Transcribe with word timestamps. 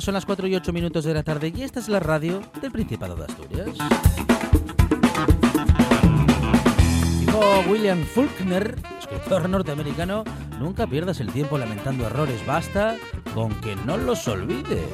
Son 0.00 0.14
las 0.14 0.26
4 0.26 0.46
y 0.46 0.54
8 0.54 0.72
minutos 0.72 1.04
de 1.04 1.14
la 1.14 1.22
tarde 1.22 1.52
y 1.54 1.62
esta 1.62 1.80
es 1.80 1.88
la 1.88 2.00
radio 2.00 2.42
del 2.60 2.70
Principado 2.70 3.16
de 3.16 3.24
Asturias. 3.24 3.68
Dijo 7.20 7.40
William 7.68 8.04
Faulkner, 8.04 8.76
escritor 8.98 9.48
norteamericano, 9.48 10.24
nunca 10.58 10.86
pierdas 10.86 11.20
el 11.20 11.32
tiempo 11.32 11.58
lamentando 11.58 12.06
errores, 12.06 12.44
basta 12.46 12.96
con 13.34 13.54
que 13.60 13.76
no 13.76 13.96
los 13.96 14.28
olvides. 14.28 14.88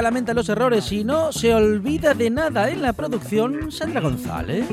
Lamenta 0.00 0.32
los 0.32 0.48
errores 0.48 0.90
y 0.90 1.04
no 1.04 1.32
se 1.32 1.54
olvida 1.54 2.14
de 2.14 2.30
nada 2.30 2.70
en 2.70 2.80
la 2.80 2.92
producción 2.92 3.70
Sandra 3.70 4.00
González. 4.00 4.64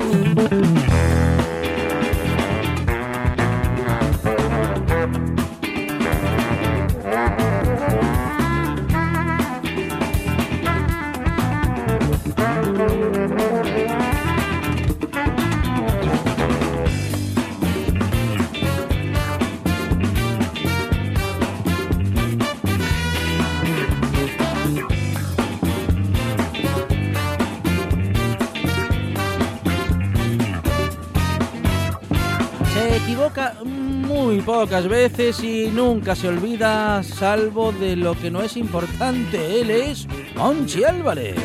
Pocas 34.66 34.90
veces 34.90 35.42
y 35.42 35.68
nunca 35.74 36.16
se 36.16 36.28
olvida, 36.28 37.02
salvo 37.02 37.72
de 37.72 37.96
lo 37.96 38.14
que 38.14 38.30
no 38.30 38.42
es 38.42 38.58
importante. 38.58 39.62
Él 39.62 39.72
es 39.72 40.06
Monchi 40.36 40.84
Álvarez. 40.84 41.38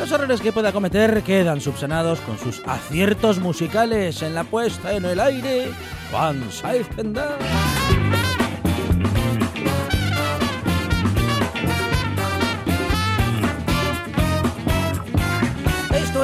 Los 0.00 0.10
errores 0.10 0.40
que 0.40 0.50
pueda 0.50 0.72
cometer 0.72 1.22
quedan 1.22 1.60
subsanados 1.60 2.18
con 2.22 2.36
sus 2.38 2.60
aciertos 2.66 3.38
musicales 3.38 4.20
en 4.22 4.34
la 4.34 4.42
puesta 4.42 4.92
en 4.92 5.04
el 5.04 5.20
aire. 5.20 5.68
Juan 6.10 6.50
Saiz 6.50 6.88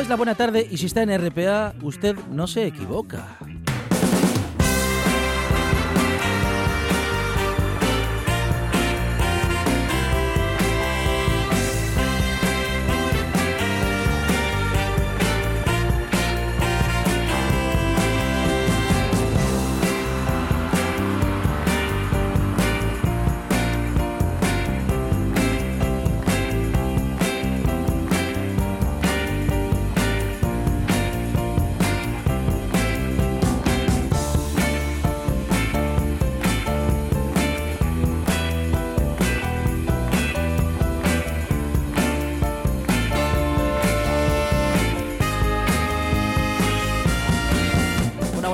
es 0.09 0.11
la 0.11 0.17
buena 0.17 0.35
tarde 0.35 0.67
y 0.71 0.79
si 0.79 0.87
está 0.87 1.03
en 1.03 1.15
RPA, 1.19 1.75
usted 1.83 2.17
no 2.31 2.47
se 2.47 2.65
equivoca. 2.65 3.37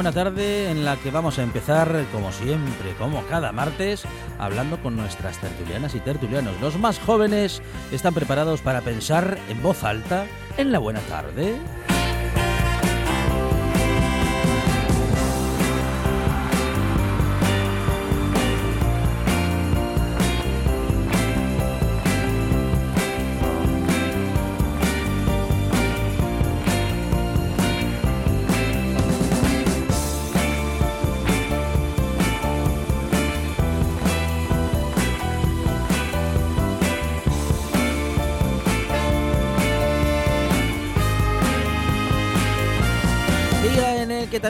Buena 0.04 0.22
tarde 0.24 0.70
en 0.70 0.84
la 0.84 0.96
que 0.98 1.10
vamos 1.10 1.38
a 1.38 1.42
empezar, 1.42 2.04
como 2.12 2.30
siempre, 2.30 2.92
como 2.98 3.24
cada 3.24 3.52
martes, 3.52 4.02
hablando 4.38 4.78
con 4.82 4.96
nuestras 4.96 5.38
tertulianas 5.38 5.94
y 5.94 6.00
tertulianos. 6.00 6.60
Los 6.60 6.78
más 6.78 6.98
jóvenes 6.98 7.62
están 7.90 8.12
preparados 8.12 8.60
para 8.60 8.82
pensar 8.82 9.38
en 9.48 9.62
voz 9.62 9.82
alta 9.82 10.26
en 10.58 10.72
la 10.72 10.78
buena 10.78 11.00
tarde. 11.00 11.56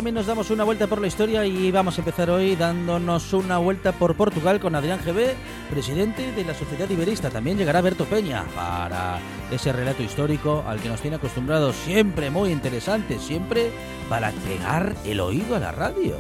También 0.05 0.17
nos 0.17 0.27
damos 0.27 0.51
una 0.51 0.65
vuelta 0.65 0.87
por 0.87 1.01
la 1.01 1.07
historia 1.07 1.47
y 1.47 1.71
vamos 1.71 1.97
a 1.97 2.03
empezar 2.03 2.29
hoy 2.29 2.57
dándonos 2.57 3.33
una 3.33 3.57
vuelta 3.57 3.93
por 3.93 4.15
Portugal 4.15 4.61
con 4.61 4.75
Adrián 4.75 5.01
GB, 5.03 5.33
presidente 5.71 6.31
de 6.33 6.45
la 6.45 6.53
Sociedad 6.53 6.91
Iberista. 6.91 7.31
También 7.31 7.57
llegará 7.57 7.81
Berto 7.81 8.05
Peña 8.05 8.45
para 8.55 9.19
ese 9.51 9.73
relato 9.73 10.03
histórico 10.03 10.63
al 10.69 10.79
que 10.81 10.91
nos 10.91 11.01
tiene 11.01 11.17
acostumbrados 11.17 11.75
siempre 11.75 12.29
muy 12.29 12.51
interesante, 12.51 13.19
siempre 13.19 13.71
para 14.11 14.31
pegar 14.47 14.95
el 15.07 15.21
oído 15.21 15.57
a 15.57 15.61
la 15.61 15.73
radio. 15.73 16.19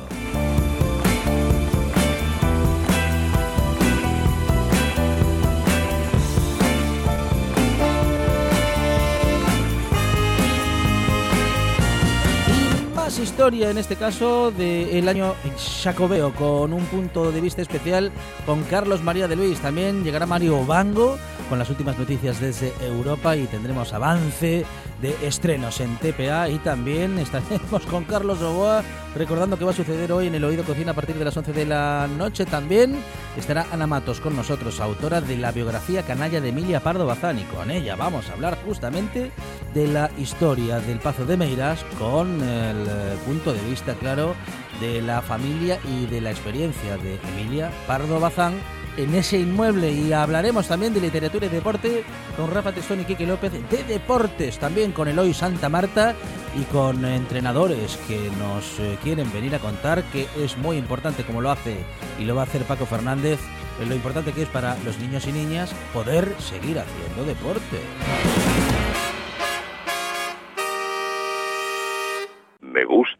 Historia 13.34 13.68
en 13.68 13.78
este 13.78 13.96
caso 13.96 14.52
del 14.52 15.08
año 15.08 15.34
Jacobeo 15.82 16.32
con 16.34 16.72
un 16.72 16.84
punto 16.84 17.32
de 17.32 17.40
vista 17.40 17.62
especial 17.62 18.12
con 18.46 18.62
Carlos 18.62 19.02
María 19.02 19.26
de 19.26 19.34
Luis. 19.34 19.58
También 19.58 20.04
llegará 20.04 20.24
Mario 20.24 20.64
Bango 20.64 21.18
con 21.48 21.58
las 21.58 21.68
últimas 21.68 21.98
noticias 21.98 22.40
desde 22.40 22.72
Europa 22.80 23.36
y 23.36 23.46
tendremos 23.46 23.92
avance 23.92 24.64
de 25.02 25.16
estrenos 25.26 25.80
en 25.80 25.96
TPA 25.96 26.48
y 26.48 26.58
también 26.58 27.18
estaremos 27.18 27.84
con 27.86 28.04
Carlos 28.04 28.40
Oboa 28.40 28.84
recordando 29.14 29.58
que 29.58 29.64
va 29.64 29.70
a 29.70 29.74
suceder 29.74 30.12
hoy 30.12 30.28
en 30.28 30.34
el 30.34 30.44
Oído 30.44 30.64
Cocina 30.64 30.92
a 30.92 30.94
partir 30.94 31.16
de 31.16 31.24
las 31.24 31.36
11 31.36 31.52
de 31.52 31.66
la 31.66 32.08
noche. 32.16 32.46
También 32.46 32.96
estará 33.36 33.66
Ana 33.72 33.86
Matos 33.86 34.20
con 34.20 34.34
nosotros, 34.34 34.80
autora 34.80 35.20
de 35.20 35.36
la 35.36 35.52
biografía 35.52 36.02
canalla 36.02 36.40
de 36.40 36.48
Emilia 36.48 36.80
Pardo 36.80 37.06
Bazán 37.06 37.38
y 37.38 37.44
con 37.44 37.70
ella 37.70 37.96
vamos 37.96 38.28
a 38.28 38.32
hablar 38.32 38.58
justamente 38.64 39.30
de 39.74 39.88
la 39.88 40.10
historia 40.18 40.80
del 40.80 41.00
Pazo 41.00 41.26
de 41.26 41.36
Meiras 41.36 41.84
con 41.98 42.42
el 42.42 42.86
punto 43.24 43.52
de 43.52 43.62
vista 43.62 43.94
claro 43.94 44.34
de 44.80 45.02
la 45.02 45.22
familia 45.22 45.78
y 45.88 46.06
de 46.06 46.20
la 46.20 46.30
experiencia 46.30 46.96
de 46.96 47.18
Emilia 47.32 47.70
Pardo 47.86 48.20
Bazán 48.20 48.54
en 48.96 49.14
ese 49.14 49.38
inmueble 49.38 49.90
y 49.92 50.12
hablaremos 50.12 50.68
también 50.68 50.94
de 50.94 51.00
literatura 51.00 51.46
y 51.46 51.48
deporte 51.48 52.04
con 52.36 52.50
Rafa 52.50 52.72
Testón 52.72 53.00
y 53.00 53.04
Quique 53.04 53.26
López 53.26 53.52
de 53.52 53.84
deportes, 53.84 54.58
también 54.58 54.92
con 54.92 55.08
Eloy 55.08 55.34
Santa 55.34 55.68
Marta 55.68 56.14
y 56.58 56.62
con 56.64 57.04
entrenadores 57.04 57.98
que 58.06 58.30
nos 58.38 58.78
eh, 58.78 58.98
quieren 59.02 59.32
venir 59.32 59.54
a 59.54 59.58
contar 59.58 60.04
que 60.04 60.28
es 60.38 60.56
muy 60.56 60.76
importante 60.76 61.24
como 61.24 61.40
lo 61.40 61.50
hace 61.50 61.76
y 62.18 62.24
lo 62.24 62.34
va 62.34 62.42
a 62.42 62.44
hacer 62.44 62.62
Paco 62.64 62.86
Fernández, 62.86 63.40
lo 63.86 63.94
importante 63.94 64.32
que 64.32 64.42
es 64.42 64.48
para 64.48 64.76
los 64.84 64.98
niños 64.98 65.26
y 65.26 65.32
niñas 65.32 65.74
poder 65.92 66.34
seguir 66.38 66.78
haciendo 66.78 67.24
deporte. 67.24 67.80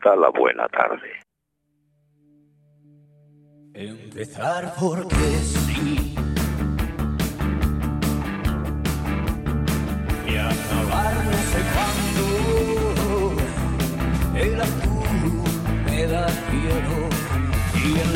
Gusta 0.05 0.21
la 0.21 0.29
buena 0.29 0.69
tarde. 0.69 1.09
Empezar 3.73 4.75
porque 4.79 5.17
sí. 5.17 6.15
Y 10.27 10.37
acabar 10.37 11.15
no 11.25 11.39
sé 11.53 11.61
cuándo. 11.75 12.27
El 14.37 14.61
azul 14.61 15.43
me 15.87 16.07
da 16.07 16.29
cielo 16.29 16.99
y 17.83 17.87
el 18.05 18.15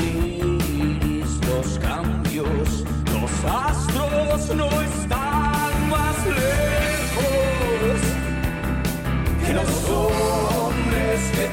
iris 0.92 1.40
los 1.46 1.78
cambios. 1.78 2.84
Los 3.14 3.44
astros 3.44 4.54
no 4.54 4.66
están 4.82 4.97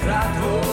hombres 0.07 0.64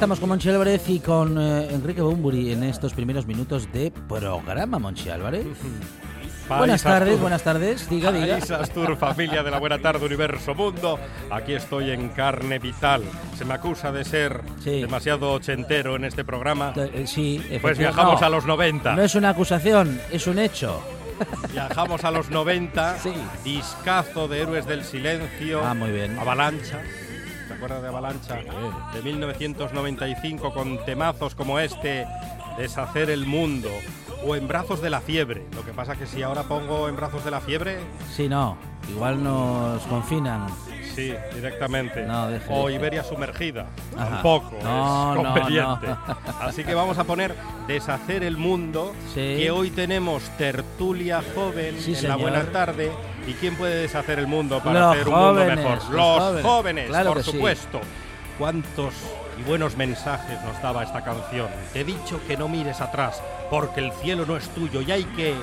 estamos 0.00 0.18
con 0.18 0.30
Monchi 0.30 0.48
Álvarez 0.48 0.88
y 0.88 0.98
con 0.98 1.38
eh, 1.38 1.68
Enrique 1.74 2.00
Bumburi 2.00 2.52
en 2.54 2.62
estos 2.62 2.94
primeros 2.94 3.26
minutos 3.26 3.70
de 3.70 3.92
programa, 4.08 4.78
Monchi 4.78 5.10
Álvarez. 5.10 5.44
Buenas 6.48 6.82
tardes, 6.82 7.20
buenas 7.20 7.42
tardes. 7.44 7.88
Diga, 7.88 8.10
diga. 8.10 8.38
Astur, 8.38 8.96
familia 8.96 9.42
de 9.44 9.50
la 9.52 9.60
buena 9.60 9.78
tarde, 9.78 10.04
universo, 10.04 10.52
mundo. 10.54 10.98
Aquí 11.30 11.52
estoy 11.52 11.90
en 11.90 12.08
carne 12.08 12.58
vital. 12.58 13.02
Se 13.38 13.44
me 13.44 13.54
acusa 13.54 13.92
de 13.92 14.04
ser 14.04 14.40
Sí. 14.64 14.80
demasiado 14.80 15.30
ochentero 15.32 15.94
en 15.94 16.04
este 16.06 16.24
programa. 16.24 16.72
Eh, 16.74 17.04
Sí, 17.06 17.36
Pues 17.38 17.52
efectivamente. 17.52 17.78
viajamos 17.78 18.20
No, 18.20 18.26
a 18.26 18.30
los 18.30 18.46
90. 18.46 18.96
No 18.96 19.02
es 19.02 19.14
una 19.14 19.28
acusación, 19.28 20.00
es 20.10 20.26
un 20.26 20.40
hecho. 20.40 20.82
Viajamos 21.52 22.02
a 22.02 22.10
los 22.10 22.30
90. 22.30 22.98
Sí. 22.98 23.12
Discazo 23.44 24.26
de 24.26 24.40
Héroes 24.40 24.66
del 24.66 24.82
Silencio. 24.82 25.60
Ah, 25.64 25.74
muy 25.74 25.92
bien. 25.92 26.18
Avalancha. 26.18 26.80
¿Te 27.60 27.66
acuerdas 27.66 27.82
de 27.82 27.88
Avalancha? 27.88 28.38
De 28.94 29.02
1995 29.02 30.54
con 30.54 30.82
temazos 30.86 31.34
como 31.34 31.58
este, 31.58 32.06
Deshacer 32.56 33.10
el 33.10 33.26
mundo. 33.26 33.68
O 34.26 34.34
En 34.36 34.46
brazos 34.48 34.82
de 34.82 34.90
la 34.90 35.00
fiebre. 35.00 35.46
Lo 35.54 35.64
que 35.64 35.72
pasa 35.72 35.96
que 35.96 36.06
si 36.06 36.22
ahora 36.22 36.42
pongo 36.42 36.88
En 36.88 36.96
brazos 36.96 37.24
de 37.24 37.30
la 37.30 37.40
fiebre, 37.40 37.78
Sí, 38.14 38.28
no. 38.28 38.56
Igual 38.90 39.22
nos 39.22 39.82
confinan. 39.84 40.46
Sí, 40.94 41.14
directamente. 41.34 42.04
No, 42.04 42.28
o. 42.50 42.68
Iberia 42.68 43.04
sumergida. 43.04 43.66
Ajá. 43.96 44.10
Tampoco 44.10 44.56
No, 44.62 45.12
es 45.12 45.16
conveniente. 45.16 45.86
no. 45.86 45.98
Así 46.40 46.64
que 46.64 46.74
vamos 46.74 46.98
a 46.98 47.04
poner 47.04 47.34
Deshacer 47.68 48.24
el 48.24 48.36
mundo. 48.36 48.92
Sí. 49.14 49.36
Que 49.38 49.50
hoy 49.52 49.70
tenemos 49.70 50.24
tertulia 50.36 51.22
joven 51.34 51.76
Sí, 51.78 51.90
en 51.92 51.96
señor. 51.96 52.16
la 52.16 52.16
buena 52.22 52.42
tarde. 52.52 52.90
¿Y 53.28 53.34
quién 53.34 53.54
puede 53.54 53.76
deshacer 53.82 54.18
el 54.18 54.26
mundo 54.26 54.60
para 54.62 54.80
Los 54.80 54.92
hacer 54.96 55.08
un 55.08 55.14
jóvenes, 55.14 55.54
mundo 55.56 55.70
mejor? 55.70 55.78
los 55.78 55.90
Los, 55.94 56.18
jóvenes. 56.18 56.42
jóvenes, 56.44 56.86
Claro 56.88 57.12
por 57.12 57.22
sí. 57.22 57.30
supuesto. 57.30 57.80
¿Cuántos 58.38 58.94
y 59.40 59.44
buenos 59.44 59.76
mensajes 59.76 60.40
nos 60.42 60.60
daba 60.62 60.82
esta 60.82 61.02
canción? 61.02 61.48
Te 61.72 61.80
he 61.80 61.84
dicho 61.84 62.20
que 62.26 62.36
no 62.36 62.48
mires 62.48 62.80
atrás, 62.80 63.22
porque 63.50 63.80
el 63.80 63.92
cielo 63.92 64.26
no 64.26 64.36
es 64.36 64.48
tuyo 64.50 64.82
y 64.82 64.90
hay 64.90 65.04
que 65.04 65.34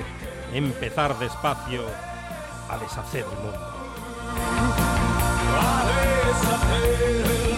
empezar 0.53 1.17
despacio 1.17 1.83
a 2.69 2.77
deshacer 2.77 3.25
el 3.25 3.43
mundo. 3.43 3.73
a 5.59 5.85
deshacer 6.27 7.05
el 7.05 7.41
mundo. 7.41 7.56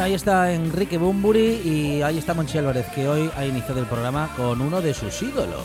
Ahí 0.00 0.14
está 0.14 0.52
Enrique 0.52 0.96
Bumburi 0.96 1.60
y 1.64 2.02
ahí 2.02 2.18
está 2.18 2.32
Monchi 2.32 2.56
Álvarez, 2.56 2.86
que 2.94 3.08
hoy 3.08 3.30
ha 3.36 3.44
iniciado 3.44 3.80
el 3.80 3.86
programa 3.86 4.30
con 4.36 4.60
uno 4.60 4.80
de 4.80 4.94
sus 4.94 5.20
ídolos. 5.22 5.64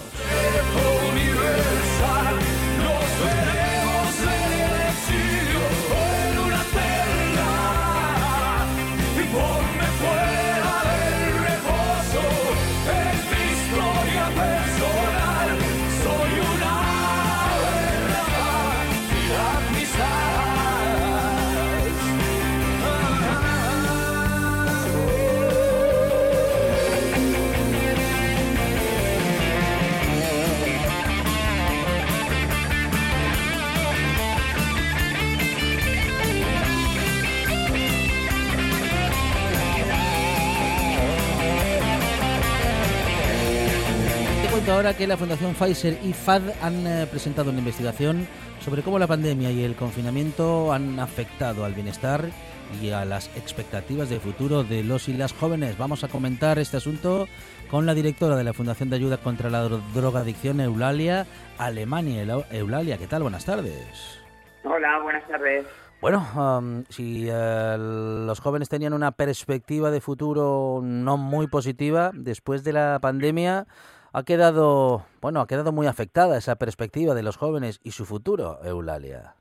Ahora 44.73 44.95
que 44.97 45.05
la 45.05 45.17
Fundación 45.17 45.53
Pfizer 45.53 45.99
y 46.03 46.13
FAD 46.13 46.41
han 46.63 46.87
eh, 46.87 47.05
presentado 47.09 47.51
una 47.51 47.59
investigación 47.59 48.27
sobre 48.59 48.81
cómo 48.81 48.97
la 48.97 49.05
pandemia 49.05 49.51
y 49.51 49.63
el 49.63 49.75
confinamiento 49.75 50.73
han 50.73 50.99
afectado 50.99 51.63
al 51.63 51.73
bienestar 51.73 52.25
y 52.81 52.89
a 52.89 53.05
las 53.05 53.27
expectativas 53.37 54.09
de 54.09 54.19
futuro 54.19 54.63
de 54.63 54.83
los 54.83 55.07
y 55.09 55.13
las 55.13 55.31
jóvenes. 55.31 55.77
Vamos 55.77 56.03
a 56.03 56.07
comentar 56.07 56.57
este 56.57 56.77
asunto 56.77 57.27
con 57.69 57.85
la 57.85 57.93
directora 57.93 58.35
de 58.35 58.43
la 58.43 58.53
Fundación 58.53 58.89
de 58.89 58.95
Ayuda 58.95 59.17
contra 59.17 59.51
la 59.51 59.63
Dro- 59.63 59.81
Drogadicción, 59.93 60.59
Eulalia 60.59 61.27
Alemania. 61.59 62.23
Eula- 62.23 62.45
Eulalia, 62.51 62.97
¿qué 62.97 63.05
tal? 63.05 63.21
Buenas 63.21 63.45
tardes. 63.45 64.19
Hola, 64.63 64.99
buenas 65.03 65.25
tardes. 65.27 65.65
Bueno, 66.01 66.83
si 66.89 67.27
eh, 67.29 67.75
los 67.77 68.39
jóvenes 68.39 68.69
tenían 68.69 68.93
una 68.93 69.11
perspectiva 69.11 69.91
de 69.91 70.01
futuro 70.01 70.81
no 70.83 71.17
muy 71.17 71.45
positiva 71.47 72.09
después 72.13 72.63
de 72.63 72.73
la 72.73 72.97
pandemia, 73.01 73.67
ha 74.13 74.23
quedado, 74.23 75.05
bueno, 75.21 75.41
ha 75.41 75.47
quedado 75.47 75.71
muy 75.71 75.87
afectada 75.87 76.37
esa 76.37 76.55
perspectiva 76.55 77.15
de 77.15 77.23
los 77.23 77.35
jóvenes 77.37 77.79
y 77.83 77.91
su 77.91 78.05
futuro, 78.05 78.59
Eulalia. 78.63 79.35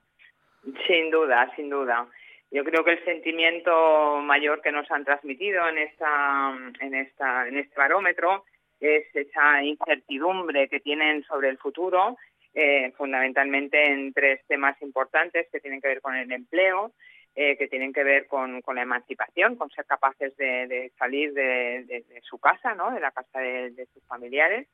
Sin 0.87 1.11
duda, 1.11 1.53
sin 1.55 1.69
duda. 1.69 2.07
Yo 2.51 2.65
creo 2.65 2.85
que 2.85 2.93
el 2.93 3.05
sentimiento 3.05 4.21
mayor 4.23 4.63
que 4.63 4.73
nos 4.73 4.91
han 4.91 5.05
transmitido 5.05 5.69
en 5.69 5.79
esta, 5.79 6.55
en 6.81 6.95
esta, 6.95 7.49
en 7.49 7.59
este 7.59 7.75
barómetro 7.77 8.45
es 8.81 9.05
esa 9.15 9.63
incertidumbre 9.63 10.69
que 10.69 10.81
tienen 10.81 11.23
sobre 11.25 11.51
el 11.51 11.59
futuro 11.59 12.17
eh, 12.55 12.93
fundamentalmente 12.99 13.83
en 13.83 14.13
tres 14.13 14.41
temas 14.47 14.81
importantes 14.83 15.47
que 15.51 15.61
tienen 15.61 15.81
que 15.81 15.89
ver 15.89 16.01
con 16.03 16.15
el 16.15 16.31
empleo, 16.31 16.93
eh, 17.35 17.57
que 17.57 17.69
tienen 17.69 17.93
que 17.93 18.05
ver 18.05 18.27
con, 18.27 18.61
con, 18.63 18.77
la 18.77 18.83
emancipación, 18.83 19.57
con 19.57 19.71
ser 19.71 19.87
capaces 19.87 20.37
de, 20.37 20.93
salir 20.99 21.33
de, 21.33 22.05
su 22.23 22.39
casa, 22.39 22.75
¿no? 22.75 22.91
de 22.93 23.01
la 23.01 23.11
casa 23.11 23.41
de, 23.41 23.87
sus 23.93 24.05
familiares, 24.07 24.69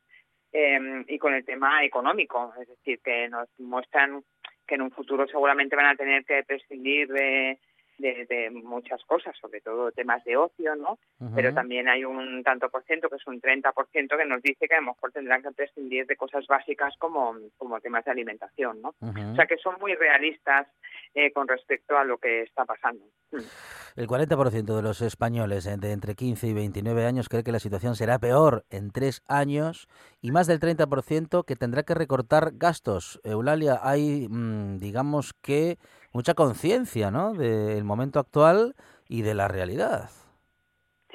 eh, 0.53 1.05
y 1.07 1.19
con 1.19 1.35
el 1.35 1.45
tema 1.45 1.85
económico, 1.85 2.53
es 2.61 2.69
decir, 2.69 3.01
que 3.05 3.29
nos 3.29 3.49
muestran 3.59 4.23
que 4.67 4.75
en 4.75 4.83
un 4.83 4.91
futuro 4.91 5.27
seguramente 5.27 5.77
van 5.77 5.87
a 5.87 5.97
tener 5.97 6.25
que 6.25 6.43
prescindir 6.45 7.09
de, 7.09 7.59
de, 7.99 8.51
muchas 8.51 9.03
cosas, 9.05 9.37
sobre 9.41 9.61
todo 9.61 9.93
temas 9.93 10.25
de 10.25 10.37
ocio, 10.37 10.77
¿no? 10.77 10.99
Pero 11.35 11.53
también 11.53 11.89
hay 11.89 12.05
un 12.05 12.43
tanto 12.43 12.69
por 12.69 12.85
ciento, 12.85 13.09
que 13.09 13.17
es 13.17 13.27
un 13.27 13.41
30 13.41 13.73
por 13.73 13.89
ciento, 13.89 14.17
que 14.17 14.25
nos 14.25 14.43
dice 14.43 14.67
que 14.69 14.75
a 14.75 14.81
lo 14.81 14.89
mejor 14.89 15.13
tendrán 15.13 15.43
que 15.43 15.51
prescindir 15.51 16.07
de 16.07 16.17
cosas 16.17 16.47
básicas 16.47 16.95
como, 16.99 17.35
como 17.57 17.81
temas 17.81 18.05
de 18.05 18.11
alimentación, 18.11 18.81
¿no? 18.81 18.95
O 19.01 19.35
sea 19.35 19.47
que 19.47 19.57
son 19.59 19.77
muy 19.81 19.95
realistas 19.95 20.67
eh, 21.15 21.33
con 21.33 21.49
respecto 21.49 21.97
a 21.97 22.05
lo 22.05 22.19
que 22.19 22.43
está 22.43 22.65
pasando. 22.65 23.05
Mm. 23.33 23.39
El 23.97 24.07
40% 24.07 24.77
de 24.77 24.83
los 24.83 25.01
españoles 25.01 25.65
de 25.65 25.93
entre 25.93 26.15
15 26.15 26.47
y 26.47 26.53
29 26.53 27.05
años 27.05 27.29
cree 27.29 27.43
que 27.43 27.51
la 27.51 27.59
situación 27.59 27.97
será 27.97 28.19
peor 28.19 28.65
en 28.71 28.93
tres 28.93 29.23
años 29.27 29.89
y 30.21 30.31
más 30.31 30.47
del 30.47 30.61
30% 30.61 31.45
que 31.45 31.57
tendrá 31.57 31.83
que 31.83 31.95
recortar 31.95 32.53
gastos. 32.55 33.21
Eulalia, 33.25 33.81
hay, 33.83 34.29
mm, 34.29 34.79
digamos 34.79 35.35
que, 35.35 35.79
mucha 36.13 36.35
conciencia 36.35 37.11
¿no? 37.11 37.35
del 37.35 37.85
momento 37.85 38.19
actual 38.19 38.75
y 39.09 39.23
de 39.23 39.35
la 39.35 39.49
realidad. 39.49 40.11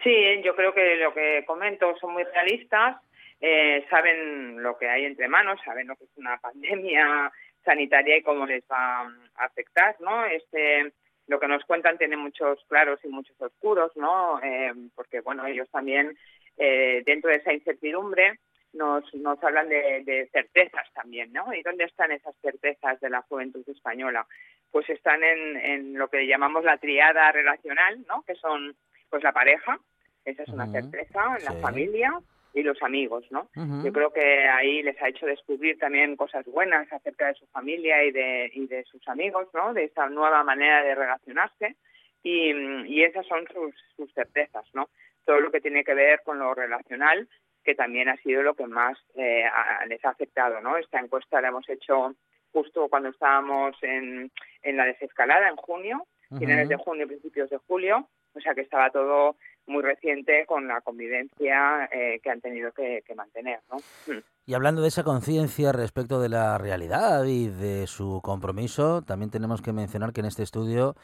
Sí, 0.04 0.42
yo 0.44 0.56
creo 0.56 0.74
que 0.74 0.96
lo 0.98 1.14
que 1.14 1.44
comento 1.48 1.96
son 2.00 2.14
muy 2.14 2.24
realistas, 2.24 2.98
eh, 3.40 3.86
saben 3.90 4.62
lo 4.62 4.78
que 4.78 4.90
hay 4.90 5.06
entre 5.06 5.28
manos, 5.28 5.60
saben 5.64 5.88
lo 5.88 5.96
que 5.96 6.06
es 6.06 6.18
una 6.18 6.38
pandemia 6.38 7.32
sanitaria 7.66 8.18
y 8.18 8.22
cómo 8.22 8.46
les 8.46 8.64
va 8.70 9.02
a 9.02 9.46
afectar, 9.46 9.96
¿no? 10.02 10.26
Este, 10.26 10.92
lo 11.28 11.40
que 11.40 11.48
nos 11.48 11.64
cuentan 11.64 11.98
tiene 11.98 12.18
muchos 12.18 12.60
claros 12.68 13.00
y 13.04 13.08
muchos 13.08 13.40
oscuros, 13.42 13.96
¿no? 13.96 14.42
Eh, 14.44 14.74
porque, 14.96 15.22
bueno, 15.22 15.46
ellos 15.46 15.70
también, 15.70 16.18
eh, 16.58 17.02
dentro 17.06 17.30
de 17.30 17.38
esa 17.38 17.54
incertidumbre, 17.54 18.40
nos, 18.74 19.14
nos 19.14 19.42
hablan 19.44 19.70
de, 19.70 20.04
de, 20.04 20.28
certezas 20.32 20.92
también, 20.94 21.32
¿no? 21.32 21.54
¿Y 21.54 21.62
dónde 21.62 21.86
están 21.86 22.12
esas 22.12 22.36
certezas 22.42 23.00
de 23.00 23.10
la 23.10 23.22
juventud 23.22 23.64
española? 23.68 24.26
Pues 24.74 24.90
están 24.90 25.24
en, 25.24 25.56
en 25.56 25.98
lo 25.98 26.10
que 26.10 26.28
llamamos 26.28 26.66
la 26.66 26.78
triada 26.78 27.32
relacional, 27.32 28.04
¿no? 28.08 28.24
Que 28.24 28.36
son, 28.36 28.76
pues, 29.10 29.24
la 29.24 29.32
pareja, 29.32 29.80
esa 30.26 30.44
es 30.44 30.50
una 30.50 30.68
certeza, 30.68 31.38
la 31.46 31.54
familia 31.62 32.12
y 32.56 32.64
los 32.64 32.82
amigos, 32.82 33.24
¿no? 33.30 33.50
Yo 33.56 33.94
creo 33.94 34.12
que 34.12 34.48
ahí 34.48 34.82
les 34.82 35.00
ha 35.02 35.10
hecho 35.10 35.28
descubrir 35.28 35.78
también 35.78 36.16
cosas 36.16 36.46
buenas 36.46 36.92
acerca 36.92 37.28
de 37.28 37.36
su 37.36 37.46
familia 37.48 38.04
y 38.04 38.12
de, 38.12 38.52
y 38.52 38.68
de 38.68 38.84
sus 38.86 39.08
amigos, 39.08 39.48
¿no? 39.54 39.74
De 39.74 39.86
esa 39.86 40.10
nueva 40.10 40.44
manera 40.44 40.84
de 40.84 40.96
relacionarse 40.96 41.76
y, 42.24 42.52
y 42.88 43.04
esas 43.04 43.28
son 43.28 43.48
sus, 43.54 43.76
sus 43.96 44.12
certezas, 44.14 44.66
¿no? 44.74 44.90
Todo 45.24 45.40
lo 45.40 45.52
que 45.52 45.62
tiene 45.62 45.84
que 45.84 45.94
ver 45.94 46.22
con 46.24 46.40
lo 46.40 46.54
relacional 46.56 47.28
que 47.64 47.76
también 47.76 48.10
ha 48.10 48.18
sido 48.18 48.44
lo 48.44 48.56
que 48.56 48.68
más 48.68 48.98
eh, 49.16 49.46
les 49.88 50.04
ha 50.04 50.10
afectado, 50.10 50.60
¿no? 50.62 50.78
Esta 50.78 51.00
encuesta 51.00 51.42
la 51.42 51.48
hemos 51.50 51.68
hecho 51.70 52.16
justo 52.54 52.88
cuando 52.88 53.10
estábamos 53.10 53.76
en, 53.82 54.32
en 54.62 54.78
la 54.78 54.86
desescalada, 54.86 55.50
en 55.50 55.56
junio, 55.58 56.06
finales 56.38 56.70
de 56.70 56.78
junio, 56.78 57.08
principios 57.08 57.50
de 57.50 57.58
julio, 57.68 58.08
o 58.34 58.40
sea 58.40 58.56
que 58.56 58.62
estaba 58.62 58.90
todo 58.90 59.36
muy 59.68 59.82
reciente 59.82 60.46
con 60.46 60.68
la 60.68 60.82
convivencia 60.82 61.90
eh, 61.92 62.20
que 62.22 62.30
han 62.30 62.42
tenido 62.42 62.72
que, 62.72 63.04
mantener, 63.16 63.60
¿no? 63.72 63.78
Hmm. 64.08 64.20
Y 64.46 64.56
hablando 64.56 64.82
de 64.82 64.90
esa 64.90 65.04
conciencia 65.04 65.72
respecto 65.72 66.20
de 66.20 66.28
la 66.28 66.58
realidad 66.58 67.24
y 67.26 67.48
de 67.48 67.88
su 67.88 68.20
compromiso, 68.22 69.02
también 69.02 69.32
tenemos 69.32 69.62
que 69.62 69.72
mencionar 69.72 70.12
que 70.12 70.20
en 70.20 70.26
este 70.26 70.44
estudio 70.44 70.96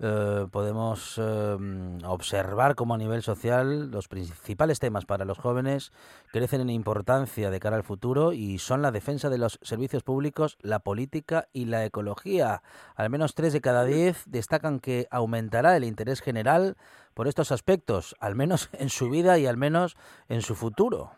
eh, 0.00 0.46
podemos 0.52 1.18
eh, 1.18 1.56
observar 2.04 2.76
cómo 2.76 2.94
a 2.94 2.98
nivel 2.98 3.22
social 3.22 3.90
los 3.90 4.06
principales 4.06 4.78
temas 4.78 5.06
para 5.06 5.24
los 5.24 5.38
jóvenes 5.38 5.92
crecen 6.32 6.60
en 6.60 6.70
importancia 6.70 7.50
de 7.50 7.60
cara 7.60 7.76
al 7.76 7.82
futuro 7.82 8.32
y 8.32 8.58
son 8.58 8.80
la 8.80 8.92
defensa 8.92 9.28
de 9.28 9.38
los 9.38 9.58
servicios 9.62 10.04
públicos, 10.04 10.56
la 10.60 10.80
política 10.80 11.48
y 11.52 11.64
la 11.64 11.84
ecología. 11.84 12.62
Al 12.94 13.10
menos 13.10 13.34
tres 13.34 13.52
de 13.52 13.60
cada 13.60 13.84
diez 13.84 14.24
destacan 14.26 14.78
que 14.78 15.08
aumentará 15.10 15.76
el 15.76 15.84
interés 15.84 16.20
general 16.20 16.76
por 17.18 17.26
estos 17.26 17.50
aspectos, 17.50 18.14
al 18.20 18.36
menos 18.36 18.70
en 18.78 18.90
su 18.90 19.10
vida 19.10 19.40
y 19.40 19.46
al 19.46 19.56
menos 19.56 19.96
en 20.28 20.40
su 20.40 20.54
futuro. 20.54 21.10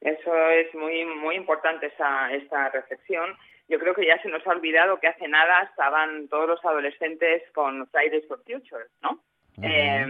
Eso 0.00 0.34
es 0.50 0.74
muy 0.74 1.04
muy 1.04 1.36
importante 1.36 1.86
esa 1.86 2.32
esta 2.32 2.68
reflexión. 2.70 3.30
Yo 3.68 3.78
creo 3.78 3.94
que 3.94 4.04
ya 4.04 4.20
se 4.22 4.28
nos 4.28 4.44
ha 4.44 4.50
olvidado 4.50 4.98
que 4.98 5.06
hace 5.06 5.28
nada 5.28 5.62
estaban 5.70 6.26
todos 6.26 6.48
los 6.48 6.64
adolescentes 6.64 7.44
con 7.52 7.86
Fridays 7.90 8.26
for 8.26 8.42
Future, 8.42 8.86
¿no? 9.02 9.20
eh, 9.62 10.04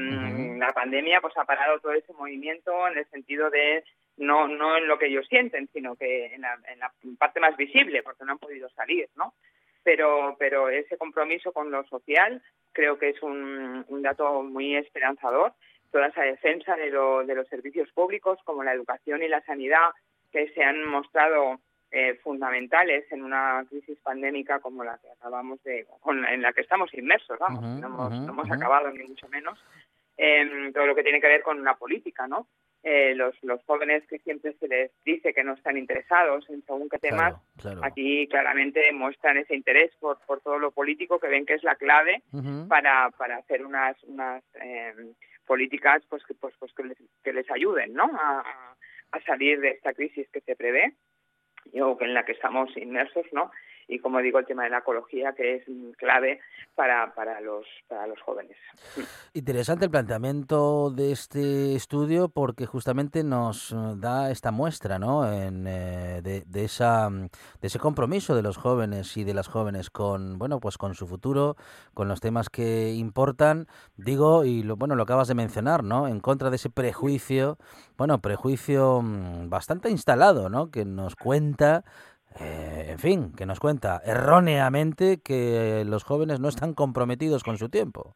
La 0.59 0.73
pandemia 0.73 1.21
pues 1.21 1.37
ha 1.37 1.45
parado 1.45 1.79
todo 1.81 1.93
ese 1.93 2.14
movimiento 2.14 2.88
en 2.88 2.97
el 2.97 3.05
sentido 3.11 3.50
de 3.50 3.85
no 4.17 4.49
no 4.49 4.79
en 4.79 4.88
lo 4.88 4.99
que 4.99 5.09
ellos 5.09 5.26
sienten, 5.29 5.69
sino 5.75 5.97
que 5.97 6.35
en 6.35 6.41
la, 6.41 6.59
en 6.67 6.79
la 6.79 6.91
parte 7.19 7.41
más 7.41 7.55
visible, 7.59 8.02
porque 8.02 8.25
no 8.25 8.33
han 8.33 8.38
podido 8.38 8.71
salir, 8.71 9.11
¿no? 9.17 9.35
Pero 9.85 10.37
pero 10.39 10.69
ese 10.69 10.97
compromiso 10.97 11.53
con 11.53 11.71
lo 11.71 11.85
social 11.85 12.43
creo 12.73 12.99
que 12.99 13.11
es 13.11 13.23
un, 13.23 13.85
un 13.89 14.03
dato 14.03 14.43
muy 14.43 14.77
esperanzador 14.77 15.53
toda 15.93 16.07
esa 16.07 16.23
defensa 16.23 16.75
de, 16.75 16.91
lo, 16.91 17.25
de 17.25 17.35
los 17.35 17.47
servicios 17.49 17.89
públicos 17.93 18.39
como 18.45 18.65
la 18.65 18.73
educación 18.73 19.23
y 19.23 19.29
la 19.29 19.43
sanidad 19.43 19.91
que 20.33 20.49
se 20.55 20.65
han 20.65 20.85
mostrado 20.89 21.61
eh, 21.91 22.15
fundamentales 22.23 23.05
en 23.12 23.23
una 23.23 23.65
crisis 23.69 23.99
pandémica 24.03 24.61
como 24.61 24.83
la 24.83 24.99
que 24.99 25.11
acabamos 25.11 25.62
de 25.62 25.87
con, 26.01 26.25
en 26.25 26.41
la 26.41 26.55
que 26.55 26.62
estamos 26.62 26.93
inmersos 26.95 27.39
vamos 27.39 27.62
uh 27.62 27.67
-huh, 27.67 27.81
no 27.81 27.87
hemos, 27.89 28.12
uh 28.12 28.15
-huh, 28.15 28.27
no 28.27 28.33
hemos 28.33 28.47
uh 28.47 28.51
-huh. 28.51 28.57
acabado 28.57 28.91
ni 28.91 29.05
mucho 29.05 29.29
menos 29.29 29.62
eh, 30.17 30.71
todo 30.73 30.87
lo 30.87 30.95
que 30.95 31.03
tiene 31.03 31.21
que 31.21 31.29
ver 31.29 31.43
con 31.43 31.62
la 31.62 31.75
política 31.75 32.27
no 32.27 32.47
eh, 32.85 33.15
los, 33.15 33.35
los 33.43 33.62
jóvenes 33.65 34.03
que 34.09 34.19
siempre 34.19 34.55
se 34.55 34.67
les 34.67 34.91
dice 35.05 35.33
que 35.33 35.45
no 35.45 35.55
están 35.55 35.77
interesados 35.77 36.49
en 36.51 36.62
según 36.65 36.89
qué 36.89 36.99
temas, 36.99 37.35
claro, 37.61 37.79
claro. 37.79 37.81
aquí 37.85 38.27
claramente 38.29 38.93
muestran 38.93 39.37
ese 39.37 39.55
interés 39.55 39.93
por, 40.01 40.19
por 40.27 40.41
todo 40.41 40.59
lo 40.59 40.73
político 40.73 41.21
que 41.21 41.29
ven 41.29 41.47
que 41.47 41.55
es 41.55 41.62
la 41.62 41.77
clave 41.77 42.23
uh 42.33 42.39
-huh. 42.41 42.69
para, 42.69 43.11
para 43.11 43.37
hacer 43.37 43.65
unas, 43.65 44.03
unas 44.05 44.43
eh, 44.61 44.95
políticas 45.47 46.03
pues, 46.09 46.25
que, 46.25 46.35
pues, 46.35 46.55
pues 46.59 46.73
que, 46.75 46.85
les, 46.85 46.99
que 47.23 47.33
les 47.33 47.49
ayuden 47.51 47.95
¿no? 47.95 48.11
a, 48.21 48.75
a 49.12 49.21
salir 49.21 49.61
de 49.61 49.71
esta 49.71 49.93
crisis 49.95 50.29
que 50.33 50.41
se 50.41 50.57
prevé 50.57 50.95
o 51.81 51.97
en 52.01 52.15
la 52.15 52.25
que 52.25 52.33
estamos 52.33 52.77
inmersos, 52.77 53.27
¿no? 53.33 53.51
Y 53.92 53.99
como 53.99 54.20
digo 54.20 54.38
el 54.38 54.46
tema 54.46 54.64
de 54.64 54.70
la 54.70 54.78
ecología 54.78 55.32
que 55.34 55.56
es 55.56 55.64
clave 55.99 56.40
para, 56.75 57.14
para, 57.14 57.40
los, 57.40 57.66
para 57.88 58.06
los 58.06 58.20
jóvenes. 58.22 58.56
Interesante 59.34 59.84
el 59.84 59.90
planteamiento 59.90 60.90
de 60.90 61.12
este 61.12 61.75
estudio 61.75 62.28
porque 62.30 62.64
justamente 62.64 63.22
nos 63.22 63.75
da 63.96 64.30
esta 64.30 64.50
muestra 64.50 64.99
¿no? 64.99 65.30
en, 65.30 65.66
eh, 65.66 66.20
de, 66.22 66.42
de, 66.46 66.64
esa, 66.64 67.11
de 67.11 67.28
ese 67.66 67.78
compromiso 67.78 68.34
de 68.34 68.42
los 68.42 68.56
jóvenes 68.56 69.16
y 69.16 69.25
de 69.25 69.34
las 69.34 69.49
jóvenes 69.49 69.90
con, 69.90 70.38
bueno, 70.38 70.58
pues 70.61 70.78
con 70.78 70.94
su 70.94 71.06
futuro, 71.06 71.56
con 71.92 72.08
los 72.08 72.20
temas 72.20 72.49
que 72.49 72.92
importan, 72.92 73.66
digo, 73.96 74.44
y 74.44 74.62
lo, 74.62 74.76
bueno, 74.76 74.94
lo 74.94 75.02
acabas 75.02 75.28
de 75.28 75.34
mencionar, 75.34 75.84
¿no? 75.84 76.08
en 76.08 76.20
contra 76.20 76.49
de 76.49 76.56
ese 76.56 76.70
prejuicio, 76.70 77.58
bueno, 77.99 78.20
prejuicio 78.20 79.02
mm, 79.02 79.50
bastante 79.50 79.90
instalado, 79.90 80.49
¿no? 80.49 80.70
que 80.70 80.87
nos 80.87 81.14
cuenta 81.16 81.84
eh, 82.41 82.87
en 82.91 82.99
fin, 82.99 83.33
que 83.37 83.47
nos 83.47 83.61
cuenta 83.61 84.01
erróneamente 84.05 85.21
que 85.23 85.85
los 85.87 86.05
jóvenes 86.05 86.41
no 86.41 86.49
están 86.49 86.75
comprometidos 86.75 87.43
con 87.45 87.59
su 87.59 87.69
tiempo. 87.69 88.15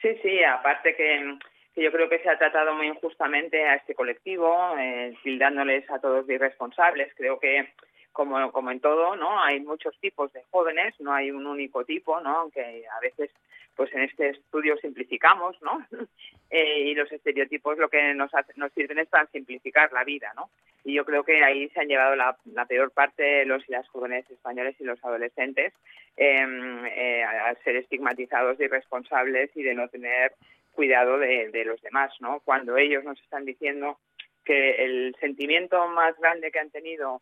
Sí, 0.00 0.16
sí, 0.22 0.42
aparte 0.44 0.94
que, 0.94 1.38
yo 1.76 1.92
creo 1.92 2.08
que 2.08 2.20
se 2.20 2.30
ha 2.30 2.38
tratado 2.38 2.74
muy 2.74 2.86
injustamente 2.86 3.64
a 3.64 3.74
este 3.74 3.94
colectivo, 3.94 4.76
eh, 4.78 5.14
tildándoles 5.22 5.88
a 5.90 5.98
todos 5.98 6.26
de 6.26 6.34
irresponsables. 6.34 7.12
Creo 7.14 7.38
que 7.38 7.72
como, 8.12 8.50
como 8.52 8.70
en 8.70 8.80
todo, 8.80 9.16
¿no? 9.16 9.40
Hay 9.42 9.60
muchos 9.60 9.98
tipos 10.00 10.32
de 10.32 10.42
jóvenes, 10.50 10.94
no 11.00 11.12
hay 11.12 11.30
un 11.30 11.46
único 11.46 11.84
tipo, 11.84 12.20
¿no? 12.20 12.38
Aunque 12.38 12.84
a 12.88 13.00
veces, 13.00 13.30
pues 13.78 13.94
en 13.94 14.02
este 14.02 14.30
estudio 14.30 14.76
simplificamos, 14.78 15.56
¿no? 15.62 15.86
Eh, 16.50 16.80
y 16.80 16.94
los 16.94 17.12
estereotipos 17.12 17.76
lo 17.76 17.90
que 17.90 18.14
nos, 18.14 18.30
nos 18.56 18.72
sirven 18.72 18.98
es 19.00 19.08
para 19.08 19.26
simplificar 19.26 19.92
la 19.92 20.02
vida, 20.02 20.32
¿no? 20.34 20.48
Y 20.82 20.94
yo 20.94 21.04
creo 21.04 21.22
que 21.22 21.44
ahí 21.44 21.68
se 21.68 21.80
han 21.80 21.88
llevado 21.88 22.16
la, 22.16 22.38
peor 22.66 22.90
parte 22.90 23.44
los 23.44 23.68
y 23.68 23.72
las 23.72 23.86
jóvenes 23.88 24.24
españoles 24.30 24.74
y 24.78 24.84
los 24.84 24.98
adolescentes 25.04 25.74
em, 26.16 26.86
eh, 26.86 27.22
a 27.22 27.54
ser 27.62 27.76
estigmatizados 27.76 28.56
de 28.56 28.64
irresponsables 28.64 29.54
y 29.54 29.62
de 29.62 29.74
no 29.74 29.88
tener 29.88 30.32
cuidado 30.72 31.18
de 31.18 31.64
los 31.66 31.82
demás, 31.82 32.14
¿no? 32.20 32.40
Cuando 32.40 32.78
ellos 32.78 33.04
nos 33.04 33.20
están 33.20 33.44
diciendo 33.44 33.98
que 34.42 34.86
el 34.86 35.14
sentimiento 35.20 35.86
más 35.88 36.18
grande 36.18 36.50
que 36.50 36.60
han 36.60 36.70
tenido 36.70 37.20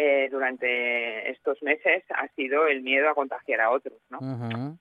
eh, 0.00 0.28
durante 0.30 1.28
estos 1.30 1.60
meses 1.62 2.04
ha 2.10 2.28
sido 2.36 2.68
el 2.68 2.82
miedo 2.82 3.08
a 3.08 3.14
contagiar 3.16 3.60
a 3.60 3.70
otros, 3.70 3.98
¿no? 4.10 4.18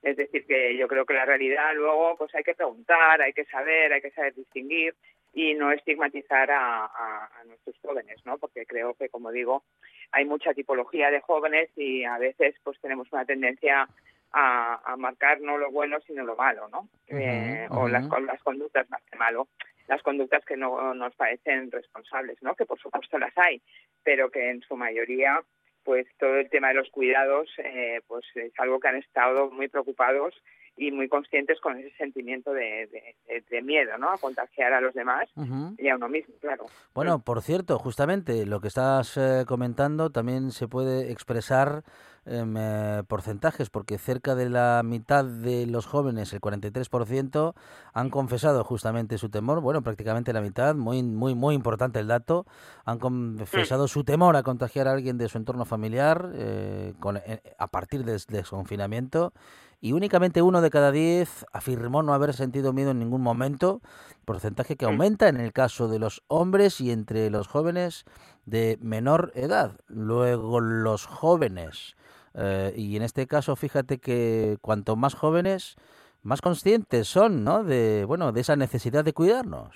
Es 0.03 0.15
decir, 0.15 0.45
que 0.45 0.77
yo 0.77 0.87
creo 0.87 1.05
que 1.07 1.15
la 1.15 1.25
realidad 1.25 1.73
luego 1.73 2.15
pues 2.17 2.33
hay 2.35 2.43
que 2.43 2.53
preguntar, 2.53 3.19
hay 3.21 3.33
que 3.33 3.45
saber, 3.45 3.93
hay 3.93 4.01
que 4.01 4.11
saber 4.11 4.35
distinguir 4.35 4.93
y 5.33 5.55
no 5.55 5.71
estigmatizar 5.71 6.51
a, 6.51 6.85
a- 6.85 7.29
a 7.39 7.43
nuestros 7.45 7.75
jóvenes, 7.81 8.17
¿no? 8.25 8.37
Porque 8.37 8.65
creo 8.67 8.93
que, 8.93 9.09
como 9.09 9.31
digo, 9.31 9.63
hay 10.11 10.25
mucha 10.25 10.53
tipología 10.53 11.09
de 11.09 11.21
jóvenes 11.21 11.69
y 11.75 12.03
a 12.03 12.17
veces 12.19 12.53
pues 12.63 12.79
tenemos 12.79 13.11
una 13.11 13.25
tendencia 13.25 13.87
a, 14.33 14.81
a 14.85 14.97
marcar 14.97 15.41
no 15.41 15.57
lo 15.57 15.71
bueno 15.71 15.99
sino 16.01 16.23
lo 16.25 16.35
malo, 16.35 16.67
¿no? 16.69 16.87
Eh, 17.07 17.67
O 17.71 17.87
las, 17.87 18.07
las 18.21 18.43
conductas 18.43 18.87
más 18.91 19.01
que 19.09 19.17
malo, 19.17 19.47
las 19.87 20.01
conductas 20.03 20.43
que 20.45 20.57
no 20.57 20.93
nos 20.93 21.15
parecen 21.15 21.71
responsables, 21.71 22.37
¿no? 22.41 22.55
Que 22.55 22.65
por 22.65 22.79
supuesto 22.79 23.17
las 23.17 23.37
hay, 23.37 23.61
pero 24.03 24.29
que 24.29 24.49
en 24.49 24.61
su 24.61 24.75
mayoría 24.75 25.41
pues 25.83 26.05
todo 26.19 26.35
el 26.35 26.49
tema 26.49 26.67
de 26.69 26.73
los 26.73 26.89
cuidados 26.89 27.47
eh, 27.59 28.01
pues 28.07 28.25
es 28.35 28.51
algo 28.59 28.77
que 28.79 28.89
han 28.89 28.97
estado 28.97 29.49
muy 29.51 29.69
preocupados 29.69 30.35
y 30.75 30.91
muy 30.91 31.07
conscientes 31.07 31.59
con 31.61 31.77
ese 31.79 31.95
sentimiento 31.95 32.51
de, 32.53 32.87
de- 32.87 33.41
de- 33.49 33.61
miedo, 33.63 33.97
¿no? 33.97 34.11
A 34.11 34.17
contagiar 34.19 34.73
a 34.73 34.81
los 34.81 34.93
demás 34.93 35.27
y 35.79 35.87
a 35.89 35.95
uno 35.95 36.07
mismo, 36.09 36.35
claro. 36.39 36.65
Bueno, 36.93 37.19
por 37.23 37.41
cierto, 37.41 37.79
justamente 37.79 38.45
lo 38.45 38.59
que 38.61 38.67
estás 38.67 39.17
eh, 39.17 39.45
comentando 39.47 40.11
también 40.11 40.51
se 40.51 40.67
puede 40.67 41.11
expresar 41.11 41.83
eh, 42.29 43.03
porcentajes, 43.07 43.69
porque 43.69 43.97
cerca 43.97 44.35
de 44.35 44.49
la 44.49 44.81
mitad 44.83 45.23
de 45.25 45.65
los 45.65 45.85
jóvenes, 45.85 46.33
el 46.33 46.41
43%, 46.41 47.53
han 47.93 48.09
confesado 48.09 48.63
justamente 48.63 49.17
su 49.17 49.29
temor. 49.29 49.61
Bueno, 49.61 49.81
prácticamente 49.81 50.33
la 50.33 50.41
mitad, 50.41 50.75
muy, 50.75 51.03
muy, 51.03 51.35
muy 51.35 51.55
importante 51.55 51.99
el 51.99 52.07
dato, 52.07 52.45
han 52.85 52.99
confesado 52.99 53.87
su 53.87 54.03
temor 54.03 54.35
a 54.35 54.43
contagiar 54.43 54.87
a 54.87 54.91
alguien 54.91 55.17
de 55.17 55.29
su 55.29 55.37
entorno 55.37 55.65
familiar 55.65 56.31
eh, 56.35 56.93
con- 56.99 57.17
eh, 57.17 57.41
a 57.57 57.67
partir 57.67 58.03
del 58.03 58.19
desconfinamiento. 58.27 59.33
Y 59.79 59.91
únicamente 59.93 60.41
uno 60.41 60.61
de 60.61 60.71
cada 60.71 60.91
diez 60.91 61.45
afirmó 61.53 62.01
no 62.01 62.15
haber 62.15 62.33
sentido 62.33 62.73
miedo 62.73 62.91
en 62.91 62.99
ningún 62.99 63.21
momento, 63.21 63.79
porcentaje 64.25 64.75
que 64.75 64.85
aumenta 64.85 65.27
en 65.29 65.37
el 65.39 65.53
caso 65.53 65.87
de 65.87 65.99
los 65.99 66.23
hombres 66.27 66.81
y 66.81 66.89
entre 66.91 67.29
los 67.29 67.47
jóvenes 67.47 68.03
de 68.47 68.79
menor 68.81 69.31
edad. 69.35 69.73
Luego 69.87 70.61
los 70.61 71.05
jóvenes, 71.05 71.95
eh, 72.37 72.71
y 72.75 72.95
en 72.95 73.03
este 73.03 73.27
caso 73.27 73.55
fíjate 73.55 73.97
que 73.99 74.57
cuanto 74.61 74.95
más 74.95 75.15
jóvenes, 75.15 75.75
más 76.23 76.41
conscientes 76.41 77.07
son, 77.07 77.43
¿no? 77.43 77.63
De, 77.63 78.05
bueno, 78.05 78.31
de 78.31 78.41
esa 78.41 78.55
necesidad 78.55 79.03
de 79.03 79.13
cuidarnos. 79.13 79.75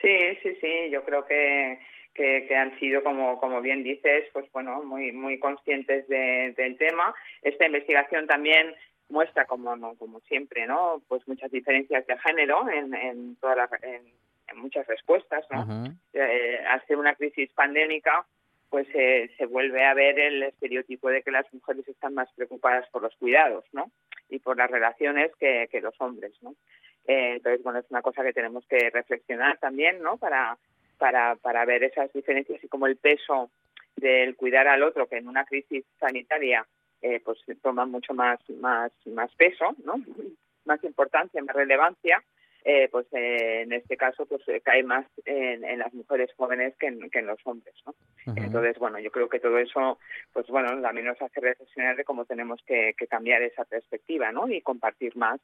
Sí, 0.00 0.16
sí, 0.42 0.56
sí, 0.60 0.90
yo 0.90 1.04
creo 1.04 1.24
que, 1.26 1.78
que, 2.14 2.46
que 2.48 2.56
han 2.56 2.76
sido, 2.78 3.02
como, 3.04 3.38
como 3.38 3.60
bien 3.60 3.84
dices, 3.84 4.24
pues 4.32 4.50
bueno, 4.52 4.82
muy, 4.82 5.12
muy 5.12 5.38
conscientes 5.38 6.08
de- 6.08 6.52
del 6.56 6.76
tema. 6.76 7.14
Esta 7.42 7.66
investigación 7.66 8.26
también 8.26 8.74
muestra, 9.08 9.44
como, 9.46 9.76
no, 9.76 9.94
como 9.96 10.20
siempre, 10.20 10.66
¿no? 10.66 11.02
Pues 11.06 11.26
muchas 11.28 11.50
diferencias 11.52 12.06
de 12.06 12.18
género 12.18 12.68
en, 12.70 12.94
en, 12.94 13.36
todas 13.36 13.56
las- 13.56 13.82
en, 13.82 14.02
en 14.48 14.58
muchas 14.58 14.86
respuestas, 14.86 15.44
¿no? 15.50 15.86
Eh, 16.14 16.58
al 16.68 16.84
ser 16.86 16.96
una 16.98 17.14
crisis 17.14 17.50
pandémica, 17.52 18.26
pues 18.72 18.88
se 18.88 19.46
vuelve 19.50 19.84
a 19.84 19.92
ver 19.92 20.18
el 20.18 20.44
estereotipo 20.44 21.10
de 21.10 21.22
que 21.22 21.30
las 21.30 21.44
mujeres 21.52 21.86
están 21.86 22.14
más 22.14 22.32
preocupadas 22.32 22.88
por 22.88 23.02
los 23.02 23.14
cuidados, 23.16 23.66
¿no? 23.72 23.90
Y 24.30 24.38
por 24.38 24.56
las 24.56 24.70
relaciones 24.70 25.30
que, 25.38 25.68
los 25.82 25.94
hombres, 26.00 26.32
¿no? 26.40 26.54
Eh, 27.06 27.34
entonces, 27.34 27.62
bueno, 27.62 27.80
es 27.80 27.90
una 27.90 28.00
cosa 28.00 28.22
que 28.22 28.32
tenemos 28.32 28.64
que 28.66 28.88
reflexionar 28.88 29.58
también, 29.58 30.00
¿no? 30.02 30.16
Para, 30.16 30.56
para, 30.96 31.36
para 31.36 31.66
ver 31.66 31.84
esas 31.84 32.10
diferencias 32.14 32.64
y 32.64 32.68
cómo 32.68 32.86
el 32.86 32.96
peso 32.96 33.50
del 33.94 34.36
cuidar 34.36 34.66
al 34.66 34.82
otro, 34.82 35.06
que 35.06 35.18
en 35.18 35.28
una 35.28 35.44
crisis 35.44 35.84
sanitaria 36.00 36.66
eh, 37.02 37.20
pues 37.22 37.40
toma 37.60 37.84
mucho 37.84 38.14
más, 38.14 38.40
más, 38.58 38.90
más 39.04 39.30
peso, 39.34 39.76
¿no? 39.84 39.96
Más 40.64 40.82
importancia, 40.82 41.42
más 41.42 41.54
relevancia, 41.54 42.24
eh, 42.64 42.88
pues 42.90 43.06
eh, 43.12 43.62
en 43.62 43.72
este 43.72 43.96
caso 43.96 44.26
pues 44.26 44.42
eh, 44.48 44.60
cae 44.60 44.82
más 44.82 45.06
en, 45.24 45.64
en 45.64 45.78
las 45.78 45.92
mujeres 45.94 46.30
jóvenes 46.36 46.74
que 46.78 46.86
en, 46.88 47.10
que 47.10 47.18
en 47.20 47.26
los 47.26 47.38
hombres, 47.44 47.74
¿no? 47.86 47.94
Ujú. 48.26 48.40
Entonces, 48.42 48.78
bueno, 48.78 48.98
yo 49.00 49.10
creo 49.10 49.28
que 49.28 49.40
todo 49.40 49.58
eso, 49.58 49.98
pues 50.32 50.46
bueno, 50.48 50.80
también 50.80 51.06
nos 51.06 51.20
hace 51.20 51.40
reflexionar 51.40 51.96
de 51.96 52.04
cómo 52.04 52.24
tenemos 52.24 52.60
que, 52.66 52.94
que 52.96 53.06
cambiar 53.06 53.42
esa 53.42 53.64
perspectiva, 53.64 54.30
¿no? 54.32 54.48
Y 54.48 54.60
compartir 54.62 55.16
más 55.16 55.40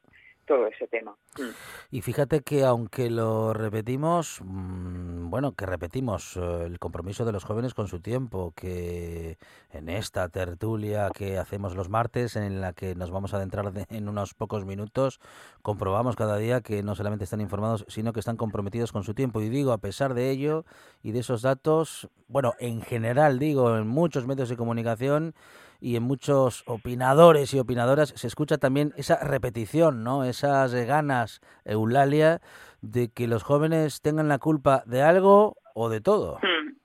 todo 0.47 0.67
ese 0.67 0.87
tema. 0.89 1.15
Mm. 1.39 1.97
Y 1.97 2.01
fíjate 2.01 2.41
que 2.41 2.65
aunque 2.65 3.11
lo 3.11 3.53
repetimos, 3.53 4.41
mm, 4.43 5.29
bueno, 5.29 5.53
que 5.53 5.67
repetimos 5.67 6.39
eh, 6.39 6.65
el 6.65 6.79
compromiso 6.79 7.27
de 7.27 7.33
los 7.33 7.45
jóvenes 7.45 7.75
con 7.75 7.87
su 7.87 8.01
tiempo, 8.01 8.55
que 8.57 9.37
en 9.73 9.91
esta 9.91 10.29
tertulia 10.31 11.11
que 11.15 11.37
hacemos 11.37 11.77
los 11.77 11.91
martes, 11.91 12.35
en 12.37 12.63
la 12.63 12.73
que 12.73 12.95
nos 12.95 13.11
vamos 13.11 13.35
a 13.35 13.37
adentrar 13.37 13.73
de- 13.73 13.85
en 13.91 14.09
unos 14.09 14.33
pocos 14.33 14.65
minutos, 14.65 15.21
comprobamos 15.61 16.17
cada 16.17 16.39
día 16.39 16.63
que 16.63 16.83
no 16.83 16.95
están 17.25 17.41
informados, 17.41 17.85
sino 17.89 18.13
que 18.13 18.21
están 18.21 18.37
comprometidos 18.37 18.93
con 18.93 19.03
su 19.03 19.15
tiempo. 19.15 19.41
Y 19.41 19.49
digo, 19.49 19.73
a 19.73 19.79
pesar 19.79 20.15
de 20.15 20.31
ello 20.31 20.65
y 21.03 21.13
de 21.13 21.21
esos 21.21 21.43
datos, 21.43 22.09
bueno, 22.29 22.55
en 22.59 22.83
general 22.83 23.39
digo, 23.39 23.77
en 23.77 23.87
muchos 23.87 24.27
medios 24.27 24.49
de 24.49 24.57
comunicación 24.57 25.35
y 25.81 25.97
en 25.97 26.03
muchos 26.03 26.65
opinadores 26.67 27.55
y 27.55 27.59
opinadoras 27.59 28.11
se 28.11 28.27
escucha 28.27 28.59
también 28.59 28.93
esa 28.97 29.23
repetición, 29.25 30.05
¿no? 30.05 30.25
Esas 30.25 30.75
ganas, 30.75 31.41
Eulalia, 31.65 32.41
de 32.83 33.09
que 33.13 33.27
los 33.27 33.43
jóvenes 33.43 34.01
tengan 34.03 34.29
la 34.29 34.39
culpa 34.39 34.83
de 34.87 35.03
algo 35.03 35.57
o 35.75 35.89
de 35.89 36.01
todo. 36.01 36.39
Mm. 36.43 36.77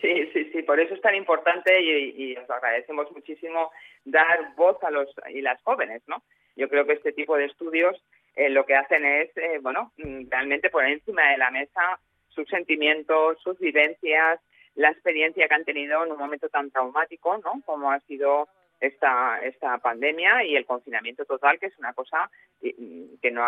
Sí, 0.00 0.30
sí, 0.32 0.50
sí, 0.50 0.62
por 0.62 0.80
eso 0.80 0.94
es 0.94 1.00
tan 1.02 1.14
importante 1.14 1.78
y, 1.82 2.14
y 2.16 2.36
os 2.36 2.48
agradecemos 2.48 3.12
muchísimo 3.12 3.70
dar 4.06 4.54
voz 4.56 4.82
a 4.82 4.90
los 4.90 5.08
y 5.30 5.42
las 5.42 5.60
jóvenes, 5.62 6.02
¿no? 6.06 6.22
Yo 6.56 6.68
creo 6.68 6.86
que 6.86 6.94
este 6.94 7.12
tipo 7.12 7.36
de 7.36 7.46
estudios 7.46 8.02
eh, 8.40 8.48
lo 8.48 8.64
que 8.64 8.74
hacen 8.74 9.04
es, 9.04 9.36
eh, 9.36 9.58
bueno, 9.60 9.92
mm, 9.98 10.30
realmente 10.30 10.70
poner 10.70 10.92
encima 10.92 11.28
de 11.30 11.36
la 11.36 11.50
mesa 11.50 12.00
sus 12.28 12.48
sentimientos, 12.48 13.36
sus 13.42 13.58
vivencias, 13.58 14.40
la 14.76 14.88
experiencia 14.88 15.46
que 15.46 15.54
han 15.54 15.66
tenido 15.66 16.02
en 16.02 16.12
un 16.12 16.16
momento 16.16 16.48
tan 16.48 16.70
traumático, 16.70 17.36
¿no? 17.36 17.60
Como 17.66 17.92
ha 17.92 18.00
sido 18.00 18.48
esta 18.80 19.40
esta 19.42 19.76
pandemia 19.76 20.42
y 20.44 20.56
el 20.56 20.64
confinamiento 20.64 21.26
total, 21.26 21.58
que 21.58 21.66
es 21.66 21.78
una 21.78 21.92
cosa 21.92 22.30
eh, 22.62 22.74
que 23.20 23.30
no 23.30 23.42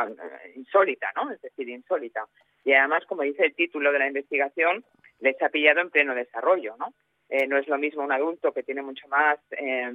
insólita, 0.57 1.11
¿no? 1.17 1.31
Es 1.31 1.41
decir, 1.41 1.71
insólita. 1.71 2.27
Y 2.63 2.75
además, 2.75 3.07
como 3.07 3.23
dice 3.23 3.47
el 3.47 3.55
título 3.55 3.93
de 3.93 3.99
la 3.99 4.09
investigación, 4.09 4.85
les 5.21 5.41
ha 5.41 5.49
pillado 5.49 5.81
en 5.81 5.89
pleno 5.89 6.15
desarrollo, 6.15 6.77
¿no? 6.79 6.93
Eh, 7.35 7.47
no 7.47 7.57
es 7.57 7.67
lo 7.67 7.79
mismo 7.79 8.03
un 8.03 8.13
adulto 8.13 8.53
que 8.53 8.63
tiene 8.63 8.83
mucho 8.83 9.09
más, 9.09 9.39
eh, 9.53 9.91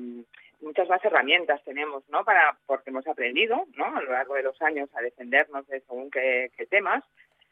muchas 0.60 0.89
más 0.89 1.06
herramientas 1.06 1.63
tenemos, 1.63 2.04
¿no? 2.10 2.26
Para, 2.26 2.58
porque 2.65 2.89
hemos 2.89 3.06
aprendido, 3.06 3.67
¿no? 3.76 3.95
A 3.95 4.02
lo 4.02 4.12
largo 4.12 4.34
de 4.34 4.41
los 4.41 4.60
años 4.60 4.89
a 4.95 5.04
defendernos 5.04 5.67
de 5.67 5.82
según 5.82 6.10
qué, 6.10 6.50
temas 6.71 7.04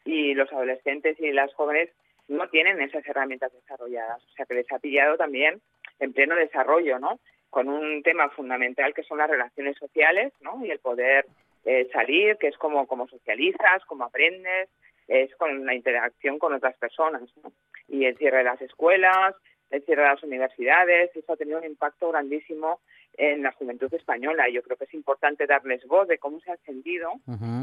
y 0.04 0.34
los 0.34 0.52
adolescentes 0.52 1.20
y 1.20 1.30
las 1.30 1.54
jóvenes 1.54 1.90
no 2.26 2.48
tienen 2.48 2.80
esas 2.80 3.06
herramientas 3.06 3.52
desarrolladas. 3.52 4.20
O 4.24 4.32
sea, 4.34 4.44
que 4.44 4.54
les 4.54 4.72
ha 4.72 4.80
pillado 4.80 5.16
también 5.16 5.60
en 6.00 6.12
pleno 6.12 6.34
desarrollo, 6.34 6.98
¿no? 6.98 7.20
Con 7.48 7.68
un 7.68 8.02
tema 8.02 8.28
fundamental 8.30 8.92
que 8.92 9.04
son 9.04 9.18
las 9.18 9.30
relaciones 9.30 9.76
sociales, 9.78 10.32
¿no? 10.40 10.66
Y 10.66 10.72
el 10.72 10.80
poder 10.80 11.26
eh, 11.64 11.88
salir, 11.92 12.38
que 12.38 12.48
es 12.48 12.58
como, 12.58 12.88
como 12.88 13.06
socializas, 13.06 13.84
como 13.84 14.02
aprendes, 14.02 14.68
es 15.06 15.32
con 15.36 15.64
la 15.64 15.76
interacción 15.76 16.40
con 16.40 16.54
otras 16.54 16.76
personas, 16.76 17.22
¿no? 17.44 17.52
Y 17.88 18.06
el 18.06 18.16
cierre 18.16 18.38
de 18.38 18.44
las 18.44 18.60
escuelas, 18.60 19.36
el 19.70 19.84
cierre 19.84 20.02
de 20.02 20.08
las 20.08 20.22
universidades, 20.22 21.14
eso 21.14 21.32
ha 21.32 21.36
tenido 21.36 21.58
un 21.58 21.64
impacto 21.64 22.10
grandísimo 22.10 22.80
en 23.16 23.42
la 23.42 23.52
juventud 23.52 23.92
española. 23.92 24.48
Yo 24.48 24.62
creo 24.62 24.76
que 24.76 24.84
es 24.84 24.94
importante 24.94 25.46
darles 25.46 25.84
voz 25.86 26.06
de 26.08 26.18
cómo 26.18 26.40
se 26.40 26.52
han 26.52 26.58
sentido 26.58 27.12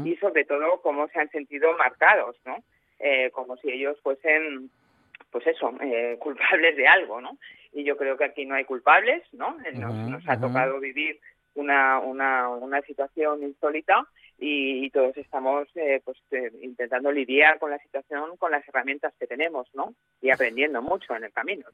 y 0.04 0.16
sobre 0.16 0.44
todo 0.44 0.80
cómo 0.82 1.08
se 1.08 1.20
han 1.20 1.30
sentido 1.30 1.76
marcados, 1.76 2.36
¿no? 2.44 2.62
Eh, 2.98 3.30
como 3.32 3.56
si 3.56 3.70
ellos 3.70 3.98
fuesen, 4.02 4.70
pues 5.30 5.46
eso, 5.46 5.72
eh, 5.80 6.16
culpables 6.20 6.76
de 6.76 6.86
algo, 6.86 7.20
¿no? 7.20 7.38
Y 7.72 7.84
yo 7.84 7.96
creo 7.96 8.16
que 8.16 8.24
aquí 8.24 8.44
no 8.46 8.54
hay 8.54 8.64
culpables, 8.64 9.22
¿no? 9.32 9.56
Nos, 9.72 9.94
nos 9.94 10.28
ha 10.28 10.38
tocado 10.38 10.78
vivir 10.78 11.18
una, 11.54 11.98
una, 12.00 12.48
una 12.48 12.80
situación 12.82 13.42
insólita 13.42 14.06
y, 14.38 14.90
todos 14.90 15.16
estamos 15.16 15.68
eh, 15.74 16.00
pues 16.04 16.18
eh, 16.30 16.52
intentando 16.62 17.10
lidiar 17.10 17.58
con 17.58 17.70
la 17.70 17.78
situación 17.78 18.36
con 18.36 18.50
las 18.50 18.66
herramientas 18.68 19.12
que 19.18 19.26
tenemos, 19.26 19.66
¿no? 19.74 19.94
Y 20.20 20.30
aprendiendo 20.30 20.82
mucho 20.82 21.14
en 21.16 21.24
el 21.24 21.32
camino. 21.32 21.66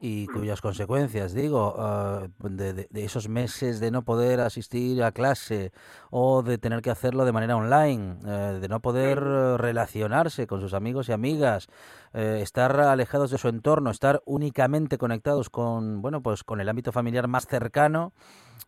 y 0.00 0.26
cuyas 0.26 0.60
consecuencias, 0.60 1.34
digo, 1.34 1.74
ah, 1.78 2.26
de, 2.38 2.86
esos 2.94 3.28
meses 3.28 3.80
de 3.80 3.90
no 3.90 4.04
poder 4.04 4.40
asistir 4.40 5.02
a 5.02 5.12
clase 5.12 5.72
o 6.10 6.42
de 6.42 6.58
tener 6.58 6.82
que 6.82 6.90
hacerlo 6.90 7.24
de 7.24 7.32
manera 7.32 7.56
online, 7.56 8.16
eh, 8.26 8.58
de 8.60 8.68
no 8.68 8.80
poder 8.80 9.20
relacionarse 9.20 10.46
con 10.46 10.60
sus 10.60 10.74
amigos 10.74 11.08
y 11.08 11.12
amigas, 11.12 11.68
estar 12.12 12.78
alejados 12.80 13.32
de 13.32 13.38
su 13.38 13.48
entorno, 13.48 13.90
estar 13.90 14.22
únicamente 14.24 14.98
conectados 14.98 15.50
con, 15.50 16.00
bueno, 16.00 16.22
pues 16.22 16.44
con 16.44 16.60
el 16.60 16.68
ámbito 16.68 16.92
familiar 16.92 17.26
más 17.26 17.46
cercano. 17.46 18.12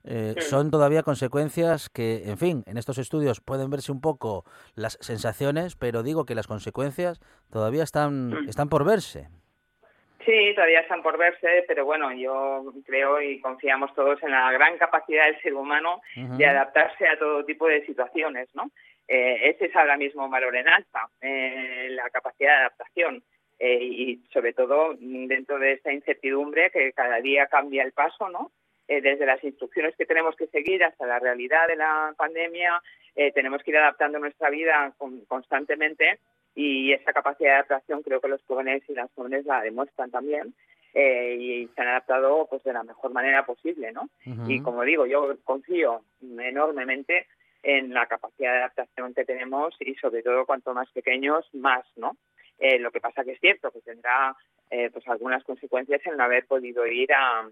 Eh, 0.05 0.35
son 0.41 0.71
todavía 0.71 1.03
consecuencias 1.03 1.89
que, 1.89 2.23
en 2.27 2.39
fin, 2.39 2.63
en 2.67 2.77
estos 2.79 2.99
estudios 2.99 3.41
pueden 3.41 3.71
verse 3.71 3.91
un 3.91 4.01
poco 4.01 4.45
las 4.77 4.99
sensaciones, 5.01 5.75
pero 5.77 6.03
digo 6.03 6.25
que 6.25 6.37
las 6.37 6.47
consecuencias 6.47 7.21
todavía 7.51 7.83
están, 7.83 8.31
mm. 8.31 8.49
están 8.49 8.69
por 8.69 8.85
verse. 8.85 9.29
Sí, 10.25 10.53
todavía 10.55 10.81
están 10.81 11.03
por 11.03 11.19
verse, 11.19 11.65
pero 11.69 11.85
bueno, 11.85 12.13
yo 12.13 12.73
creo 12.85 13.21
y 13.21 13.41
confiamos 13.41 13.95
todos 13.95 14.21
en 14.23 14.33
la 14.33 14.51
gran 14.53 14.77
capacidad 14.77 15.27
del 15.27 15.41
ser 15.41 15.55
humano 15.55 16.01
de 16.17 16.47
adaptarse 16.47 17.07
a 17.07 17.17
todo 17.17 17.45
tipo 17.45 17.69
de 17.69 17.87
situaciones, 17.87 18.49
¿no? 18.55 18.71
Eh, 19.07 19.51
ese 19.51 19.67
es 19.67 19.77
ahora 19.77 19.97
mismo 19.97 20.25
un 20.25 20.33
valor 20.33 20.57
en 20.57 20.69
alza, 20.69 21.09
eh, 21.21 21.87
la 21.91 22.11
capacidad 22.11 22.51
de 22.51 22.59
adaptación. 22.59 23.23
y 23.59 24.23
sobre 24.35 24.53
todo 24.53 24.97
dentro 25.01 25.59
de 25.59 25.73
esta 25.73 25.91
incertidumbre 25.91 26.71
que 26.71 26.93
cada 26.93 27.21
día 27.23 27.47
cambia 27.47 27.85
el 27.85 27.93
paso, 27.93 28.29
¿no? 28.29 28.51
Eh, 28.89 29.01
desde 29.01 29.27
las 29.27 29.43
instrucciones 29.43 29.97
que 29.97 30.07
tenemos 30.07 30.37
que 30.37 30.47
seguir 30.47 30.85
hasta 30.85 31.07
la 31.07 31.19
realidad 31.19 31.67
de 31.67 31.75
la 31.75 32.15
pandemia, 32.17 32.81
eh, 33.17 33.33
tenemos 33.33 33.63
que 33.63 33.73
ir 33.73 33.79
adaptando 33.79 34.21
nuestra 34.21 34.49
vida 34.49 34.93
constantemente 35.27 36.21
y 36.55 36.93
esa 36.93 37.13
capacidad 37.13 37.51
de 37.51 37.55
adaptación 37.57 38.03
creo 38.03 38.21
que 38.21 38.29
los 38.29 38.43
jóvenes 38.45 38.85
y 38.89 38.95
las 38.95 39.11
jóvenes 39.15 39.45
la 39.45 39.61
demuestran 39.61 40.11
también. 40.11 40.55
Eh, 40.95 41.37
y 41.39 41.69
se 41.75 41.83
han 41.83 41.89
adaptado 41.89 42.47
pues 42.49 42.63
de 42.65 42.73
la 42.73 42.83
mejor 42.83 43.13
manera 43.13 43.45
posible, 43.45 43.93
¿no? 43.93 44.09
Y 44.49 44.63
como 44.63 44.83
digo, 44.83 45.05
yo 45.05 45.37
confío 45.45 46.01
enormemente 46.23 47.27
en 47.63 47.93
la 47.93 48.07
capacidad 48.07 48.53
de 48.53 48.59
adaptación 48.61 49.13
que 49.13 49.27
tenemos 49.27 49.77
y 49.79 49.95
sobre 49.97 50.23
todo 50.23 50.47
cuanto 50.47 50.73
más 50.73 50.89
pequeños 50.93 51.45
más, 51.53 51.85
¿no? 51.97 52.17
lo 52.79 52.91
que 52.91 53.03
pasa 53.03 53.25
que 53.25 53.33
es 53.33 53.41
cierto 53.41 53.71
que 53.71 53.83
tendrá 53.83 54.35
pues 54.71 55.07
algunas 55.09 55.45
consecuencias 55.45 56.01
en 56.07 56.17
no 56.17 56.25
haber 56.25 56.47
podido 56.47 56.87
ir 56.87 57.13
a, 57.13 57.47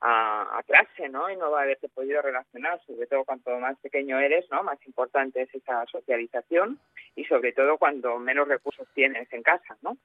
a, 0.00 0.62
clase, 0.66 1.08
¿no? 1.08 1.30
Y 1.30 1.36
no 1.36 1.50
va 1.50 1.60
a 1.60 1.62
haberte 1.62 1.88
podido 1.88 2.22
relacionar, 2.22 2.80
sobre 2.86 3.06
todo 3.06 3.24
cuanto 3.24 3.58
más 3.58 3.78
pequeño 3.78 4.18
eres, 4.18 4.48
¿no? 4.50 4.62
Más 4.62 4.78
importante 4.86 5.42
es 5.42 5.54
esa 5.54 5.84
socialización 5.86 6.78
y 7.16 7.24
sobre 7.24 7.52
todo 7.52 7.78
cuando 7.78 8.18
menos 8.18 8.48
recursos 8.48 8.86
tienes 8.94 9.32
en 9.32 9.42
casa, 9.42 9.76
¿no? 9.82 9.96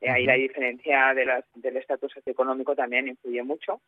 Eh, 0.00 0.10
ahí 0.10 0.26
la 0.26 0.34
diferencia 0.34 1.14
de 1.14 1.24
las, 1.24 1.44
del 1.54 1.76
estatus 1.76 2.12
socioeconómico 2.12 2.74
también 2.74 3.08
influye 3.08 3.42
mucho, 3.42 3.80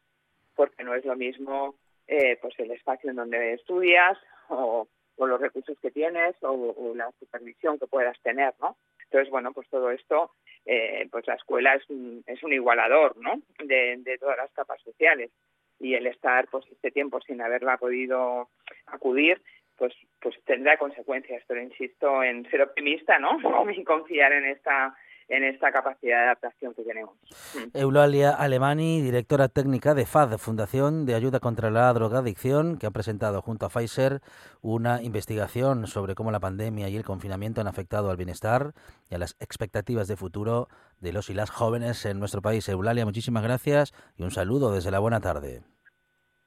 porque 0.55 0.85
no 0.85 0.95
es 0.95 1.05
lo 1.05 1.17
mismo 1.17 1.75
eh, 2.07 2.37
pues 2.41 2.55
el 2.59 2.71
espacio 2.71 3.11
en 3.11 3.17
donde 3.17 3.55
estudias 3.55 4.19
o, 4.49 4.87
los 5.17 5.41
recursos 5.41 5.79
que 5.81 5.91
tienes 5.91 6.35
o, 6.43 6.93
la 6.95 7.11
supervisión 7.19 7.79
que 7.79 7.87
puedas 7.87 8.21
tener, 8.23 8.53
¿no? 8.61 8.77
Entonces, 9.05 9.31
bueno, 9.31 9.53
pues 9.53 9.69
todo 9.69 9.91
esto, 9.91 10.33
eh, 10.67 11.09
pues 11.11 11.27
la 11.27 11.35
escuela 11.35 11.75
es 11.75 11.89
un, 11.89 12.23
es 12.27 12.43
un 12.43 12.53
igualador, 12.53 13.17
¿no? 13.17 13.41
De, 13.65 13.97
de 13.99 14.19
todas 14.19 14.37
las 14.37 14.53
capas 14.53 14.81
sociales 14.83 15.31
y 15.79 15.95
el 15.95 16.07
estar 16.07 16.47
pues 16.49 16.65
este 16.71 16.91
tiempo 16.91 17.21
sin 17.21 17.41
haberla 17.41 17.77
podido 17.77 18.49
acudir 18.87 19.41
pues 19.77 19.93
pues 20.21 20.37
tendrá 20.45 20.77
consecuencias. 20.79 21.43
Pero 21.47 21.61
insisto 21.61 22.23
en 22.23 22.49
ser 22.51 22.63
optimista 22.63 23.19
no 23.19 23.39
y 23.71 23.85
confiar 23.85 24.33
en 24.33 24.47
esta 24.47 24.95
en 25.29 25.45
esta 25.45 25.73
capacidad 25.73 26.19
de 26.19 26.25
adaptación 26.25 26.75
que 26.75 26.83
tenemos. 26.83 27.17
Eulalia 27.75 28.31
Alemani, 28.31 29.01
directora 29.01 29.49
técnica 29.49 29.95
de 29.95 30.07
FAD, 30.07 30.39
Fundación 30.39 31.07
de 31.07 31.15
Ayuda 31.15 31.41
contra 31.41 31.71
la 31.71 31.93
Drogadicción, 31.93 32.79
que 32.79 32.87
ha 32.87 32.91
presentado 32.91 33.43
junto 33.43 33.67
a 33.67 33.69
Pfizer 33.69 34.21
una 34.63 35.03
investigación 35.03 35.87
sobre 35.87 36.15
cómo 36.15 36.31
la 36.31 36.41
pandemia 36.41 36.89
y 36.89 36.97
el 36.97 37.05
confinamiento 37.05 37.61
han 37.61 37.67
afectado 37.67 38.11
al 38.11 38.17
bienestar 38.17 38.73
y 39.11 39.15
a 39.15 39.19
las 39.19 39.37
expectativas 39.41 40.09
de 40.09 40.17
futuro 40.17 40.69
de 41.01 41.13
los 41.13 41.31
y 41.31 41.35
las 41.35 41.51
jóvenes 41.51 42.05
en 42.07 42.19
nuestro 42.19 42.43
país. 42.43 42.69
Eulalia, 42.69 43.05
muchísimas 43.05 43.43
gracias 43.43 43.93
y 44.17 44.23
un 44.23 44.31
saludo 44.31 44.73
desde 44.73 44.91
la 44.91 44.99
buena 44.99 45.21
tarde. 45.21 45.63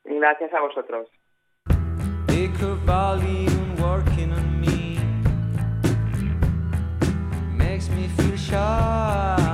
Gracias 0.04 0.54
a 0.54 0.62
vosotros. 0.62 1.10
Makes 7.78 7.90
me 7.90 8.08
feel 8.08 8.36
shy. 8.36 9.47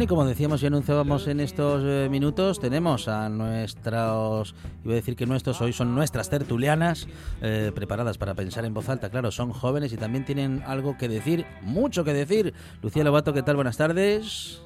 Bueno, 0.00 0.14
y 0.14 0.16
como 0.16 0.24
decíamos 0.24 0.62
y 0.62 0.66
anunciábamos 0.66 1.28
en 1.28 1.40
estos 1.40 1.82
eh, 1.84 2.08
minutos, 2.08 2.58
tenemos 2.58 3.06
a 3.06 3.28
nuestros, 3.28 4.54
iba 4.82 4.94
a 4.94 4.96
decir 4.96 5.14
que 5.14 5.26
nuestros, 5.26 5.60
hoy 5.60 5.74
son 5.74 5.94
nuestras 5.94 6.30
tertulianas, 6.30 7.06
eh, 7.42 7.70
preparadas 7.74 8.16
para 8.16 8.32
pensar 8.32 8.64
en 8.64 8.72
voz 8.72 8.88
alta. 8.88 9.10
Claro, 9.10 9.30
son 9.30 9.52
jóvenes 9.52 9.92
y 9.92 9.98
también 9.98 10.24
tienen 10.24 10.62
algo 10.66 10.96
que 10.96 11.06
decir, 11.06 11.44
mucho 11.60 12.02
que 12.02 12.14
decir. 12.14 12.54
Lucía 12.80 13.04
Lobato, 13.04 13.34
¿qué 13.34 13.42
tal? 13.42 13.56
Buenas 13.56 13.76
tardes. 13.76 14.62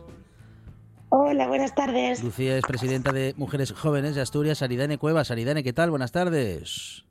Hola, 1.09 1.49
buenas 1.49 1.75
tardes. 1.75 2.23
Lucía 2.23 2.57
es 2.57 2.62
presidenta 2.64 3.11
de 3.11 3.35
Mujeres 3.37 3.73
Jóvenes 3.73 4.14
de 4.14 4.20
Asturias, 4.20 4.62
Aridane 4.62 4.99
Cuevas. 4.99 5.33
Aridane, 5.33 5.64
¿qué 5.64 5.73
tal? 5.73 5.90
Buenas 5.90 6.12
tardes. 6.12 7.07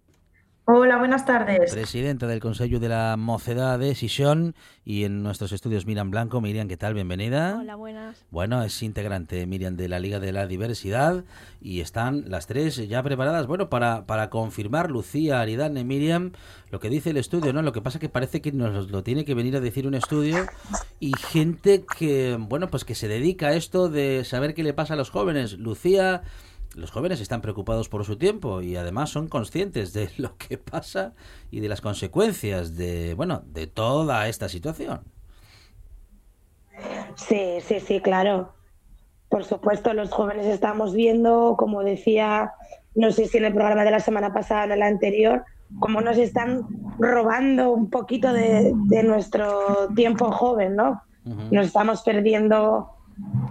Hola, 0.65 0.97
buenas 0.97 1.25
tardes. 1.25 1.73
Presidenta 1.73 2.25
del 2.25 2.39
Consejo 2.39 2.79
de 2.79 2.87
la 2.87 3.17
Mocedad 3.17 3.77
de 3.77 3.95
Sisión 3.95 4.55
y 4.85 5.03
en 5.03 5.21
nuestros 5.21 5.51
estudios 5.51 5.85
Miriam 5.85 6.09
Blanco. 6.09 6.39
Miriam, 6.39 6.69
¿qué 6.69 6.77
tal? 6.77 6.93
Bienvenida. 6.93 7.57
Hola, 7.59 7.75
buenas. 7.75 8.23
Bueno, 8.31 8.63
es 8.63 8.81
integrante 8.81 9.45
Miriam 9.45 9.75
de 9.75 9.89
la 9.89 9.99
Liga 9.99 10.21
de 10.21 10.31
la 10.31 10.47
Diversidad 10.47 11.25
y 11.59 11.81
están 11.81 12.29
las 12.29 12.47
tres 12.47 12.77
ya 12.87 13.03
preparadas, 13.03 13.45
bueno, 13.45 13.69
para, 13.69 14.05
para 14.05 14.29
confirmar, 14.29 14.89
Lucía, 14.89 15.41
Aridane, 15.41 15.83
Miriam, 15.83 16.31
lo 16.71 16.79
que 16.79 16.89
dice 16.89 17.09
el 17.09 17.17
estudio, 17.17 17.51
¿no? 17.51 17.61
Lo 17.61 17.73
que 17.73 17.81
pasa 17.81 17.99
que 17.99 18.07
parece 18.07 18.41
que 18.41 18.53
nos 18.53 18.89
lo 18.89 19.03
tiene 19.03 19.25
que 19.25 19.33
venir 19.33 19.57
a 19.57 19.59
decir 19.59 19.85
un 19.85 19.95
estudio 19.95 20.45
y 21.01 21.11
gente 21.17 21.83
que, 21.99 22.37
bueno, 22.39 22.69
pues 22.69 22.85
que 22.85 22.95
se 22.95 23.09
dedica 23.09 23.47
a 23.47 23.53
esto 23.53 23.89
de 23.89 24.23
saber 24.23 24.53
qué 24.53 24.63
le 24.63 24.73
pasa 24.73 24.93
a 24.93 24.97
los 24.97 25.09
jóvenes. 25.09 25.59
Lucía 25.59 26.21
los 26.75 26.91
jóvenes 26.91 27.21
están 27.21 27.41
preocupados 27.41 27.89
por 27.89 28.05
su 28.05 28.17
tiempo 28.17 28.61
y 28.61 28.75
además 28.75 29.09
son 29.09 29.27
conscientes 29.27 29.93
de 29.93 30.09
lo 30.17 30.37
que 30.37 30.57
pasa 30.57 31.13
y 31.51 31.59
de 31.59 31.69
las 31.69 31.81
consecuencias 31.81 32.75
de, 32.75 33.13
bueno, 33.13 33.43
de 33.45 33.67
toda 33.67 34.27
esta 34.27 34.49
situación. 34.49 35.01
Sí, 37.15 37.59
sí, 37.61 37.79
sí, 37.79 38.01
claro. 38.01 38.53
Por 39.29 39.43
supuesto, 39.43 39.93
los 39.93 40.11
jóvenes 40.11 40.45
estamos 40.45 40.93
viendo, 40.93 41.55
como 41.57 41.83
decía, 41.83 42.53
no 42.95 43.11
sé 43.11 43.27
si 43.27 43.37
en 43.37 43.45
el 43.45 43.53
programa 43.53 43.83
de 43.83 43.91
la 43.91 43.99
semana 43.99 44.33
pasada 44.33 44.61
o 44.61 44.65
en 44.65 44.71
el 44.73 44.81
anterior, 44.81 45.43
cómo 45.79 46.01
nos 46.01 46.17
están 46.17 46.67
robando 46.99 47.71
un 47.71 47.89
poquito 47.89 48.31
de, 48.31 48.73
nuestro 49.03 49.89
tiempo 49.95 50.31
joven, 50.31 50.75
¿no? 50.75 51.01
Nos 51.51 51.67
estamos 51.67 52.01
perdiendo 52.03 52.89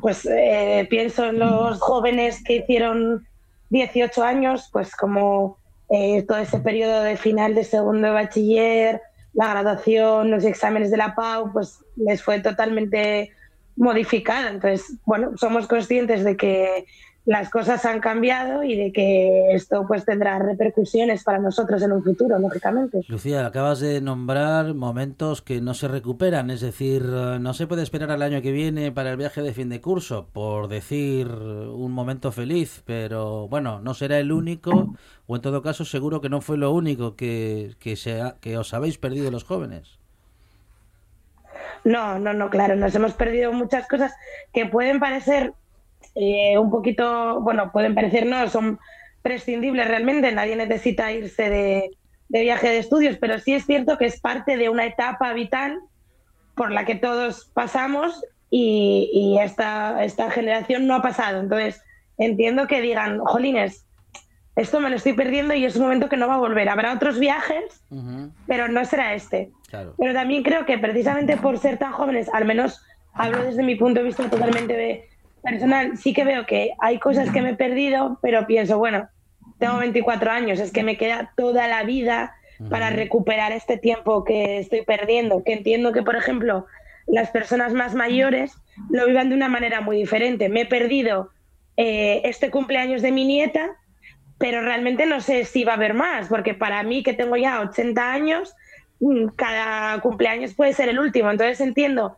pues 0.00 0.26
eh, 0.26 0.86
pienso 0.90 1.26
en 1.26 1.38
los 1.38 1.80
jóvenes 1.80 2.42
que 2.44 2.56
hicieron 2.56 3.26
18 3.70 4.22
años, 4.22 4.68
pues 4.72 4.94
como 4.96 5.56
eh, 5.90 6.22
todo 6.22 6.38
ese 6.38 6.58
periodo 6.58 7.02
de 7.02 7.16
final 7.16 7.54
de 7.54 7.64
segundo 7.64 8.08
de 8.08 8.14
bachiller, 8.14 9.00
la 9.34 9.48
graduación, 9.48 10.30
los 10.30 10.44
exámenes 10.44 10.90
de 10.90 10.96
la 10.96 11.14
PAU, 11.14 11.52
pues 11.52 11.80
les 11.96 12.22
fue 12.22 12.40
totalmente 12.40 13.30
modificada. 13.76 14.50
Entonces, 14.50 14.98
bueno, 15.04 15.36
somos 15.36 15.66
conscientes 15.66 16.24
de 16.24 16.36
que 16.36 16.86
las 17.24 17.50
cosas 17.50 17.84
han 17.84 18.00
cambiado 18.00 18.64
y 18.64 18.76
de 18.76 18.92
que 18.92 19.52
esto 19.52 19.84
pues 19.86 20.04
tendrá 20.04 20.38
repercusiones 20.40 21.22
para 21.22 21.38
nosotros 21.38 21.80
en 21.82 21.92
un 21.92 22.02
futuro, 22.02 22.38
lógicamente. 22.38 23.02
Lucía, 23.06 23.46
acabas 23.46 23.78
de 23.78 24.00
nombrar 24.00 24.74
momentos 24.74 25.40
que 25.40 25.60
no 25.60 25.74
se 25.74 25.86
recuperan, 25.86 26.50
es 26.50 26.60
decir, 26.60 27.04
no 27.04 27.54
se 27.54 27.68
puede 27.68 27.82
esperar 27.82 28.10
al 28.10 28.22
año 28.22 28.42
que 28.42 28.50
viene 28.50 28.90
para 28.90 29.10
el 29.10 29.16
viaje 29.16 29.40
de 29.40 29.52
fin 29.52 29.68
de 29.68 29.80
curso, 29.80 30.28
por 30.32 30.66
decir 30.66 31.28
un 31.28 31.92
momento 31.92 32.32
feliz, 32.32 32.82
pero 32.86 33.46
bueno, 33.46 33.80
no 33.80 33.94
será 33.94 34.18
el 34.18 34.32
único, 34.32 34.94
o 35.26 35.36
en 35.36 35.42
todo 35.42 35.62
caso 35.62 35.84
seguro 35.84 36.20
que 36.20 36.28
no 36.28 36.40
fue 36.40 36.58
lo 36.58 36.72
único 36.72 37.14
que, 37.14 37.76
que, 37.78 37.96
que 38.40 38.58
os 38.58 38.74
habéis 38.74 38.98
perdido 38.98 39.30
los 39.30 39.44
jóvenes. 39.44 40.00
No, 41.84 42.18
no, 42.18 42.32
no, 42.32 42.50
claro, 42.50 42.76
nos 42.76 42.94
hemos 42.94 43.12
perdido 43.12 43.52
muchas 43.52 43.88
cosas 43.88 44.12
que 44.52 44.66
pueden 44.66 45.00
parecer 45.00 45.52
eh, 46.14 46.58
un 46.58 46.70
poquito, 46.70 47.40
bueno, 47.40 47.72
pueden 47.72 47.94
parecer 47.94 48.26
no, 48.26 48.48
son 48.48 48.78
prescindibles 49.22 49.88
realmente, 49.88 50.32
nadie 50.32 50.56
necesita 50.56 51.12
irse 51.12 51.48
de, 51.48 51.90
viaje 52.28 52.68
de 52.68 52.78
estudios, 52.78 53.16
pero 53.18 53.38
sí 53.38 53.54
es 53.54 53.64
cierto 53.66 53.98
que 53.98 54.06
es 54.06 54.20
parte 54.20 54.56
de 54.56 54.68
una 54.68 54.86
etapa 54.86 55.32
vital 55.32 55.78
por 56.54 56.70
la 56.70 56.84
que 56.84 56.94
todos 56.94 57.50
pasamos 57.54 58.22
y, 58.50 59.38
esta, 59.40 60.04
esta 60.04 60.30
generación 60.30 60.86
no 60.86 60.96
ha 60.96 61.02
pasado. 61.02 61.40
Entonces, 61.40 61.80
entiendo 62.18 62.66
que 62.66 62.82
digan, 62.82 63.18
jolines, 63.20 63.86
esto 64.56 64.80
me 64.80 64.90
lo 64.90 64.96
estoy 64.96 65.14
perdiendo 65.14 65.54
y 65.54 65.64
es 65.64 65.76
un 65.76 65.82
momento 65.82 66.10
que 66.10 66.18
no 66.18 66.28
va 66.28 66.34
a 66.34 66.38
volver. 66.38 66.68
Habrá 66.68 66.92
otros 66.92 67.18
viajes, 67.18 67.82
pero 68.46 68.68
no 68.68 68.84
será 68.84 69.14
este. 69.14 69.50
Pero 69.70 70.12
también 70.12 70.42
creo 70.42 70.66
que 70.66 70.76
precisamente 70.76 71.38
por 71.38 71.58
ser 71.58 71.78
tan 71.78 71.92
jóvenes, 71.92 72.28
al 72.34 72.44
menos 72.44 72.82
hablo 73.14 73.42
desde 73.42 73.62
mi 73.62 73.76
punto 73.76 74.00
de 74.00 74.06
vista 74.06 74.28
totalmente 74.28 74.74
de, 74.74 75.08
personal, 75.42 75.96
sí 75.96 76.12
que 76.12 76.24
veo 76.24 76.46
que 76.46 76.72
hay 76.80 76.98
cosas 76.98 77.30
que 77.30 77.42
me 77.42 77.50
he 77.50 77.54
perdido, 77.54 78.18
pero 78.22 78.46
pienso, 78.46 78.78
bueno, 78.78 79.08
tengo 79.58 79.78
24 79.78 80.30
años, 80.30 80.60
es 80.60 80.72
que 80.72 80.82
me 80.82 80.96
queda 80.96 81.32
toda 81.36 81.68
la 81.68 81.84
vida 81.84 82.34
para 82.70 82.90
recuperar 82.90 83.52
este 83.52 83.76
tiempo 83.76 84.24
que 84.24 84.58
estoy 84.58 84.82
perdiendo. 84.82 85.42
Que 85.44 85.52
entiendo 85.52 85.92
que, 85.92 86.02
por 86.02 86.16
ejemplo, 86.16 86.66
las 87.06 87.30
personas 87.30 87.72
más 87.72 87.94
mayores 87.94 88.54
lo 88.90 89.06
vivan 89.06 89.28
de 89.28 89.34
una 89.34 89.48
manera 89.48 89.80
muy 89.80 89.96
diferente. 89.96 90.48
Me 90.48 90.62
he 90.62 90.66
perdido 90.66 91.30
eh, 91.76 92.22
este 92.24 92.50
cumpleaños 92.50 93.02
de 93.02 93.12
mi 93.12 93.24
nieta, 93.24 93.70
pero 94.38 94.62
realmente 94.62 95.06
no 95.06 95.20
sé 95.20 95.44
si 95.44 95.64
va 95.64 95.72
a 95.72 95.76
haber 95.76 95.94
más, 95.94 96.28
porque 96.28 96.54
para 96.54 96.82
mí, 96.82 97.02
que 97.02 97.14
tengo 97.14 97.36
ya 97.36 97.60
80 97.60 98.12
años, 98.12 98.54
mm, 99.00 99.28
cada 99.36 100.00
cumpleaños 100.00 100.54
puede 100.54 100.72
ser 100.72 100.88
el 100.88 100.98
último. 100.98 101.30
Entonces 101.30 101.60
entiendo 101.60 102.16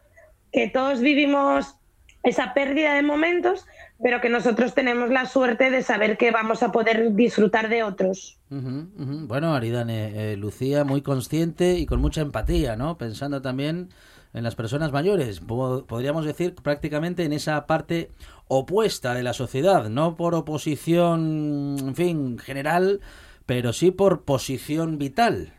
que 0.53 0.69
todos 0.69 1.01
vivimos 1.01 1.77
esa 2.25 2.55
pérdida 2.55 2.95
de 2.95 3.03
momentos, 3.03 3.67
pero 4.03 4.21
que 4.21 4.31
nosotros 4.31 4.75
tenemos 4.75 5.11
la 5.11 5.27
suerte 5.27 5.71
de 5.71 5.83
saber 5.83 6.17
que 6.17 6.31
vamos 6.31 6.63
a 6.63 6.73
poder 6.73 7.15
disfrutar 7.15 7.69
de 7.69 7.83
otros. 7.83 8.39
Bueno, 8.49 9.55
Aridane, 9.55 10.33
eh, 10.33 10.37
Lucía 10.37 10.85
muy 10.85 11.03
consciente 11.03 11.75
y 11.79 11.87
con 11.87 12.01
mucha 12.01 12.23
empatía, 12.23 12.77
¿no? 12.77 12.97
Pensando 12.97 13.43
también 13.43 13.91
en 14.33 14.43
las 14.43 14.57
personas 14.57 14.91
mayores, 14.91 15.41
podríamos 15.41 16.25
decir 16.25 16.55
prácticamente 16.57 17.25
en 17.25 17.33
esa 17.33 17.67
parte 17.67 18.11
opuesta 18.49 19.15
de 19.15 19.23
la 19.23 19.33
sociedad, 19.33 19.89
no 19.89 20.17
por 20.17 20.35
oposición, 20.35 21.77
en 21.79 21.95
fin, 21.95 22.39
general, 22.39 23.01
pero 23.47 23.73
sí 23.73 23.93
por 23.93 24.25
posición 24.25 24.99
vital. 24.99 25.53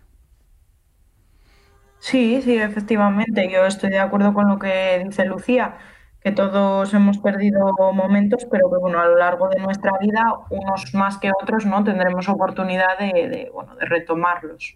Sí, 1.99 2.41
sí, 2.41 2.57
efectivamente, 2.57 3.49
yo 3.51 3.65
estoy 3.65 3.91
de 3.91 3.99
acuerdo 3.99 4.33
con 4.33 4.49
lo 4.49 4.59
que 4.59 5.03
dice 5.05 5.25
Lucía 5.25 5.77
que 6.25 6.31
todos 6.31 6.91
hemos 6.95 7.19
perdido 7.19 7.71
momentos, 7.93 8.47
pero 8.49 8.67
que 8.71 8.77
bueno, 8.77 8.99
a 8.99 9.05
lo 9.05 9.15
largo 9.15 9.47
de 9.47 9.59
nuestra 9.59 9.91
vida, 9.99 10.23
unos 10.49 10.91
más 10.95 11.19
que 11.19 11.31
otros, 11.39 11.67
¿no? 11.67 11.83
Tendremos 11.83 12.27
oportunidad 12.27 12.97
de, 12.97 13.51
bueno, 13.53 13.75
de 13.75 13.85
retomarlos. 13.85 14.75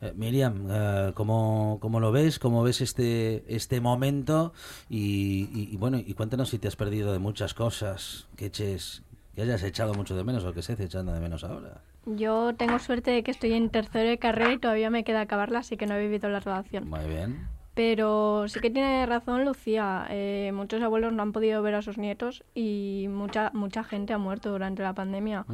Eh, 0.00 0.12
Miriam, 0.16 0.66
eh, 0.68 1.12
¿cómo, 1.14 1.78
lo 1.80 2.10
ves? 2.10 2.40
¿Cómo 2.40 2.64
ves 2.64 2.80
este, 2.80 3.44
este 3.46 3.80
momento? 3.80 4.54
Y, 4.88 5.76
bueno, 5.76 5.98
y 5.98 6.14
cuéntanos 6.14 6.48
si 6.48 6.58
te 6.58 6.66
has 6.66 6.74
perdido 6.74 7.12
de 7.12 7.20
muchas 7.20 7.54
cosas 7.54 8.26
que 8.36 8.46
eches, 8.46 9.04
que 9.36 9.42
hayas 9.42 9.62
echado 9.62 9.94
mucho 9.94 10.16
de 10.16 10.24
menos 10.24 10.44
o 10.44 10.52
que 10.52 10.62
se 10.62 10.72
esté 10.72 10.86
echando 10.86 11.12
de 11.12 11.20
menos 11.20 11.44
ahora. 11.44 11.80
Yo 12.06 12.56
tengo 12.56 12.80
suerte 12.80 13.12
de 13.12 13.22
que 13.22 13.30
estoy 13.30 13.52
en 13.52 13.70
tercero 13.70 14.08
de 14.08 14.18
carrera 14.18 14.54
y 14.54 14.58
todavía 14.58 14.90
me 14.90 15.04
queda 15.04 15.20
acabarla, 15.20 15.60
así 15.60 15.76
que 15.76 15.86
no 15.86 15.94
he 15.94 16.00
vivido 16.00 16.28
la 16.28 16.40
relación. 16.40 16.88
Muy 16.88 17.06
bien. 17.06 17.54
Pero 17.76 18.48
sí 18.48 18.58
que 18.60 18.70
tiene 18.70 19.04
razón 19.04 19.44
Lucía. 19.44 20.06
Eh, 20.08 20.50
muchos 20.54 20.82
abuelos 20.82 21.12
no 21.12 21.22
han 21.22 21.32
podido 21.32 21.60
ver 21.60 21.74
a 21.74 21.82
sus 21.82 21.98
nietos 21.98 22.42
y 22.54 23.06
mucha 23.10 23.50
mucha 23.52 23.84
gente 23.84 24.14
ha 24.14 24.18
muerto 24.18 24.50
durante 24.50 24.82
la 24.82 24.94
pandemia. 24.94 25.44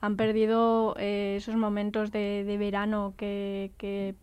Han 0.00 0.16
perdido 0.16 0.94
eh, 1.00 1.34
esos 1.36 1.56
momentos 1.56 2.12
de, 2.12 2.44
de 2.44 2.58
verano 2.58 3.14
que, 3.16 3.72
que, 3.76 4.14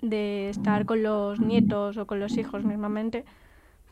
de 0.00 0.48
estar 0.48 0.86
con 0.86 1.02
los 1.02 1.38
nietos 1.38 1.98
o 1.98 2.06
con 2.06 2.18
los 2.18 2.38
hijos 2.38 2.64
mismamente. 2.64 3.26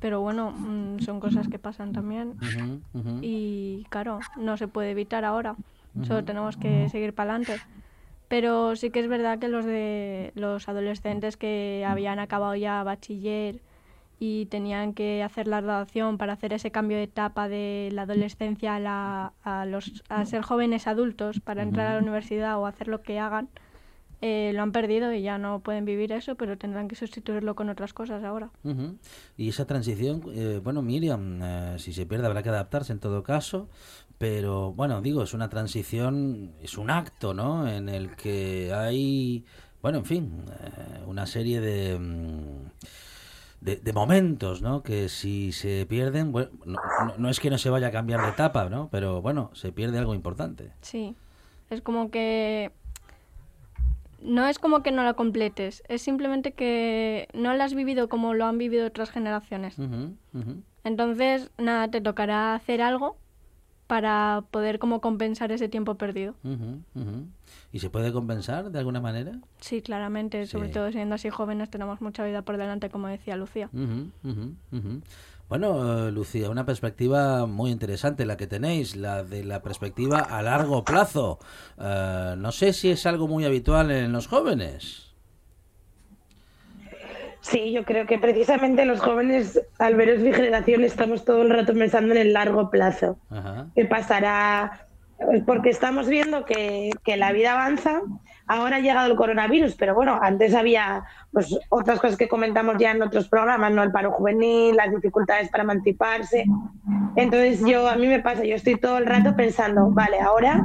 Pero 0.00 0.22
bueno, 0.22 0.52
mm, 0.52 1.00
son 1.00 1.20
cosas 1.20 1.46
que 1.48 1.58
pasan 1.58 1.92
también. 1.92 2.36
Y 3.20 3.84
claro, 3.90 4.20
no 4.38 4.56
se 4.56 4.66
puede 4.66 4.92
evitar 4.92 5.26
ahora. 5.26 5.56
Solo 6.04 6.24
tenemos 6.24 6.56
que 6.56 6.88
seguir 6.88 7.12
para 7.12 7.34
adelante. 7.34 7.62
Pero 8.35 8.75
sí 8.75 8.90
que 8.90 8.99
es 8.99 9.07
verdad 9.07 9.38
que 9.38 9.47
los 9.47 9.64
de 9.64 10.33
los 10.35 10.68
adolescentes 10.68 11.37
que 11.37 11.85
habían 11.87 12.18
acabado 12.18 12.57
ya 12.57 12.83
bachiller 12.83 13.61
y 14.18 14.47
tenían 14.47 14.92
que 14.92 15.23
hacer 15.23 15.47
la 15.47 15.61
graduación 15.61 16.18
para 16.18 16.33
hacer 16.33 16.53
ese 16.53 16.73
cambio 16.73 16.97
de 16.97 17.05
etapa 17.05 17.49
de 17.49 17.90
la 17.92 18.03
adolescencia 18.03 18.75
a, 18.75 18.81
la, 18.81 19.33
a, 19.44 19.66
los, 19.66 20.03
a 20.09 20.25
ser 20.25 20.42
jóvenes 20.42 20.88
adultos 20.88 21.38
para 21.38 21.62
entrar 21.62 21.87
a 21.87 21.94
la 21.94 22.01
universidad 22.01 22.59
o 22.59 22.66
hacer 22.66 22.88
lo 22.88 23.03
que 23.03 23.20
hagan, 23.20 23.51
eh, 24.26 24.52
lo 24.54 24.62
han 24.62 24.72
perdido 24.72 25.12
y 25.12 25.20
ya 25.20 25.37
no 25.37 25.60
pueden 25.60 25.84
vivir 25.84 26.10
eso, 26.10 26.34
pero 26.34 26.56
tendrán 26.56 26.88
que 26.88 26.96
sustituirlo 26.96 27.54
con 27.54 27.68
otras 27.68 27.92
cosas 27.92 28.24
ahora. 28.24 28.48
Y 29.37 29.50
esa 29.50 29.66
transición, 29.66 30.22
eh, 30.34 30.62
bueno, 30.64 30.80
Miriam, 30.80 31.42
eh, 31.42 31.74
si 31.78 31.92
se 31.92 32.06
pierde 32.06 32.26
habrá 32.26 32.42
que 32.42 32.48
adaptarse 32.48 32.94
en 32.94 33.00
todo 33.00 33.22
caso, 33.22 33.68
pero 34.16 34.72
bueno, 34.72 35.02
digo, 35.02 35.22
es 35.22 35.34
una 35.34 35.50
transición, 35.50 36.54
es 36.62 36.78
un 36.78 36.88
acto, 36.88 37.34
¿no? 37.34 37.68
En 37.68 37.90
el 37.90 38.16
que 38.16 38.72
hay, 38.72 39.44
bueno, 39.82 39.98
en 39.98 40.06
fin, 40.06 40.44
una 41.06 41.26
serie 41.26 41.60
de... 41.60 41.98
Mm, 41.98 42.70
de, 43.60 43.92
momentos, 43.94 44.60
¿no? 44.60 44.82
Que 44.82 45.08
si 45.08 45.52
se 45.52 45.87
pierden, 45.87 46.32
bueno, 46.32 46.50
no, 46.66 46.78
no, 47.16 47.30
es 47.30 47.40
que 47.40 47.48
no 47.48 47.56
se 47.56 47.70
vaya 47.70 47.87
a 47.87 47.90
cambiar 47.90 48.20
de 48.22 48.28
etapa, 48.28 48.68
¿no? 48.68 48.88
Pero 48.90 49.22
bueno, 49.22 49.50
se 49.54 49.72
pierde 49.72 49.98
algo 49.98 50.14
importante. 50.14 50.72
Sí, 50.82 51.14
es 51.70 51.80
como 51.80 52.10
que 52.10 52.72
no 54.24 54.48
es 54.48 54.58
como 54.58 54.82
que 54.82 54.90
no 54.90 55.04
la 55.04 55.14
completes, 55.14 55.82
es 55.88 56.02
simplemente 56.02 56.52
que 56.52 57.28
no 57.34 57.52
la 57.54 57.64
has 57.64 57.74
vivido 57.74 58.08
como 58.08 58.34
lo 58.34 58.46
han 58.46 58.58
vivido 58.58 58.87
otras 58.87 59.10
generaciones. 59.10 59.76
Entonces, 60.82 61.50
nada, 61.58 61.88
te 61.88 62.00
tocará 62.00 62.54
hacer 62.54 62.82
algo 62.82 63.16
para 63.87 64.44
poder 64.50 64.78
como 64.78 65.00
compensar 65.00 65.52
ese 65.52 65.68
tiempo 65.68 65.96
perdido. 65.96 66.34
¿Y 67.70 67.78
se 67.80 67.90
puede 67.90 68.12
compensar 68.12 68.70
de 68.70 68.78
alguna 68.78 69.00
manera? 69.00 69.38
Sí, 69.60 69.82
claramente, 69.82 70.46
sobre 70.46 70.70
todo 70.70 70.90
siendo 70.90 71.14
así 71.16 71.28
jóvenes 71.28 71.70
tenemos 71.70 72.00
mucha 72.00 72.24
vida 72.24 72.42
por 72.42 72.56
delante, 72.56 72.88
como 72.88 73.08
decía 73.08 73.37
Lucía. 73.37 73.68
Bueno, 75.48 76.11
Lucía, 76.11 76.48
una 76.48 76.64
perspectiva 76.64 77.46
muy 77.46 77.70
interesante 77.70 78.24
la 78.24 78.37
que 78.37 78.46
tenéis, 78.46 78.96
la 78.96 79.22
de 79.22 79.44
la 79.44 79.62
perspectiva 79.62 80.18
a 80.18 80.42
largo 80.42 80.85
plazo. 80.85 81.38
Eh, 81.78 82.35
no 82.38 82.50
sé 82.50 82.72
si 82.72 82.90
es 82.90 83.04
algo 83.04 83.28
muy 83.28 83.44
habitual 83.44 83.90
en 83.90 84.12
los 84.12 84.26
jóvenes. 84.26 85.14
Sí, 87.40 87.72
yo 87.72 87.85
creo 87.85 88.07
que 88.07 88.18
precisamente 88.18 88.87
los 88.87 89.00
jóvenes, 89.00 89.61
al 89.78 89.96
veros 89.96 90.20
mi 90.20 90.33
generación, 90.33 90.83
estamos 90.83 91.26
todo 91.26 91.42
el 91.42 91.50
rato 91.50 91.74
pensando 91.74 92.14
en 92.14 92.20
el 92.20 92.33
largo 92.33 92.70
plazo. 92.70 93.18
¿Qué 93.74 93.85
pasará? 93.85 94.87
Porque 95.44 95.68
estamos 95.68 96.09
viendo 96.09 96.46
que, 96.46 96.90
que 97.04 97.18
la 97.18 97.33
vida 97.33 97.52
avanza 97.52 98.00
Ahora 98.46 98.76
ha 98.76 98.80
llegado 98.80 99.11
el 99.11 99.16
coronavirus, 99.16 99.74
pero 99.74 99.94
bueno, 99.94 100.18
antes 100.20 100.54
había 100.54 101.04
pues, 101.33 101.59
otras 101.70 101.98
cosas 101.98 102.18
que 102.18 102.28
comentamos 102.28 102.76
ya 102.78 102.90
en 102.90 103.02
otros 103.02 103.28
programas, 103.28 103.72
¿no? 103.72 103.83
El 103.83 103.90
paro 103.90 104.12
juvenil, 104.12 104.76
las 104.76 104.90
dificultades 104.90 105.48
para 105.48 105.64
emanciparse. 105.64 106.44
Entonces 107.16 107.61
yo, 107.66 107.88
a 107.88 107.96
mí 107.96 108.07
me 108.07 108.20
pasa, 108.20 108.44
yo 108.44 108.54
estoy 108.54 108.76
todo 108.76 108.98
el 108.98 109.07
rato 109.07 109.35
pensando, 109.35 109.90
vale, 109.90 110.20
ahora 110.20 110.62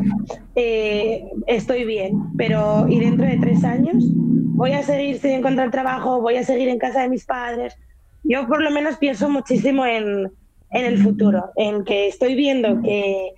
eh, 0.56 1.24
estoy 1.48 1.86
bien, 1.86 2.36
pero 2.38 2.86
¿y 2.90 3.00
dentro 3.00 3.26
de 3.26 3.38
tres 3.38 3.64
años? 3.64 4.04
¿Voy 4.08 4.74
a 4.74 4.84
seguir 4.84 5.20
sin 5.20 5.32
encontrar 5.32 5.72
trabajo? 5.72 6.22
¿Voy 6.22 6.36
a 6.36 6.44
seguir 6.44 6.68
en 6.68 6.80
casa 6.80 7.02
de 7.02 7.10
mis 7.10 7.26
padres? 7.26 7.78
Yo 8.24 8.46
por 8.48 8.62
lo 8.62 8.72
menos 8.72 8.98
pienso 8.98 9.30
muchísimo 9.30 9.86
en, 9.86 10.30
en 10.72 10.86
el 10.86 11.02
futuro, 11.02 11.52
en 11.56 11.86
que 11.86 12.08
estoy 12.08 12.36
viendo 12.36 12.82
que 12.82 13.32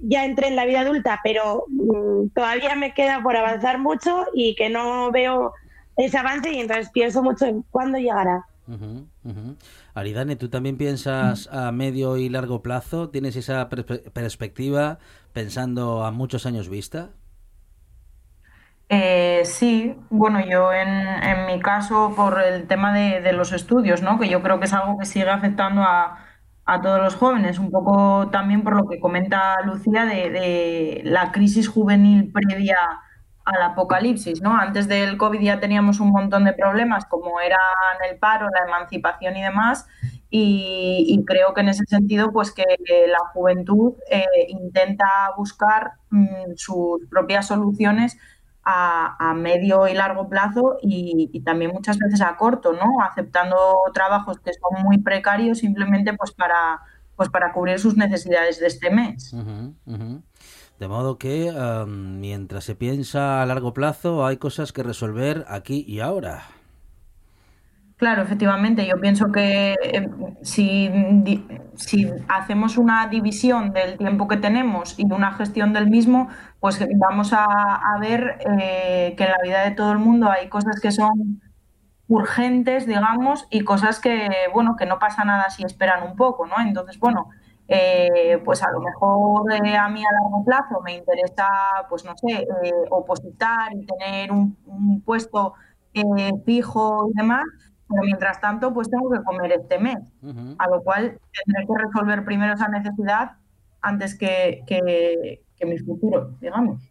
ya 0.00 0.24
entré 0.24 0.48
en 0.48 0.56
la 0.56 0.64
vida 0.64 0.80
adulta, 0.80 1.20
pero 1.22 1.64
mm, 1.68 2.28
todavía 2.34 2.74
me 2.74 2.94
queda 2.94 3.22
por 3.22 3.36
avanzar 3.36 3.78
mucho 3.78 4.26
y 4.34 4.54
que 4.54 4.70
no 4.70 5.10
veo 5.10 5.52
ese 5.96 6.18
avance 6.18 6.52
y 6.52 6.60
entonces 6.60 6.90
pienso 6.90 7.22
mucho 7.22 7.46
en 7.46 7.62
cuándo 7.70 7.98
llegará. 7.98 8.46
Aridane, 9.94 10.36
¿tú 10.36 10.50
también 10.50 10.76
piensas 10.76 11.48
a 11.50 11.72
medio 11.72 12.18
y 12.18 12.28
largo 12.28 12.62
plazo? 12.62 13.08
¿Tienes 13.08 13.34
esa 13.36 13.68
perspectiva 13.68 14.98
pensando 15.32 16.04
a 16.04 16.10
muchos 16.10 16.44
años 16.44 16.68
vista? 16.68 17.10
Eh, 18.90 19.42
sí, 19.44 19.96
bueno, 20.10 20.40
yo 20.46 20.72
en, 20.72 20.88
en, 20.88 21.46
mi 21.46 21.60
caso 21.60 22.14
por 22.16 22.40
el 22.40 22.66
tema 22.66 22.94
de, 22.94 23.20
de, 23.20 23.32
los 23.34 23.52
estudios, 23.52 24.00
¿no? 24.00 24.18
que 24.18 24.30
yo 24.30 24.42
creo 24.42 24.58
que 24.58 24.64
es 24.64 24.72
algo 24.72 24.98
que 24.98 25.04
sigue 25.04 25.28
afectando 25.28 25.82
a, 25.82 26.27
a 26.68 26.82
todos 26.82 27.00
los 27.00 27.14
jóvenes, 27.14 27.58
un 27.58 27.70
poco 27.70 28.28
también 28.28 28.62
por 28.62 28.76
lo 28.76 28.86
que 28.86 29.00
comenta 29.00 29.62
Lucía 29.62 30.04
de, 30.04 31.00
la 31.02 31.32
crisis 31.32 31.66
juvenil 31.66 32.30
previa 32.30 32.76
al 33.46 33.62
apocalipsis, 33.62 34.42
¿no? 34.42 34.54
Antes 34.54 34.86
del 34.86 35.16
COVID 35.16 35.40
ya 35.40 35.60
teníamos 35.60 35.98
un 35.98 36.10
montón 36.10 36.44
de 36.44 36.52
problemas 36.52 37.06
como 37.06 37.40
eran 37.40 37.58
el 38.10 38.18
paro, 38.18 38.48
la 38.50 38.66
emancipación 38.66 39.38
y 39.38 39.42
demás, 39.42 39.86
y, 40.28 41.24
creo 41.26 41.54
que 41.54 41.62
en 41.62 41.70
ese 41.70 41.84
sentido, 41.86 42.32
pues 42.32 42.52
que 42.52 42.64
la 43.06 43.30
juventud 43.32 43.94
eh, 44.10 44.26
intenta 44.48 45.06
buscar 45.38 45.92
mm, 46.10 46.52
sus 46.56 47.00
propias 47.08 47.46
soluciones 47.46 48.18
a, 48.68 49.34
medio 49.34 49.88
y 49.88 49.94
largo 49.94 50.28
plazo 50.28 50.78
y, 50.82 51.40
también 51.44 51.70
muchas 51.72 51.98
veces 51.98 52.20
a 52.20 52.36
corto, 52.36 52.72
¿no? 52.72 53.00
Aceptando 53.02 53.56
trabajos 53.94 54.38
que 54.40 54.52
son 54.52 54.82
muy 54.82 54.98
precarios 54.98 55.58
simplemente 55.58 56.12
pues 56.14 56.32
para, 56.32 56.80
pues 57.16 57.28
para 57.30 57.52
cubrir 57.52 57.78
sus 57.78 57.96
necesidades 57.96 58.60
de 58.60 58.66
este 58.66 58.90
mes. 58.90 59.34
De 60.78 60.88
modo 60.88 61.18
que 61.18 61.52
mientras 61.86 62.64
se 62.64 62.74
piensa 62.74 63.42
a 63.42 63.46
largo 63.46 63.72
plazo 63.72 64.26
hay 64.26 64.36
cosas 64.36 64.72
que 64.72 64.82
resolver 64.82 65.44
aquí 65.48 65.84
y 65.86 66.00
ahora. 66.00 66.42
Claro, 67.98 68.22
efectivamente. 68.22 68.86
Yo 68.86 69.00
pienso 69.00 69.32
que 69.32 69.74
eh, 69.82 70.08
si, 70.42 70.88
si, 71.74 72.08
hacemos 72.28 72.78
una 72.78 73.08
división 73.08 73.72
del 73.72 73.98
tiempo 73.98 74.28
que 74.28 74.36
tenemos 74.36 74.96
y 74.98 75.04
una 75.04 75.32
gestión 75.32 75.72
del 75.72 75.90
mismo, 75.90 76.28
pues 76.60 76.84
vamos 76.96 77.32
a, 77.32 77.96
ver 78.00 78.38
eh, 78.60 79.14
que 79.16 79.24
en 79.24 79.30
la 79.30 79.38
vida 79.42 79.62
de 79.62 79.72
todo 79.72 79.92
el 79.92 79.98
mundo 79.98 80.30
hay 80.30 80.48
cosas 80.48 80.80
que 80.80 80.90
son 80.90 81.40
urgentes, 82.08 82.86
digamos, 82.86 83.46
y 83.50 83.60
cosas 83.60 84.00
que, 84.00 84.28
bueno, 84.52 84.76
que 84.76 84.86
no 84.86 84.98
pasa 84.98 85.24
nada 85.24 85.50
si 85.50 85.62
esperan 85.64 86.02
un 86.02 86.16
poco, 86.16 86.46
¿no? 86.46 86.54
Entonces, 86.60 86.98
bueno, 86.98 87.28
eh, 87.68 88.40
pues 88.44 88.62
a 88.62 88.70
lo 88.70 88.80
mejor 88.80 89.52
a 89.52 89.88
mí 89.88 90.02
a 90.04 90.12
largo 90.12 90.44
plazo 90.44 90.80
me 90.82 90.94
interesa, 90.94 91.46
pues 91.88 92.04
no 92.04 92.14
sé, 92.16 92.46
opositar 92.90 93.74
y 93.74 93.86
tener 93.86 94.32
un, 94.32 94.56
un 94.66 95.00
puesto 95.02 95.54
fijo 96.44 97.08
y 97.10 97.16
demás, 97.16 97.44
pero 97.88 98.02
mientras 98.02 98.40
tanto, 98.40 98.72
pues 98.74 98.90
tengo 98.90 99.10
que 99.10 99.22
comer 99.22 99.52
este 99.52 99.78
mes, 99.78 99.98
a 100.58 100.68
lo 100.68 100.82
cual 100.82 101.18
tendré 101.44 101.66
que 101.66 101.84
resolver 101.84 102.24
primero 102.24 102.54
esa 102.54 102.68
necesidad 102.68 103.32
antes 103.80 104.16
que, 104.16 104.62
que, 104.66 105.42
mi 105.66 105.78
futuro, 105.78 106.36
digamos. 106.40 106.82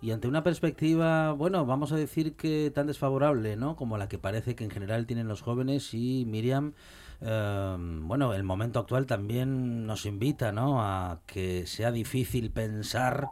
Y 0.00 0.10
ante 0.10 0.28
una 0.28 0.42
perspectiva, 0.42 1.32
bueno, 1.32 1.64
vamos 1.66 1.92
a 1.92 1.96
decir 1.96 2.34
que 2.34 2.70
tan 2.74 2.86
desfavorable, 2.86 3.56
¿no? 3.56 3.76
Como 3.76 3.98
la 3.98 4.08
que 4.08 4.18
parece 4.18 4.54
que 4.54 4.64
en 4.64 4.70
general 4.70 5.06
tienen 5.06 5.28
los 5.28 5.42
jóvenes 5.42 5.94
y 5.94 6.24
Miriam, 6.26 6.72
em, 7.20 8.06
bueno, 8.08 8.34
el 8.34 8.42
momento 8.42 8.80
actual 8.80 9.06
también 9.06 9.86
nos 9.86 10.06
invita, 10.06 10.52
¿no? 10.52 10.82
A 10.82 11.20
que 11.26 11.66
sea 11.66 11.92
difícil 11.92 12.50
pensar 12.50 13.28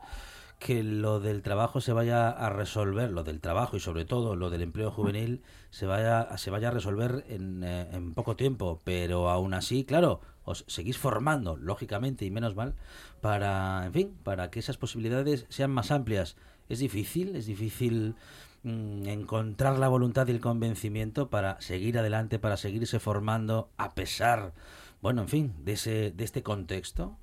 que 0.61 0.85
lo 0.85 1.21
del 1.21 1.41
trabajo 1.43 1.81
se 1.81 1.95
vaya 1.95 2.29
a 2.29 2.51
resolver, 2.51 3.11
lo 3.11 3.25
del 3.25 3.41
trabajo 3.41 3.79
y 3.79 3.81
sobre 3.81 4.05
todo 4.05 4.37
lo 4.37 4.51
del 4.51 4.61
empleo 4.61 4.91
juvenil 4.91 5.43
se 5.71 5.87
vaya, 5.87 6.37
se 6.37 6.51
vaya 6.51 6.69
a 6.69 6.71
resolver 6.71 7.25
en, 7.29 7.65
eh, 7.65 7.89
en 7.93 8.13
poco 8.13 8.37
tiempo, 8.37 8.79
pero 8.85 9.31
aún 9.31 9.55
así, 9.55 9.85
claro, 9.85 10.21
os 10.45 10.65
seguís 10.69 10.99
formando, 10.99 11.57
lógicamente, 11.57 12.27
y 12.27 12.31
menos 12.31 12.55
mal, 12.55 12.75
para, 13.23 13.87
en 13.87 13.93
fin, 13.95 14.15
para 14.23 14.51
que 14.51 14.59
esas 14.59 14.77
posibilidades 14.77 15.47
sean 15.49 15.71
más 15.71 15.91
amplias. 15.91 16.37
Es 16.69 16.79
difícil, 16.79 17.37
es 17.37 17.47
difícil 17.47 18.15
mm, 18.63 19.09
encontrar 19.09 19.79
la 19.79 19.89
voluntad 19.89 20.29
y 20.29 20.33
el 20.33 20.41
convencimiento 20.41 21.31
para 21.31 21.59
seguir 21.63 21.99
adelante, 21.99 22.39
para 22.39 22.59
seguirse 22.59 23.01
formando 23.01 23.71
a 23.79 23.95
pesar, 23.95 24.53
bueno, 25.01 25.23
en 25.23 25.29
fin, 25.29 25.55
de, 25.65 25.73
ese, 25.73 26.11
de 26.11 26.25
este 26.25 26.43
contexto. 26.43 27.17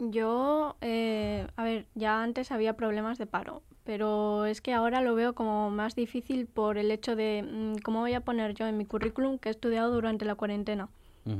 Yo, 0.00 0.76
eh, 0.80 1.46
a 1.56 1.62
ver, 1.62 1.86
ya 1.94 2.22
antes 2.22 2.50
había 2.50 2.72
problemas 2.72 3.18
de 3.18 3.26
paro, 3.26 3.62
pero 3.84 4.46
es 4.46 4.62
que 4.62 4.72
ahora 4.72 5.02
lo 5.02 5.14
veo 5.14 5.34
como 5.34 5.70
más 5.70 5.94
difícil 5.94 6.46
por 6.46 6.78
el 6.78 6.90
hecho 6.90 7.16
de 7.16 7.42
mm, 7.46 7.82
cómo 7.82 8.00
voy 8.00 8.14
a 8.14 8.22
poner 8.22 8.54
yo 8.54 8.66
en 8.66 8.78
mi 8.78 8.86
currículum 8.86 9.38
que 9.38 9.50
he 9.50 9.52
estudiado 9.52 9.92
durante 9.92 10.24
la 10.24 10.34
cuarentena. 10.34 10.88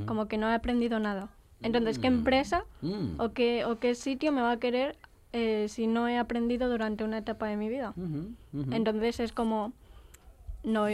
Como 0.07 0.29
que 0.29 0.37
no 0.37 0.49
he 0.49 0.55
aprendido 0.55 1.01
nada. 1.01 1.31
Entonces, 1.62 1.99
¿qué 1.99 2.11
mm. 2.11 2.14
empresa 2.14 2.64
mm. 2.83 3.18
O, 3.18 3.31
qué, 3.31 3.64
o 3.64 3.79
qué 3.79 3.94
sitio 3.94 4.31
me 4.31 4.42
va 4.42 4.53
a 4.53 4.59
querer 4.59 4.96
eh, 5.33 5.66
si 5.68 5.87
no 5.87 6.07
he 6.07 6.18
aprendido 6.18 6.68
durante 6.68 7.03
una 7.03 7.18
etapa 7.18 7.46
de 7.46 7.57
mi 7.57 7.68
vida? 7.68 7.94
Entonces 8.70 9.20
es 9.20 9.33
como, 9.33 9.73
no, 10.62 10.87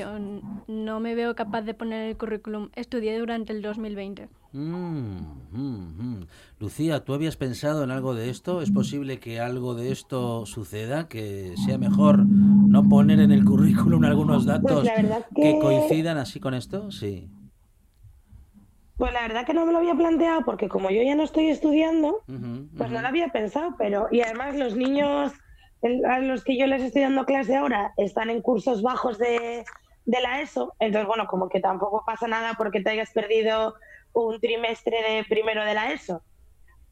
no 0.66 1.00
me 1.00 1.14
veo 1.14 1.34
capaz 1.34 1.62
de 1.62 1.74
poner 1.74 2.08
el 2.08 2.16
currículum. 2.16 2.70
Estudié 2.74 3.18
durante 3.18 3.52
el 3.52 3.62
2020. 3.62 4.28
Mm, 4.52 5.18
mm, 5.52 6.18
mm. 6.18 6.26
Lucía, 6.60 7.04
¿tú 7.04 7.12
habías 7.12 7.36
pensado 7.36 7.84
en 7.84 7.90
algo 7.90 8.14
de 8.14 8.30
esto? 8.30 8.62
¿Es 8.62 8.70
posible 8.70 9.18
que 9.18 9.40
algo 9.40 9.74
de 9.74 9.92
esto 9.92 10.46
suceda? 10.46 11.08
¿Que 11.08 11.54
sea 11.64 11.78
mejor 11.78 12.24
no 12.26 12.88
poner 12.88 13.20
en 13.20 13.32
el 13.32 13.44
currículum 13.44 14.04
algunos 14.04 14.46
pues 14.46 14.62
datos 14.62 14.88
que... 15.34 15.58
coincidan 15.60 16.16
así 16.16 16.40
con 16.40 16.54
esto? 16.54 16.90
Sí. 16.90 17.28
Pues 18.96 19.12
la 19.12 19.22
verdad 19.22 19.44
que 19.44 19.52
no 19.52 19.66
me 19.66 19.72
lo 19.72 19.78
había 19.78 19.94
planteado 19.94 20.42
porque 20.46 20.68
como 20.68 20.90
yo 20.90 21.02
ya 21.02 21.14
no 21.14 21.24
estoy 21.24 21.48
estudiando, 21.48 22.22
pues 22.78 22.90
no 22.90 23.02
lo 23.02 23.08
había 23.08 23.28
pensado, 23.28 23.74
pero 23.76 24.08
y 24.10 24.22
además 24.22 24.56
los 24.56 24.74
niños 24.74 25.32
a 25.82 26.18
los 26.20 26.44
que 26.44 26.56
yo 26.56 26.66
les 26.66 26.82
estoy 26.82 27.02
dando 27.02 27.26
clase 27.26 27.56
ahora 27.56 27.92
están 27.96 28.30
en 28.30 28.42
cursos 28.42 28.82
bajos 28.82 29.18
de, 29.18 29.64
de 30.04 30.20
la 30.20 30.40
ESO, 30.40 30.74
entonces 30.78 31.06
bueno, 31.06 31.26
como 31.26 31.48
que 31.48 31.60
tampoco 31.60 32.02
pasa 32.06 32.26
nada 32.26 32.54
porque 32.56 32.80
te 32.80 32.90
hayas 32.90 33.10
perdido 33.12 33.74
un 34.12 34.40
trimestre 34.40 34.96
de 35.02 35.24
primero 35.24 35.64
de 35.64 35.74
la 35.74 35.92
ESO. 35.92 36.22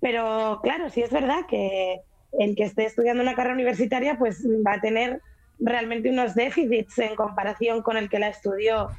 Pero 0.01 0.61
claro, 0.63 0.91
sí 0.91 1.03
es 1.03 1.11
verdad 1.11 1.47
que 1.49 2.03
el 2.39 2.57
que 2.57 2.65
esté 2.65 2.85
estudiando 2.85 3.23
una 3.23 3.35
carrera 3.35 3.55
universitaria 3.55 4.19
pues 4.19 4.45
va 4.67 4.75
a 4.75 4.81
tener 4.81 5.21
realmente 5.59 6.11
unos 6.11 6.35
déficits 6.35 6.99
en 6.99 7.15
comparación 7.15 7.83
con 7.83 7.97
el 7.97 8.09
que 8.09 8.19
la 8.19 8.29
estudió 8.29 8.91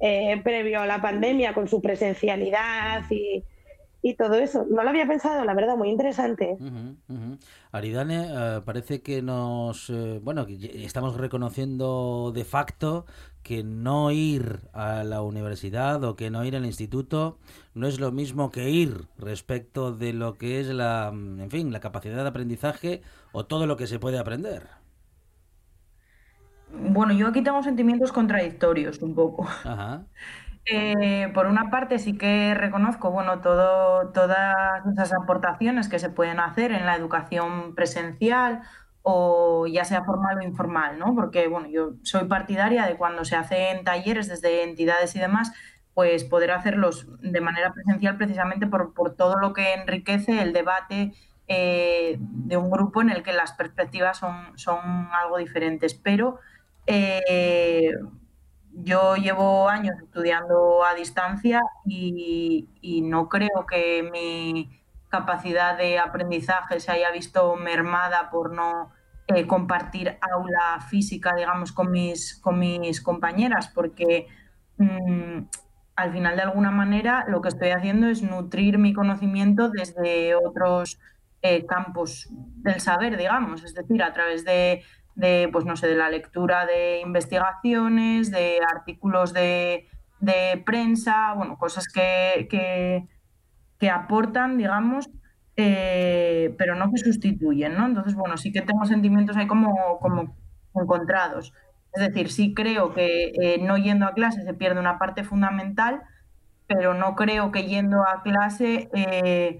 eh, 0.00 0.40
previo 0.42 0.80
a 0.80 0.86
la 0.86 1.00
pandemia, 1.00 1.54
con 1.54 1.68
su 1.68 1.80
presencialidad 1.80 3.02
y, 3.10 3.44
y 4.02 4.14
todo 4.14 4.34
eso. 4.34 4.66
No 4.70 4.82
lo 4.82 4.90
había 4.90 5.06
pensado, 5.06 5.44
la 5.44 5.54
verdad, 5.54 5.76
muy 5.76 5.90
interesante. 5.90 6.56
Aridane, 7.72 8.28
eh, 8.30 8.60
parece 8.64 9.02
que 9.02 9.22
nos, 9.22 9.90
eh, 9.90 10.20
bueno, 10.22 10.46
estamos 10.48 11.16
reconociendo 11.16 12.32
de 12.34 12.44
facto 12.44 13.06
que 13.42 13.62
no 13.62 14.10
ir 14.10 14.60
a 14.72 15.04
la 15.04 15.22
universidad 15.22 16.02
o 16.04 16.16
que 16.16 16.30
no 16.30 16.44
ir 16.44 16.56
al 16.56 16.66
instituto 16.66 17.38
no 17.74 17.86
es 17.86 17.98
lo 18.00 18.12
mismo 18.12 18.50
que 18.50 18.70
ir 18.70 19.06
respecto 19.18 19.92
de 19.92 20.12
lo 20.12 20.34
que 20.34 20.60
es 20.60 20.68
la, 20.68 21.10
mm, 21.12 21.40
en 21.40 21.50
fin, 21.50 21.72
la 21.72 21.80
capacidad 21.80 22.22
de 22.22 22.28
aprendizaje 22.28 23.02
o 23.32 23.46
todo 23.46 23.66
lo 23.66 23.76
que 23.76 23.86
se 23.86 23.98
puede 23.98 24.18
aprender. 24.18 24.68
Bueno, 26.72 27.12
yo 27.12 27.26
aquí 27.28 27.42
tengo 27.42 27.62
sentimientos 27.62 28.12
contradictorios 28.12 29.00
un 29.02 29.14
poco. 29.14 29.44
Ajá. 29.64 30.04
Eh, 30.66 31.30
por 31.34 31.46
una 31.46 31.70
parte 31.70 31.98
sí 31.98 32.16
que 32.16 32.54
reconozco 32.54 33.10
bueno, 33.10 33.40
todas 33.40 34.86
esas 34.92 35.12
aportaciones 35.12 35.88
que 35.88 35.98
se 35.98 36.10
pueden 36.10 36.38
hacer 36.38 36.70
en 36.72 36.86
la 36.86 36.94
educación 36.96 37.74
presencial 37.74 38.62
o 39.02 39.66
ya 39.66 39.84
sea 39.84 40.04
formal 40.04 40.38
o 40.38 40.42
informal, 40.42 40.98
¿no? 40.98 41.14
Porque 41.14 41.48
bueno, 41.48 41.68
yo 41.68 41.94
soy 42.02 42.24
partidaria 42.28 42.86
de 42.86 42.96
cuando 42.96 43.24
se 43.24 43.36
hacen 43.36 43.84
talleres 43.84 44.28
desde 44.28 44.62
entidades 44.62 45.16
y 45.16 45.18
demás, 45.18 45.52
pues 45.94 46.24
poder 46.24 46.50
hacerlos 46.52 47.06
de 47.20 47.40
manera 47.40 47.72
presencial 47.72 48.16
precisamente 48.16 48.66
por, 48.66 48.92
por 48.94 49.16
todo 49.16 49.36
lo 49.38 49.52
que 49.54 49.72
enriquece 49.74 50.42
el 50.42 50.52
debate 50.52 51.12
eh, 51.48 52.16
de 52.20 52.56
un 52.56 52.70
grupo 52.70 53.00
en 53.02 53.10
el 53.10 53.22
que 53.22 53.32
las 53.32 53.52
perspectivas 53.52 54.18
son, 54.18 54.56
son 54.56 54.78
algo 55.12 55.38
diferentes. 55.38 55.94
Pero 55.94 56.38
eh, 56.86 57.92
yo 58.72 59.16
llevo 59.16 59.68
años 59.68 59.96
estudiando 60.02 60.84
a 60.84 60.94
distancia 60.94 61.60
y, 61.84 62.68
no 63.04 63.28
creo 63.28 63.66
que 63.68 64.08
mi 64.10 64.80
capacidad 65.08 65.76
de 65.76 65.98
aprendizaje 65.98 66.78
se 66.78 66.92
haya 66.92 67.10
visto 67.10 67.56
mermada 67.56 68.30
por 68.30 68.52
no 68.52 68.92
eh, 69.26 69.46
compartir 69.46 70.16
aula 70.20 70.80
física, 70.88 71.34
digamos, 71.34 71.72
con 71.72 71.90
mis, 71.90 72.40
compañeras, 73.02 73.68
porque 73.68 74.28
mm, 74.76 75.40
al 75.96 76.12
final, 76.12 76.36
de 76.36 76.42
alguna 76.42 76.70
manera, 76.70 77.24
lo 77.28 77.40
que 77.40 77.48
estoy 77.48 77.70
haciendo 77.70 78.08
es 78.08 78.22
nutrir 78.22 78.78
mi 78.78 78.92
conocimiento 78.92 79.68
desde 79.68 80.34
otros 80.34 80.98
eh, 81.42 81.66
campos 81.66 82.28
del 82.30 82.80
saber, 82.80 83.16
digamos, 83.16 83.64
es 83.64 83.74
decir, 83.74 84.02
a 84.02 84.12
través 84.12 84.44
de 84.44 84.82
de, 85.20 85.48
pues 85.52 85.64
no 85.66 85.76
sé, 85.76 85.86
de 85.86 85.96
la 85.96 86.08
lectura 86.08 86.66
de 86.66 87.00
investigaciones, 87.00 88.30
de 88.30 88.60
artículos 88.74 89.32
de, 89.34 89.86
de 90.18 90.62
prensa, 90.64 91.34
bueno, 91.34 91.58
cosas 91.58 91.86
que, 91.88 92.48
que, 92.50 93.06
que 93.78 93.90
aportan, 93.90 94.56
digamos, 94.56 95.10
eh, 95.56 96.54
pero 96.56 96.74
no 96.74 96.90
que 96.90 96.98
sustituyen, 96.98 97.74
¿no? 97.74 97.86
Entonces, 97.86 98.14
bueno, 98.14 98.38
sí 98.38 98.50
que 98.50 98.62
tengo 98.62 98.86
sentimientos 98.86 99.36
ahí 99.36 99.46
como, 99.46 99.98
como 100.00 100.34
encontrados. 100.74 101.52
Es 101.92 102.06
decir, 102.08 102.30
sí 102.30 102.54
creo 102.54 102.94
que 102.94 103.32
eh, 103.34 103.58
no 103.60 103.76
yendo 103.76 104.06
a 104.06 104.14
clase 104.14 104.42
se 104.42 104.54
pierde 104.54 104.80
una 104.80 104.98
parte 104.98 105.22
fundamental, 105.22 106.00
pero 106.66 106.94
no 106.94 107.14
creo 107.14 107.52
que 107.52 107.64
yendo 107.64 108.04
a 108.06 108.22
clase, 108.22 108.88
eh, 108.94 109.58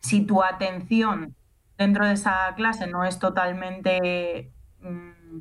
si 0.00 0.24
tu 0.24 0.42
atención 0.42 1.34
dentro 1.78 2.06
de 2.06 2.14
esa 2.14 2.54
clase 2.56 2.86
no 2.86 3.04
es 3.04 3.18
totalmente, 3.18 4.50
mm, 4.80 5.38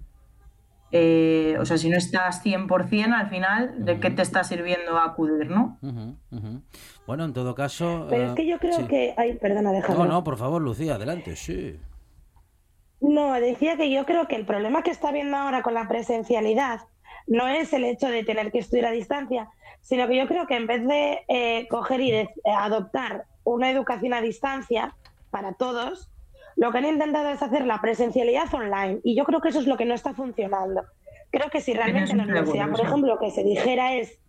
eh, 0.92 1.58
o 1.60 1.66
sea, 1.66 1.78
si 1.78 1.90
no 1.90 1.98
estás 1.98 2.42
100% 2.44 3.14
al 3.14 3.30
final, 3.30 3.84
¿de 3.86 4.00
qué 4.00 4.10
te 4.12 4.22
está 4.22 4.44
sirviendo 4.44 4.98
acudir, 4.98 5.50
no? 5.50 5.78
Bueno, 7.08 7.26
en 7.26 7.34
todo 7.34 7.54
caso... 7.56 8.08
Pero 8.10 8.26
es 8.26 8.32
eh, 8.32 8.36
que 8.36 8.48
yo 8.48 8.60
creo 8.60 8.78
sí. 8.78 8.84
que. 8.88 9.14
Ay, 9.18 9.34
perdona, 9.34 9.72
déjame. 9.72 9.98
No, 10.00 10.06
no, 10.06 10.24
por 10.24 10.38
favor, 10.38 10.62
Lucía, 10.62 10.96
adelante, 10.96 11.36
sí. 11.36 11.80
No, 13.02 13.34
decía 13.34 13.76
que 13.78 13.92
yo 13.92 14.06
creo 14.06 14.28
que 14.28 14.36
el 14.36 14.46
problema 14.46 14.82
que 14.82 14.92
está 14.92 15.12
viendo 15.12 15.36
ahora 15.38 15.62
con 15.64 15.74
la 15.74 15.88
presencialidad 15.88 16.82
no 17.28 17.48
es 17.48 17.74
el 17.74 17.84
hecho 17.84 18.08
de 18.08 18.24
tener 18.24 18.52
que 18.52 18.60
estudiar 18.60 18.86
a 18.88 18.92
distancia, 18.92 19.50
sino 19.82 20.08
que 20.08 20.16
yo 20.18 20.28
creo 20.28 20.48
que 20.48 20.56
en 20.56 20.66
vez 20.68 20.88
de 20.88 21.20
eh, 21.28 21.68
coger 21.70 22.00
y 22.02 22.12
de- 22.12 22.22
eh, 22.22 22.52
adoptar 22.58 23.26
una 23.44 23.70
educación 23.70 24.14
a 24.14 24.22
distancia 24.22 24.96
para 25.30 25.54
todos, 25.54 26.10
lo 26.56 26.72
que 26.72 26.78
han 26.78 26.86
intentado 26.86 27.30
es 27.30 27.42
hacer 27.42 27.66
la 27.66 27.82
presencialidad 27.82 28.54
online. 28.54 29.00
Y 29.04 29.16
yo 29.16 29.24
creo 29.26 29.42
que 29.42 29.50
eso 29.50 29.60
es 29.60 29.68
lo 29.68 29.78
que 29.78 29.86
no 29.86 29.94
está 29.94 30.14
funcionando. 30.14 30.84
Creo 31.32 31.50
que 31.50 31.62
si 31.62 31.74
realmente 31.74 32.12
en 32.12 32.18
la 32.18 32.24
universidad, 32.24 32.70
por 32.70 32.82
ejemplo, 32.82 33.16
lo 33.16 33.20
que 33.20 33.32
se 33.32 33.44
dijera 33.44 33.94
es 33.96 34.20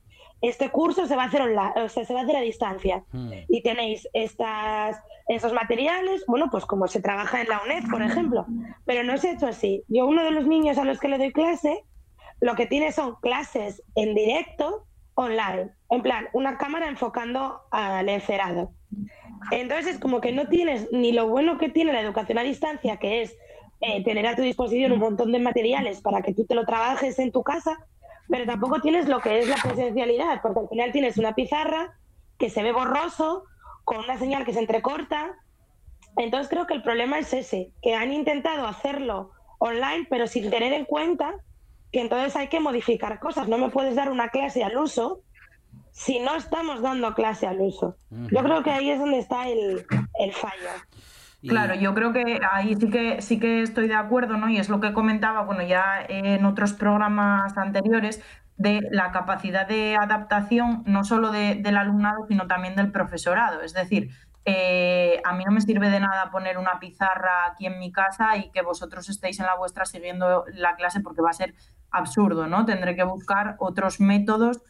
este 0.43 0.69
curso 0.69 1.07
se 1.07 1.17
va 1.17 1.25
a 1.25 1.27
hacer 1.27 1.41
online, 1.41 1.73
o 1.77 1.89
sea, 1.89 2.05
se 2.05 2.13
va 2.13 2.21
a 2.21 2.23
hacer 2.25 2.37
a 2.37 2.41
distancia 2.41 3.05
Mm. 3.13 3.31
y 3.49 3.63
tenéis 3.63 4.07
estas, 4.13 5.01
esos 5.29 5.53
materiales, 5.53 6.25
bueno, 6.27 6.49
pues 6.51 6.67
como 6.67 6.87
se 6.89 7.01
trabaja 7.01 7.41
en 7.41 7.49
la 7.49 7.63
UNED, 7.63 7.85
por 7.91 8.03
ejemplo. 8.03 8.47
Pero 8.85 9.03
no 9.03 9.17
se 9.17 9.29
ha 9.29 9.33
hecho 9.33 9.47
así. 9.47 9.83
Yo, 9.89 10.07
uno 10.07 10.25
de 10.25 10.31
los 10.33 10.47
niños 10.47 10.79
a 10.79 10.85
los 10.85 11.01
que 11.01 11.09
le 11.09 11.19
doy 11.19 11.33
clase, 11.33 11.83
lo 12.41 12.55
que 12.55 12.67
tiene 12.67 12.93
son 12.93 13.17
clases 13.23 13.83
en 13.95 14.15
directo 14.15 14.85
online. 15.15 15.71
En 15.89 16.03
plan, 16.03 16.29
una 16.35 16.59
cámara 16.59 16.89
enfocando 16.89 17.63
al 17.71 18.09
encerado. 18.09 18.73
Entonces 19.51 19.95
es 19.95 20.01
como 20.01 20.21
que 20.21 20.33
no 20.33 20.49
tienes 20.49 20.89
ni 20.93 21.13
lo 21.13 21.29
bueno 21.29 21.59
que 21.59 21.69
tiene 21.69 21.93
la 21.93 22.01
educación 22.01 22.39
a 22.39 22.43
distancia, 22.43 22.97
que 22.97 23.23
es 23.23 23.37
eh, 23.81 24.03
tener 24.05 24.27
a 24.27 24.37
tu 24.37 24.43
disposición 24.43 24.93
un 24.93 25.01
montón 25.01 25.33
de 25.33 25.39
materiales 25.39 26.01
para 26.01 26.23
que 26.23 26.35
tú 26.35 26.45
te 26.47 26.55
lo 26.55 26.65
trabajes 26.65 27.19
en 27.19 27.33
tu 27.33 27.43
casa, 27.43 27.79
pero 28.29 28.47
tampoco 28.47 28.81
tienes 28.81 29.09
lo 29.09 29.21
que 29.21 29.39
es 29.39 29.49
la 29.49 29.57
presencialidad, 29.57 30.41
porque 30.43 30.61
al 30.61 30.69
final 30.69 30.93
tienes 30.93 31.19
una 31.19 31.35
pizarra 31.35 31.95
que 32.39 32.51
se 32.51 32.63
ve 32.63 32.73
borroso, 32.73 33.45
con 33.85 33.99
una 33.99 34.19
señal 34.19 34.45
que 34.45 34.53
se 34.53 34.61
entrecorta. 34.61 35.37
Entonces 36.17 36.49
creo 36.49 36.67
que 36.67 36.75
el 36.75 36.83
problema 36.83 37.19
es 37.19 37.33
ese, 37.33 37.71
que 37.83 37.95
han 37.95 38.13
intentado 38.13 38.67
hacerlo 38.67 39.31
online, 39.59 40.07
pero 40.11 40.27
sin 40.27 40.51
tener 40.51 40.73
en 40.73 40.85
cuenta 40.85 41.35
que 41.93 42.01
entonces 42.01 42.35
hay 42.37 42.49
que 42.49 42.61
modificar 42.61 43.21
cosas. 43.21 43.49
No 43.49 43.59
me 43.59 43.71
puedes 43.71 43.95
dar 43.95 44.11
una 44.11 44.29
clase 44.29 44.65
al 44.65 44.77
uso 44.77 45.21
si 45.99 46.19
no 46.21 46.37
estamos 46.37 46.83
dando 46.83 47.15
clase 47.15 47.47
al 47.47 47.59
uso. 47.61 47.97
Yo 48.11 48.43
creo 48.43 48.63
que 48.63 48.71
ahí 48.71 48.91
es 48.91 48.99
donde 48.99 49.19
está 49.19 49.49
el, 49.49 49.87
el 50.21 50.33
fallo. 50.33 50.69
Y- 51.41 51.49
Claro, 51.49 51.75
yo 51.75 51.95
creo 51.95 52.13
que 52.13 52.39
ahí 52.53 52.75
sí 52.77 52.91
que 52.91 53.23
sí 53.23 53.39
que 53.41 53.63
estoy 53.63 53.89
de 53.89 53.95
acuerdo, 53.95 54.37
¿no? 54.37 54.49
Y 54.51 54.59
es 54.59 54.69
lo 54.69 54.79
que 54.81 54.93
comentaba, 54.93 55.41
bueno, 55.43 55.63
ya 55.63 56.05
en 56.07 56.45
otros 56.45 56.75
programas 56.75 57.57
anteriores, 57.57 58.23
de 58.59 58.81
la 58.91 59.11
capacidad 59.11 59.67
de 59.67 59.97
adaptación, 59.97 60.83
no 60.87 61.03
solo 61.05 61.31
de- 61.31 61.57
del 61.57 61.77
alumnado, 61.79 62.27
sino 62.29 62.47
también 62.47 62.75
del 62.77 62.91
profesorado. 62.93 63.63
Es 63.63 63.73
decir, 63.75 64.11
eh, 64.45 65.21
a 65.25 65.33
mí 65.35 65.45
no 65.45 65.53
me 65.53 65.61
sirve 65.63 65.89
de 65.91 66.01
nada 66.01 66.31
poner 66.31 66.57
una 66.59 66.79
pizarra 66.79 67.47
aquí 67.51 67.67
en 67.67 67.79
mi 67.79 67.91
casa 67.91 68.37
y 68.37 68.51
que 68.51 68.61
vosotros 68.63 69.09
estéis 69.09 69.41
en 69.41 69.47
la 69.47 69.57
vuestra 69.57 69.85
siguiendo 69.87 70.45
la 70.53 70.75
clase 70.77 71.01
porque 71.01 71.23
va 71.23 71.31
a 71.31 71.35
ser 71.35 71.55
absurdo, 71.91 72.47
¿no? 72.47 72.65
Tendré 72.67 72.95
que 72.97 73.05
buscar 73.05 73.57
otros 73.59 73.99
métodos 74.01 74.63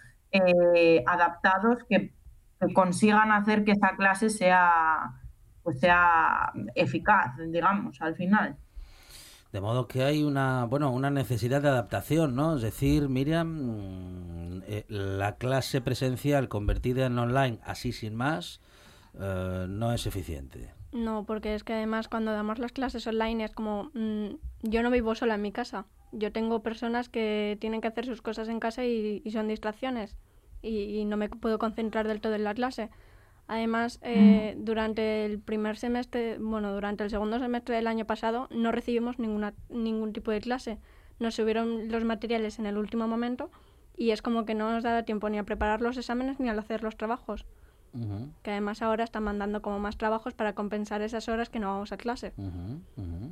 eh, 0.75 1.03
adaptados 1.07 1.79
que, 1.89 2.15
que 2.61 2.75
consigan 2.75 3.33
hacer 3.33 3.65
que 3.65 3.73
esa 3.73 3.97
clase 3.97 4.31
sea 4.31 5.21
pues 5.67 5.81
sea 5.81 6.53
eficaz, 6.77 7.35
digamos, 7.49 8.01
al 8.01 8.15
final. 8.15 8.57
De 9.51 9.61
modo 9.61 9.89
que 9.89 10.05
hay 10.05 10.23
una, 10.23 10.65
bueno, 10.65 10.93
una 10.93 11.11
necesidad 11.11 11.61
de 11.61 11.69
adaptación, 11.69 12.37
¿no? 12.37 12.55
Es 12.55 12.63
decir, 12.63 13.09
Miriam, 13.09 13.49
mm, 13.49 14.63
eh, 14.69 14.85
la 14.89 15.35
clase 15.39 15.81
presencial 15.81 16.49
convertida 16.49 17.07
en 17.07 17.19
online, 17.19 17.59
así 17.65 17.91
sin 17.91 18.15
más, 18.15 18.61
eh, 19.19 19.67
no 19.69 19.93
es 19.93 20.07
eficiente. 20.07 20.73
No, 20.93 21.25
porque 21.25 21.57
es 21.57 21.65
que 21.65 21.75
además 21.75 22.07
cuando 22.07 22.31
damos 22.31 22.61
las 22.61 22.71
clases 22.71 23.05
online 23.09 23.43
es 23.43 23.51
como, 23.51 23.91
mm, 23.95 24.37
yo 24.63 24.85
no 24.85 24.93
vivo 24.93 25.17
sola 25.17 25.35
en 25.35 25.43
mi 25.43 25.51
casa. 25.51 25.87
Yo 26.13 26.31
tengo 26.31 26.63
personas 26.63 27.09
que 27.09 27.59
tienen 27.61 27.81
que 27.81 27.89
hacer 27.89 28.07
sus 28.07 28.23
cosas 28.23 28.49
en 28.49 28.61
casa 28.61 28.85
y, 28.85 29.21
y 29.25 29.31
son 29.33 29.49
distracciones. 29.49 30.17
Y, 30.67 30.99
y 30.99 31.05
no 31.05 31.17
me 31.17 31.29
puedo 31.29 31.59
concentrar 31.59 32.09
del 32.09 32.21
todo 32.21 32.35
en 32.35 32.45
la 32.45 32.55
clase. 32.55 32.91
Además, 33.49 34.01
eh, 34.03 34.55
durante 34.59 35.25
el 35.25 35.39
primer 35.39 35.77
semestre, 35.77 36.37
bueno, 36.39 36.75
durante 36.75 37.05
el 37.05 37.11
segundo 37.11 37.39
semestre 37.39 37.77
del 37.77 37.87
año 37.87 38.05
pasado 38.05 38.49
no 38.51 38.73
recibimos 38.73 39.21
ninguna, 39.21 39.55
ningún 39.69 40.13
tipo 40.13 40.33
de 40.33 40.41
clase. 40.41 40.79
Nos 41.21 41.37
subieron 41.37 41.89
los 41.91 42.05
materiales 42.05 42.59
en 42.59 42.67
el 42.67 42.77
último 42.77 43.07
momento 43.07 43.51
y 43.97 44.11
es 44.11 44.21
como 44.21 44.45
que 44.45 44.55
no 44.55 44.73
nos 44.73 44.83
daba 44.83 45.05
tiempo 45.05 45.29
ni 45.31 45.39
a 45.39 45.45
preparar 45.45 45.81
los 45.81 45.97
exámenes 45.97 46.41
ni 46.41 46.49
a 46.49 46.53
hacer 46.53 46.83
los 46.83 46.97
trabajos. 46.97 47.47
Que 48.43 48.51
además 48.51 48.83
ahora 48.83 49.05
están 49.05 49.25
mandando 49.25 49.63
como 49.63 49.79
más 49.79 49.97
trabajos 49.97 50.35
para 50.35 50.55
compensar 50.55 51.03
esas 51.03 51.29
horas 51.29 51.49
que 51.49 51.59
no 51.59 51.69
vamos 51.69 51.93
a 51.93 51.97
clase. 51.97 52.33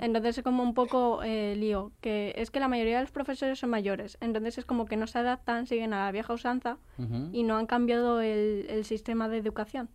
Entonces 0.00 0.38
es 0.38 0.44
como 0.44 0.62
un 0.62 0.74
poco 0.74 1.22
eh, 1.22 1.54
lío, 1.56 1.92
que 2.00 2.34
es 2.36 2.50
que 2.50 2.60
la 2.60 2.68
mayoría 2.68 2.96
de 2.96 3.02
los 3.02 3.12
profesores 3.12 3.58
son 3.58 3.70
mayores, 3.70 4.18
entonces 4.20 4.58
es 4.58 4.64
como 4.64 4.86
que 4.86 4.96
no 4.96 5.06
se 5.06 5.18
adaptan, 5.18 5.66
siguen 5.66 5.92
a 5.92 6.04
la 6.04 6.12
vieja 6.12 6.32
usanza 6.32 6.78
y 7.32 7.42
no 7.42 7.56
han 7.56 7.66
cambiado 7.66 8.20
el, 8.20 8.66
el 8.68 8.84
sistema 8.84 9.28
de 9.28 9.38
educación. 9.38 9.88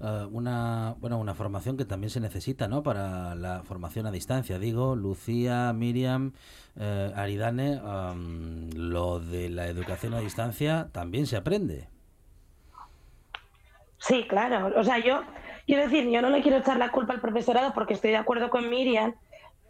Eh, 0.00 0.26
una 0.30 0.94
bueno 1.00 1.18
una 1.18 1.34
formación 1.34 1.76
que 1.76 1.84
también 1.84 2.10
se 2.10 2.20
necesita 2.20 2.68
no 2.68 2.82
para 2.82 3.34
la 3.34 3.62
formación 3.62 4.06
a 4.06 4.10
distancia. 4.10 4.58
Digo 4.58 4.94
Lucía 4.96 5.72
Miriam 5.72 6.32
eh, 6.76 7.12
Aridane 7.14 7.80
lo 8.74 9.20
de 9.20 9.48
la 9.48 9.68
educación 9.68 10.14
a 10.14 10.20
distancia 10.20 10.88
también 10.92 11.26
se 11.26 11.36
aprende 11.36 11.88
Sí, 14.06 14.26
claro. 14.28 14.72
O 14.76 14.84
sea, 14.84 14.98
yo 14.98 15.22
quiero 15.66 15.84
decir, 15.84 16.08
yo 16.10 16.20
no 16.20 16.28
le 16.28 16.42
quiero 16.42 16.58
echar 16.58 16.76
la 16.76 16.90
culpa 16.90 17.14
al 17.14 17.20
profesorado 17.20 17.72
porque 17.72 17.94
estoy 17.94 18.10
de 18.10 18.18
acuerdo 18.18 18.50
con 18.50 18.68
Miriam 18.68 19.14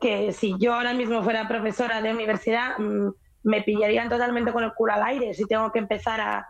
que 0.01 0.33
si 0.33 0.55
yo 0.59 0.75
ahora 0.75 0.93
mismo 0.93 1.23
fuera 1.23 1.47
profesora 1.47 2.03
de 2.03 2.13
universidad 2.13 2.77
mm, 2.79 3.11
me 3.45 3.63
pillarían 3.63 4.09
totalmente 4.09 4.53
con 4.53 4.65
el 4.65 4.75
culo 4.75 4.93
al 4.93 5.05
aire 5.05 5.35
si 5.35 5.45
tengo 5.45 5.71
que 5.71 5.79
empezar 5.79 6.21
a, 6.21 6.49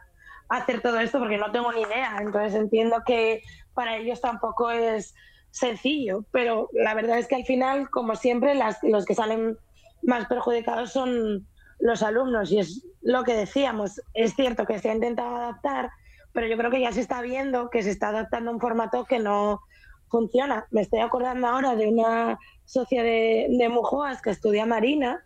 hacer 0.49 0.81
todo 0.81 1.01
esto 1.01 1.19
porque 1.19 1.37
no 1.37 1.53
tengo 1.53 1.73
ni 1.73 1.83
idea. 1.83 2.19
Entonces 2.21 2.55
entiendo 2.55 3.03
que 3.05 3.43
para 3.75 3.97
ellos 3.97 4.21
tampoco 4.21 4.71
es 4.71 5.15
sencillo, 5.51 6.25
pero 6.31 6.69
la 6.73 6.95
verdad 6.95 7.19
es 7.19 7.29
que 7.29 7.37
al 7.37 7.45
final, 7.45 7.91
como 7.91 8.15
siempre, 8.15 8.55
las, 8.55 8.79
los 8.83 9.05
que 9.05 9.15
salen 9.15 9.59
más 10.03 10.27
perjudicados 10.27 10.93
son 10.93 11.47
los 11.81 12.03
alumnos 12.03 12.53
y 12.53 12.61
es 12.61 12.87
lo 13.03 13.25
que 13.25 13.35
decíamos. 13.35 14.01
Es 14.13 14.35
cierto 14.35 14.67
que 14.67 14.79
se 14.79 14.91
ha 14.91 14.95
intentado 14.95 15.37
adaptar, 15.37 15.91
pero 16.35 16.49
yo 16.49 16.59
creo 16.59 16.71
que 16.71 16.81
ya 16.81 16.93
se 16.93 17.01
está 17.01 17.23
viendo 17.23 17.71
que 17.71 17.83
se 17.83 17.91
está 17.91 18.09
adaptando 18.09 18.51
a 18.51 18.55
un 18.55 18.61
formato 18.61 19.05
que 19.05 19.21
no 19.21 19.63
funciona. 20.11 20.67
Me 20.71 20.83
estoy 20.83 20.99
acordando 20.99 21.47
ahora 21.47 21.77
de 21.77 21.87
una 21.87 22.39
socia 22.67 23.03
de, 23.03 23.47
de 23.49 23.69
Mujoas 23.69 24.21
que 24.21 24.31
estudia 24.31 24.67
Marina 24.67 25.25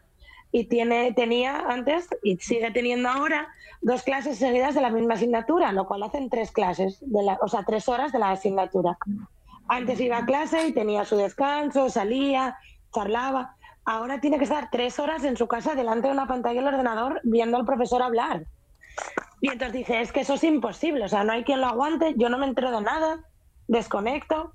y 0.53 0.65
tiene, 0.65 1.13
tenía 1.15 1.59
antes 1.69 2.09
y 2.23 2.37
sigue 2.37 2.71
teniendo 2.71 3.09
ahora 3.09 3.49
dos 3.81 4.03
clases 4.03 4.39
seguidas 4.39 4.75
de 4.75 4.83
la 4.83 4.91
misma 4.91 5.15
asignatura, 5.15 5.73
lo 5.73 5.87
cual 5.87 6.03
hacen 6.03 6.29
tres 6.29 6.53
clases, 6.53 6.99
de 7.01 7.23
la, 7.23 7.39
o 7.41 7.49
sea, 7.49 7.65
tres 7.65 7.89
horas 7.89 8.13
de 8.13 8.19
la 8.19 8.31
asignatura. 8.31 8.99
Antes 9.67 10.01
iba 10.01 10.19
a 10.19 10.27
clase 10.27 10.69
y 10.69 10.73
tenía 10.73 11.05
su 11.05 11.17
descanso, 11.17 11.89
salía, 11.89 12.59
charlaba. 12.95 13.57
Ahora 13.85 14.21
tiene 14.21 14.37
que 14.37 14.45
estar 14.45 14.69
tres 14.71 14.99
horas 14.99 15.25
en 15.25 15.37
su 15.37 15.47
casa 15.47 15.75
delante 15.75 16.09
de 16.09 16.13
una 16.13 16.27
pantalla 16.27 16.61
del 16.61 16.75
ordenador 16.75 17.21
viendo 17.25 17.57
al 17.57 17.65
profesor 17.65 18.03
hablar. 18.03 18.47
Y 19.41 19.51
entonces 19.51 19.73
dice, 19.73 20.01
es 20.01 20.13
que 20.13 20.21
eso 20.21 20.35
es 20.35 20.45
imposible, 20.45 21.05
o 21.05 21.09
sea, 21.09 21.25
no 21.25 21.33
hay 21.33 21.45
quien 21.45 21.61
lo 21.61 21.67
aguante, 21.69 22.15
yo 22.17 22.29
no 22.29 22.39
me 22.39 22.47
entero 22.47 22.71
de 22.73 22.81
nada, 22.81 23.25
desconecto. 23.69 24.53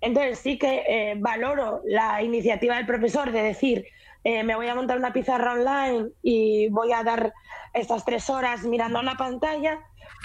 Entonces 0.00 0.38
sí 0.38 0.58
que 0.58 0.84
eh, 0.86 1.14
valoro 1.18 1.80
la 1.84 2.22
iniciativa 2.22 2.76
del 2.76 2.86
profesor 2.86 3.32
de 3.32 3.42
decir, 3.42 3.86
eh, 4.24 4.42
me 4.42 4.54
voy 4.54 4.68
a 4.68 4.74
montar 4.74 4.98
una 4.98 5.12
pizarra 5.12 5.54
online 5.54 6.10
y 6.22 6.68
voy 6.68 6.92
a 6.92 7.02
dar 7.02 7.32
estas 7.72 8.04
tres 8.04 8.28
horas 8.28 8.64
mirando 8.64 9.00
una 9.00 9.16
pantalla, 9.16 9.80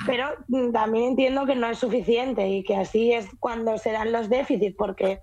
pero 0.05 0.35
mm, 0.47 0.71
también 0.71 1.05
entiendo 1.05 1.45
que 1.45 1.55
no 1.55 1.67
es 1.67 1.79
suficiente 1.79 2.47
y 2.47 2.63
que 2.63 2.75
así 2.75 3.13
es 3.13 3.27
cuando 3.39 3.77
se 3.77 3.91
dan 3.91 4.11
los 4.11 4.29
déficits, 4.29 4.75
porque 4.75 5.21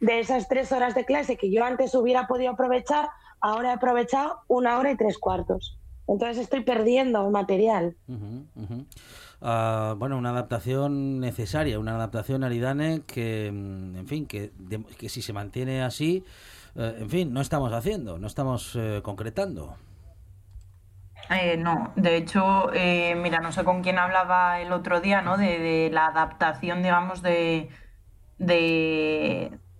de 0.00 0.20
esas 0.20 0.48
tres 0.48 0.70
horas 0.72 0.94
de 0.94 1.04
clase 1.04 1.36
que 1.36 1.50
yo 1.50 1.64
antes 1.64 1.94
hubiera 1.94 2.26
podido 2.26 2.52
aprovechar, 2.52 3.08
ahora 3.40 3.70
he 3.70 3.74
aprovechado 3.74 4.40
una 4.48 4.78
hora 4.78 4.92
y 4.92 4.96
tres 4.96 5.18
cuartos. 5.18 5.77
Entonces 6.08 6.38
estoy 6.38 6.62
perdiendo 6.62 7.30
material. 7.30 7.96
Ah, 9.40 9.94
bueno, 9.96 10.18
una 10.18 10.30
adaptación 10.30 11.20
necesaria, 11.20 11.78
una 11.78 11.94
adaptación 11.94 12.42
Aridane 12.42 13.02
que, 13.06 13.50
mm, 13.52 13.96
en 13.96 14.06
fin, 14.08 14.26
que, 14.26 14.50
que 14.98 15.08
si 15.08 15.22
se 15.22 15.32
mantiene 15.32 15.82
así, 15.82 16.24
eh, 16.74 16.96
en 17.00 17.10
fin, 17.10 17.32
no 17.32 17.40
estamos 17.40 17.72
haciendo, 17.72 18.18
no 18.18 18.26
estamos 18.26 18.74
eh, 18.76 19.00
concretando. 19.02 19.76
Eh, 21.30 21.56
no, 21.58 21.92
de 21.96 22.16
hecho, 22.16 22.70
mira, 23.16 23.40
no 23.40 23.52
sé 23.52 23.64
con 23.64 23.82
quién 23.82 23.98
hablaba 23.98 24.60
el 24.60 24.72
otro 24.72 25.00
día, 25.00 25.20
¿no? 25.20 25.36
De, 25.36 25.90
la 25.92 26.06
adaptación, 26.06 26.82
digamos, 26.82 27.20
de, 27.20 27.68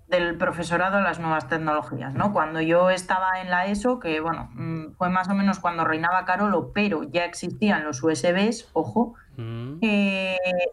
del 0.09 0.39
profesorado 0.39 0.97
a 0.97 1.01
las 1.03 1.21
nuevas 1.21 1.49
tecnologías, 1.49 2.15
¿no? 2.15 2.33
Cuando 2.33 2.63
yo 2.63 2.89
estaba 2.89 3.43
en 3.43 3.51
la 3.51 3.67
ESO, 3.67 3.99
que 3.99 4.21
bueno, 4.21 4.49
mm, 4.55 4.93
fue 4.97 5.11
más 5.11 5.29
o 5.29 5.35
menos 5.35 5.59
cuando 5.59 5.85
reinaba 5.85 6.25
Carolo, 6.25 6.73
pero 6.73 7.03
ya 7.03 7.25
existían 7.25 7.85
los 7.85 8.03
USBs, 8.03 8.71
ojo, 8.73 9.15
mm. 9.37 9.81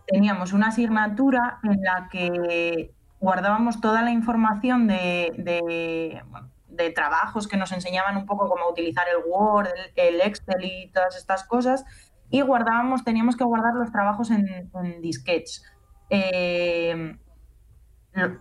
teníamos 0.08 0.54
una 0.54 0.68
asignatura 0.68 1.60
en 1.64 1.82
la 1.82 2.08
que 2.10 2.94
guardábamos 3.20 3.82
toda 3.82 4.02
la 4.04 4.12
información 4.12 4.88
de, 4.88 5.34
de, 5.38 6.92
trabajos 6.92 7.48
que 7.48 7.58
nos 7.58 7.72
enseñaban 7.72 8.16
un 8.16 8.26
poco 8.26 8.48
cómo 8.48 8.70
utilizar 8.70 9.08
el 9.10 9.30
Word, 9.30 9.68
el, 9.96 10.22
Excel 10.22 10.64
y 10.64 10.92
todas 10.92 11.18
estas 11.18 11.44
cosas, 11.44 11.84
y 12.30 12.42
guardábamos, 12.42 13.04
teníamos 13.04 13.36
que 13.36 13.44
guardar 13.44 13.74
los 13.74 13.92
trabajos 13.92 14.32
en, 14.32 15.02
disquets. 15.02 15.64
Eh, 16.10 17.18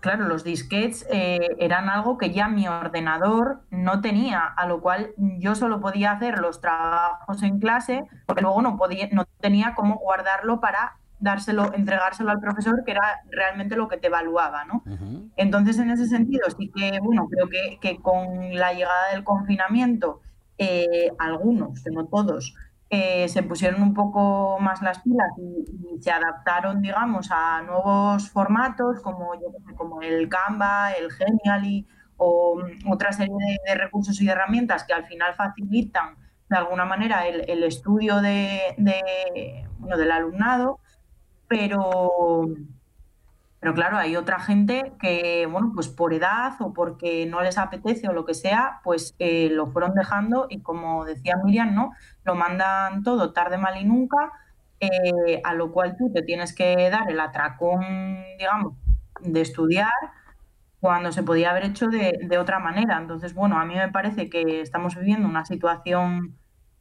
claro, 0.01 0.29
los 0.29 0.45
disquets 0.45 1.07
eh, 1.11 1.57
eran 1.59 1.89
algo 1.89 2.19
que 2.19 2.31
ya 2.31 2.49
mi 2.49 2.69
ordenador 2.69 3.63
no 3.71 4.01
tenía, 4.01 4.41
a 4.41 4.67
lo 4.67 4.81
cual 4.81 5.11
yo 5.17 5.55
solo 5.55 5.81
podía 5.81 6.13
hacer 6.13 6.39
los 6.39 6.61
trabajos 6.61 7.43
en 7.43 7.59
clase, 7.59 8.07
porque 8.27 8.43
luego 8.43 8.63
no, 8.63 8.77
podía, 8.77 9.09
no 9.13 9.25
tenía 9.41 9.75
cómo 9.75 9.97
guardarlo 9.97 10.61
para 10.61 10.97
dárselo, 11.19 11.73
entregárselo 11.75 12.31
al 12.31 12.41
profesor, 12.41 12.85
que 12.85 12.93
era 12.93 13.23
realmente 13.31 13.77
lo 13.77 13.89
que 13.89 13.97
te 13.97 14.09
evaluaba, 14.09 14.65
¿no? 14.65 14.83
Entonces, 15.37 15.79
en 15.79 15.91
ese 15.91 16.07
sentido, 16.07 16.45
sí 16.57 16.71
que, 16.75 16.99
bueno, 17.01 17.29
creo 17.31 17.49
que, 17.81 17.99
con 18.03 18.55
la 18.55 18.75
llegada 18.75 19.13
del 19.13 19.25
confinamiento, 19.25 20.21
eh, 20.59 21.11
algunos, 21.19 21.83
no 21.87 22.07
todos, 22.07 22.55
eh, 22.91 23.29
se 23.29 23.43
pusieron 23.43 23.83
un 23.83 23.95
poco 23.95 24.59
más 24.61 24.83
las 24.83 25.01
pilas 25.01 25.31
y, 25.39 26.01
se 26.01 26.11
adaptaron, 26.11 26.83
digamos, 26.83 27.31
a 27.31 27.63
nuevos 27.63 28.31
formatos 28.31 29.01
como, 29.01 29.31
como 29.77 30.03
el 30.03 30.29
Canva, 30.29 30.93
el 30.93 31.11
Genially 31.13 31.87
o 32.17 32.57
mm, 32.57 32.91
otra 32.91 33.13
serie 33.13 33.35
de, 33.67 33.75
recursos 33.75 34.21
y 34.21 34.27
de 34.27 34.33
herramientas 34.33 34.85
que 34.85 34.93
al 34.93 35.07
final 35.07 35.35
facilitan 35.35 36.17
de 36.49 36.57
alguna 36.57 36.85
manera 36.85 37.27
el, 37.27 37.63
estudio 37.65 38.21
de, 38.21 38.75
del 38.77 40.11
alumnado 40.13 40.81
pero, 41.49 42.47
pero 43.65 43.73
claro, 43.73 43.97
hay 43.97 44.15
otra 44.15 44.41
gente 44.41 44.93
que, 45.01 45.49
bueno, 45.51 45.73
pues 45.75 45.89
por 45.89 46.13
edad 46.13 46.53
o 46.61 46.75
porque 46.75 47.25
no 47.25 47.41
les 47.41 47.57
apetece 47.57 48.07
o 48.07 48.13
lo 48.13 48.27
que 48.27 48.35
sea, 48.35 48.83
pues 48.85 49.15
eh, 49.19 49.49
lo 49.51 49.69
fueron 49.69 49.95
dejando 49.95 50.49
y 50.51 50.61
como 50.61 51.07
decía 51.07 51.37
Miriam, 51.43 51.75
¿no? 51.75 51.93
Lo 52.25 52.35
mandan 52.35 53.03
todo 53.03 53.33
tarde, 53.33 53.57
mal 53.57 53.81
y 53.81 53.87
nunca, 53.87 54.33
eh, 54.81 55.41
a 55.43 55.55
lo 55.55 55.73
cual 55.73 55.97
tú 55.97 56.13
te 56.13 56.21
tienes 56.21 56.55
que 56.55 56.91
dar 56.91 57.11
el 57.11 57.19
atracón, 57.19 57.87
digamos, 58.39 58.75
de 59.23 59.41
estudiar 59.41 59.89
cuando 60.79 61.11
se 61.11 61.23
podía 61.23 61.51
haber 61.51 61.65
hecho 61.65 61.87
de, 61.87 62.37
otra 62.39 62.59
manera. 62.59 62.99
Entonces, 62.99 63.33
bueno, 63.33 63.59
a 63.59 63.65
mí 63.65 63.77
me 63.77 63.91
parece 63.91 64.29
que 64.29 64.61
estamos 64.61 64.95
viviendo 64.95 65.27
una 65.27 65.47
situación 65.47 66.37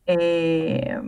eh, 0.06 1.00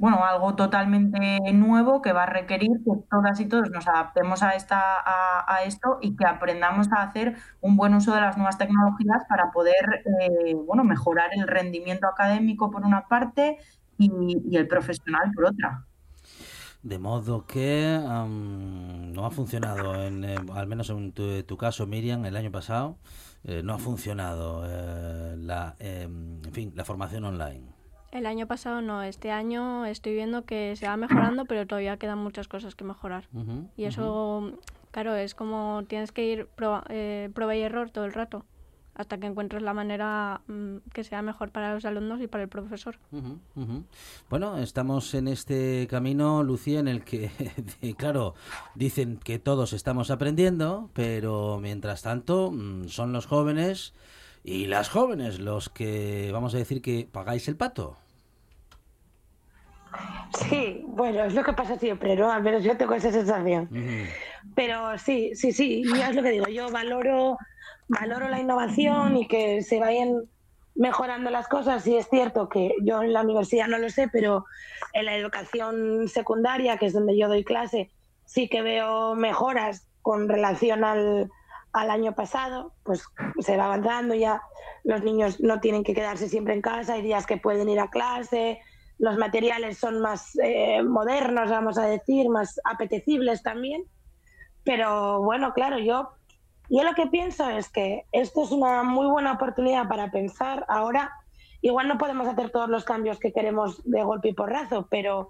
bueno, 0.00 0.24
algo 0.24 0.54
totalmente 0.54 1.38
nuevo 1.52 2.00
que 2.00 2.14
va 2.14 2.22
a 2.22 2.26
requerir 2.26 2.70
que 2.86 2.92
todas 3.10 3.38
y 3.38 3.44
todos 3.44 3.70
nos 3.70 3.86
adaptemos 3.86 4.42
a, 4.42 4.54
esta, 4.54 4.80
a, 5.06 5.62
esto 5.64 5.98
y 6.00 6.16
que 6.16 6.24
aprendamos 6.24 6.90
a 6.90 7.02
hacer 7.02 7.36
un 7.60 7.76
buen 7.76 7.92
uso 7.92 8.14
de 8.14 8.22
las 8.22 8.38
nuevas 8.38 8.56
tecnologías 8.56 9.24
para 9.28 9.50
poder 9.50 9.74
eh, 10.22 10.54
bueno, 10.66 10.84
mejorar 10.84 11.28
el 11.36 11.46
rendimiento 11.46 12.06
académico 12.06 12.70
por 12.70 12.86
una 12.86 13.08
parte 13.08 13.58
y, 13.98 14.56
el 14.56 14.66
profesional 14.66 15.32
por 15.34 15.44
otra. 15.44 15.84
De 16.82 16.98
modo 16.98 17.44
que 17.44 18.00
no 18.02 19.26
ha 19.26 19.30
funcionado, 19.30 20.02
en, 20.02 20.24
eh, 20.24 20.36
al 20.54 20.66
menos 20.66 20.88
en 20.88 21.12
tu, 21.12 21.56
caso, 21.58 21.86
Miriam, 21.86 22.24
el 22.24 22.36
año 22.36 22.50
pasado, 22.50 22.96
eh, 23.44 23.60
no 23.62 23.74
ha 23.74 23.78
funcionado 23.78 24.66
la, 25.36 25.76
em, 25.78 26.42
en 26.42 26.52
fin, 26.54 26.72
la 26.74 26.86
formación 26.86 27.24
online. 27.24 27.79
El 28.12 28.26
año 28.26 28.46
pasado 28.46 28.82
no, 28.82 29.02
este 29.02 29.30
año 29.30 29.86
estoy 29.86 30.14
viendo 30.14 30.44
que 30.44 30.74
se 30.76 30.86
va 30.86 30.96
mejorando, 30.96 31.44
pero 31.44 31.66
todavía 31.66 31.96
quedan 31.96 32.18
muchas 32.18 32.48
cosas 32.48 32.74
que 32.74 32.84
mejorar. 32.84 33.28
y 33.76 33.84
eso, 33.84 34.52
claro, 34.90 35.14
es 35.14 35.34
como 35.34 35.84
tienes 35.86 36.10
que 36.10 36.26
ir 36.26 36.48
eh, 36.88 37.30
prueba, 37.32 37.56
y 37.56 37.60
error 37.60 37.90
todo 37.90 38.04
el 38.04 38.12
rato 38.12 38.44
hasta 38.94 39.18
que 39.18 39.26
encuentres 39.26 39.62
la 39.62 39.72
manera 39.72 40.42
mm, 40.46 40.78
que 40.92 41.04
sea 41.04 41.22
mejor 41.22 41.50
para 41.50 41.72
los 41.72 41.84
alumnos 41.86 42.20
y 42.20 42.26
para 42.26 42.42
el 42.42 42.48
profesor. 42.50 42.98
Bueno, 44.28 44.58
estamos 44.58 45.14
en 45.14 45.28
este 45.28 45.86
camino, 45.88 46.42
Lucía, 46.42 46.80
en 46.80 46.88
el 46.88 47.04
que, 47.04 47.30
claro, 47.96 48.34
dicen 48.74 49.18
que 49.22 49.38
todos 49.38 49.72
estamos 49.72 50.10
aprendiendo, 50.10 50.90
pero 50.92 51.60
mientras 51.62 52.02
tanto 52.02 52.50
mm, 52.50 52.88
son 52.88 53.12
los 53.12 53.26
jóvenes 53.26 53.94
y 54.42 54.66
las 54.66 54.88
jóvenes 54.88 55.38
los 55.38 55.68
que 55.68 56.30
vamos 56.32 56.54
a 56.54 56.58
decir 56.58 56.82
que 56.82 57.08
pagáis 57.10 57.48
el 57.48 57.56
pato. 57.56 57.96
Sí, 60.48 60.84
bueno, 60.86 61.24
es 61.24 61.34
lo 61.34 61.42
que 61.42 61.52
pasa 61.52 61.76
siempre, 61.76 62.14
¿no? 62.16 62.30
Al 62.30 62.42
menos 62.42 62.62
yo 62.62 62.76
tengo 62.76 62.94
esa 62.94 63.10
sensación. 63.10 63.68
Pero 64.54 64.96
sí, 64.98 65.34
sí, 65.34 65.52
sí, 65.52 65.82
es 65.82 66.14
lo 66.14 66.22
que 66.22 66.30
digo, 66.30 66.46
yo 66.46 66.70
valoro, 66.70 67.36
valoro 67.88 68.28
la 68.28 68.40
innovación 68.40 69.16
y 69.16 69.26
que 69.26 69.62
se 69.62 69.80
vayan 69.80 70.22
mejorando 70.74 71.30
las 71.30 71.48
cosas. 71.48 71.86
Y 71.86 71.96
es 71.96 72.08
cierto 72.08 72.48
que 72.48 72.74
yo 72.82 73.02
en 73.02 73.12
la 73.12 73.22
universidad 73.22 73.66
no 73.66 73.78
lo 73.78 73.90
sé, 73.90 74.08
pero 74.08 74.46
en 74.92 75.06
la 75.06 75.16
educación 75.16 76.08
secundaria, 76.08 76.78
que 76.78 76.86
es 76.86 76.92
donde 76.92 77.18
yo 77.18 77.28
doy 77.28 77.44
clase, 77.44 77.90
sí 78.24 78.48
que 78.48 78.62
veo 78.62 79.16
mejoras 79.16 79.88
con 80.02 80.28
relación 80.28 80.84
al, 80.84 81.30
al 81.72 81.90
año 81.90 82.14
pasado, 82.14 82.72
pues 82.82 83.04
se 83.40 83.56
va 83.56 83.66
avanzando 83.66 84.14
ya, 84.14 84.42
los 84.84 85.02
niños 85.02 85.40
no 85.40 85.60
tienen 85.60 85.84
que 85.84 85.94
quedarse 85.94 86.28
siempre 86.28 86.54
en 86.54 86.62
casa, 86.62 86.94
hay 86.94 87.02
días 87.02 87.26
que 87.26 87.36
pueden 87.36 87.68
ir 87.68 87.80
a 87.80 87.90
clase, 87.90 88.60
los 89.00 89.16
materiales 89.16 89.78
son 89.78 90.00
más 90.00 90.38
eh, 90.42 90.82
modernos, 90.82 91.48
vamos 91.48 91.78
a 91.78 91.86
decir, 91.86 92.28
más 92.28 92.60
apetecibles 92.64 93.42
también. 93.42 93.84
Pero 94.62 95.22
bueno, 95.22 95.54
claro, 95.54 95.78
yo, 95.78 96.10
yo 96.68 96.84
lo 96.84 96.92
que 96.92 97.06
pienso 97.06 97.48
es 97.48 97.70
que 97.70 98.04
esto 98.12 98.42
es 98.42 98.50
una 98.50 98.82
muy 98.82 99.06
buena 99.06 99.32
oportunidad 99.32 99.88
para 99.88 100.10
pensar 100.10 100.66
ahora. 100.68 101.10
Igual 101.62 101.88
no 101.88 101.96
podemos 101.96 102.28
hacer 102.28 102.50
todos 102.50 102.68
los 102.68 102.84
cambios 102.84 103.18
que 103.18 103.32
queremos 103.32 103.82
de 103.90 104.02
golpe 104.02 104.28
y 104.28 104.34
porrazo, 104.34 104.86
pero 104.90 105.28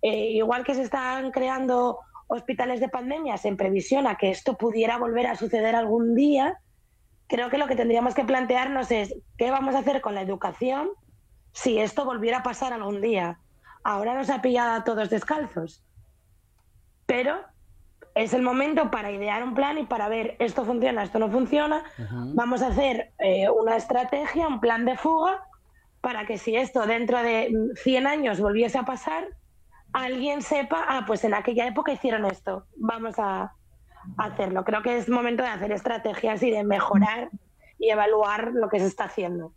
eh, 0.00 0.30
igual 0.30 0.64
que 0.64 0.74
se 0.74 0.82
están 0.82 1.32
creando 1.32 1.98
hospitales 2.32 2.80
de 2.80 2.88
pandemias 2.88 3.44
en 3.44 3.56
previsión 3.56 4.06
a 4.06 4.16
que 4.16 4.30
esto 4.30 4.56
pudiera 4.56 4.98
volver 4.98 5.26
a 5.26 5.36
suceder 5.36 5.74
algún 5.74 6.14
día, 6.14 6.58
creo 7.26 7.50
que 7.50 7.58
lo 7.58 7.66
que 7.66 7.76
tendríamos 7.76 8.14
que 8.14 8.24
plantearnos 8.24 8.90
es 8.90 9.14
qué 9.36 9.50
vamos 9.50 9.74
a 9.74 9.80
hacer 9.80 10.00
con 10.00 10.14
la 10.14 10.22
educación 10.22 10.90
si 11.52 11.78
esto 11.78 12.04
volviera 12.04 12.38
a 12.38 12.42
pasar 12.42 12.72
algún 12.72 13.00
día. 13.00 13.38
Ahora 13.84 14.14
nos 14.14 14.30
ha 14.30 14.40
pillado 14.40 14.72
a 14.72 14.84
todos 14.84 15.10
descalzos, 15.10 15.84
pero 17.06 17.40
es 18.14 18.32
el 18.32 18.42
momento 18.42 18.90
para 18.90 19.10
idear 19.10 19.42
un 19.42 19.54
plan 19.54 19.78
y 19.78 19.84
para 19.84 20.08
ver 20.08 20.36
esto 20.38 20.64
funciona, 20.64 21.02
esto 21.02 21.18
no 21.18 21.30
funciona. 21.30 21.84
Vamos 22.34 22.62
a 22.62 22.68
hacer 22.68 23.12
eh, 23.18 23.48
una 23.50 23.76
estrategia, 23.76 24.48
un 24.48 24.60
plan 24.60 24.84
de 24.84 24.96
fuga 24.96 25.46
para 26.00 26.26
que 26.26 26.36
si 26.36 26.56
esto 26.56 26.86
dentro 26.86 27.22
de 27.22 27.52
100 27.76 28.06
años 28.06 28.40
volviese 28.40 28.78
a 28.78 28.84
pasar, 28.84 29.28
alguien 29.92 30.42
sepa, 30.42 30.84
ah, 30.88 31.04
pues 31.06 31.24
en 31.24 31.34
aquella 31.34 31.66
época 31.66 31.92
hicieron 31.92 32.24
esto, 32.24 32.66
vamos 32.76 33.18
a, 33.18 33.54
hacerlo. 34.16 34.64
Creo 34.64 34.82
que 34.82 34.96
es 34.96 35.08
momento 35.08 35.44
de 35.44 35.48
hacer 35.48 35.70
estrategias 35.70 36.42
y 36.42 36.50
de 36.50 36.64
mejorar 36.64 37.30
y 37.78 37.90
evaluar 37.90 38.50
lo 38.52 38.68
que 38.68 38.80
se 38.80 38.86
está 38.86 39.04
haciendo. 39.04 39.52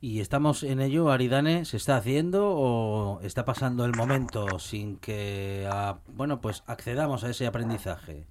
¿Y 0.00 0.20
estamos 0.20 0.62
en 0.62 0.80
ello, 0.80 1.10
Aridane? 1.10 1.64
¿Se 1.64 1.76
está 1.76 1.96
haciendo 1.96 2.52
o 2.54 3.20
está 3.22 3.44
pasando 3.44 3.84
el 3.84 3.96
momento 3.96 4.58
sin 4.58 4.98
que, 4.98 5.66
ah, 5.70 5.98
bueno, 6.06 6.40
pues 6.40 6.62
accedamos 6.66 7.24
a 7.24 7.30
ese 7.30 7.46
aprendizaje? 7.46 8.26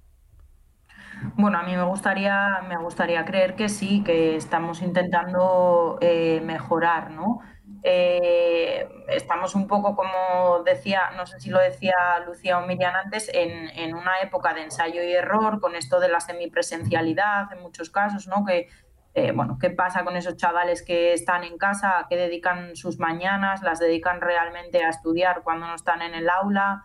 Bueno, 1.36 1.58
a 1.58 1.62
mí 1.62 1.76
me 1.76 1.84
gustaría, 1.84 2.62
me 2.68 2.76
gustaría 2.76 3.24
creer 3.24 3.54
que 3.56 3.68
sí, 3.68 4.02
que 4.04 4.36
estamos 4.36 4.82
intentando 4.82 5.98
eh, 6.00 6.40
mejorar, 6.44 7.10
¿no? 7.10 7.40
Eh, 7.86 8.88
estamos 9.08 9.54
un 9.54 9.68
poco, 9.68 9.94
como 9.94 10.62
decía, 10.64 11.10
no 11.18 11.26
sé 11.26 11.38
si 11.38 11.50
lo 11.50 11.60
decía 11.60 11.94
Lucía 12.26 12.58
o 12.58 12.66
Miriam 12.66 12.94
antes, 12.94 13.30
en, 13.30 13.94
una 13.94 14.20
época 14.22 14.54
de 14.54 14.62
ensayo 14.62 15.02
y 15.02 15.12
error, 15.12 15.60
con 15.60 15.76
esto 15.76 16.00
de 16.00 16.08
la 16.08 16.20
semipresencialidad 16.20 17.52
en 17.52 17.60
muchos 17.60 17.90
casos, 17.90 18.26
¿no? 18.26 18.42
Que, 18.46 18.68
eh, 19.12 19.32
bueno, 19.32 19.58
¿qué 19.60 19.68
pasa 19.68 20.02
con 20.02 20.16
esos 20.16 20.38
chavales 20.38 20.82
que 20.82 21.12
están 21.12 21.44
en 21.44 21.58
casa, 21.58 21.98
a 21.98 22.08
qué 22.08 22.16
dedican 22.16 22.74
sus 22.74 22.98
mañanas? 22.98 23.62
¿Las 23.62 23.80
dedican 23.80 24.22
realmente 24.22 24.82
a 24.82 24.88
estudiar 24.88 25.42
cuando 25.42 25.66
no 25.66 25.74
están 25.74 26.00
en 26.00 26.14
el 26.14 26.30
aula? 26.30 26.84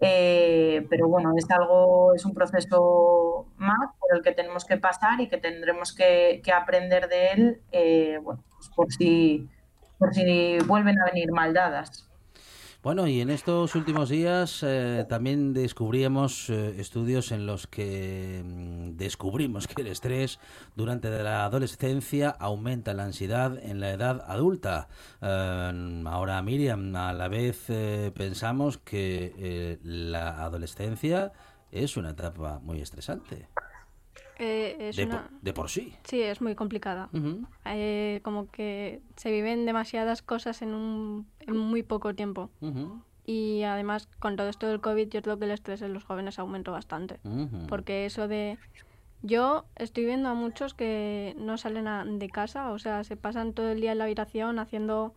Eh, 0.00 0.84
pero 0.90 1.06
bueno, 1.06 1.30
es 1.36 1.48
algo, 1.52 2.12
es 2.12 2.24
un 2.24 2.34
proceso 2.34 3.46
más 3.56 3.94
por 4.00 4.16
el 4.16 4.22
que 4.24 4.32
tenemos 4.32 4.64
que 4.64 4.78
pasar 4.78 5.20
y 5.20 5.28
que 5.28 5.38
tendremos 5.38 5.94
que, 5.94 6.42
aprender 6.52 7.06
de 7.08 7.30
él, 7.30 8.20
bueno, 8.24 8.42
pues 8.56 8.68
por 8.74 8.92
si 8.92 9.48
por 10.00 10.14
si 10.14 10.58
vuelven 10.66 10.98
a 10.98 11.04
venir 11.12 11.30
maldadas. 11.30 12.10
Bueno, 12.82 13.06
y 13.06 13.20
en 13.20 13.28
estos 13.28 13.74
últimos 13.74 14.08
días 14.08 14.64
eh, 14.66 15.04
también 15.06 15.52
descubríamos 15.52 16.48
eh, 16.48 16.80
estudios 16.80 17.30
en 17.30 17.44
los 17.44 17.66
que 17.66 18.42
mm, 18.42 18.96
descubrimos 18.96 19.68
que 19.68 19.82
el 19.82 19.88
estrés 19.88 20.40
durante 20.76 21.10
la 21.10 21.44
adolescencia 21.44 22.30
aumenta 22.30 22.94
la 22.94 23.04
ansiedad 23.04 23.58
en 23.62 23.80
la 23.80 23.90
edad 23.90 24.24
adulta. 24.26 24.88
Eh, 25.20 26.02
ahora, 26.06 26.40
Miriam, 26.40 26.96
a 26.96 27.12
la 27.12 27.28
vez 27.28 27.66
pensamos 28.14 28.78
que 28.78 29.78
la 29.84 30.42
adolescencia 30.42 31.32
es 31.70 31.98
una 31.98 32.10
etapa 32.10 32.60
muy 32.60 32.80
estresante. 32.80 33.46
Eh, 34.40 35.28
de, 35.42 35.52
por, 35.52 35.68
sí. 35.68 35.94
Sí, 36.04 36.22
es 36.22 36.40
muy 36.40 36.54
complicada. 36.54 37.10
Eh, 37.66 38.20
como 38.22 38.50
que 38.50 39.02
se 39.16 39.30
viven 39.30 39.66
demasiadas 39.66 40.22
cosas 40.22 40.62
en, 40.62 40.74
un, 40.74 41.26
en 41.40 41.56
muy 41.56 41.82
poco 41.82 42.14
tiempo. 42.14 42.50
Y 43.26 43.62
además, 43.62 44.08
con 44.18 44.36
todo 44.36 44.48
esto 44.48 44.66
del 44.66 44.80
COVID, 44.80 45.08
yo 45.08 45.22
creo 45.22 45.38
que 45.38 45.44
el 45.44 45.50
estrés 45.50 45.82
en 45.82 45.92
los 45.92 46.04
jóvenes 46.04 46.38
aumentó 46.38 46.72
bastante. 46.72 47.20
Porque 47.68 48.06
eso 48.06 48.28
de... 48.28 48.58
Yo 49.22 49.66
estoy 49.76 50.06
viendo 50.06 50.30
a 50.30 50.34
muchos 50.34 50.72
que 50.72 51.36
no 51.38 51.58
salen 51.58 52.18
de 52.18 52.30
casa, 52.30 52.72
o 52.72 52.78
sea, 52.78 53.04
se 53.04 53.18
pasan 53.18 53.52
todo 53.52 53.68
el 53.68 53.82
día 53.82 53.92
en 53.92 53.98
la 53.98 54.04
habitación 54.04 54.58
haciendo 54.58 55.14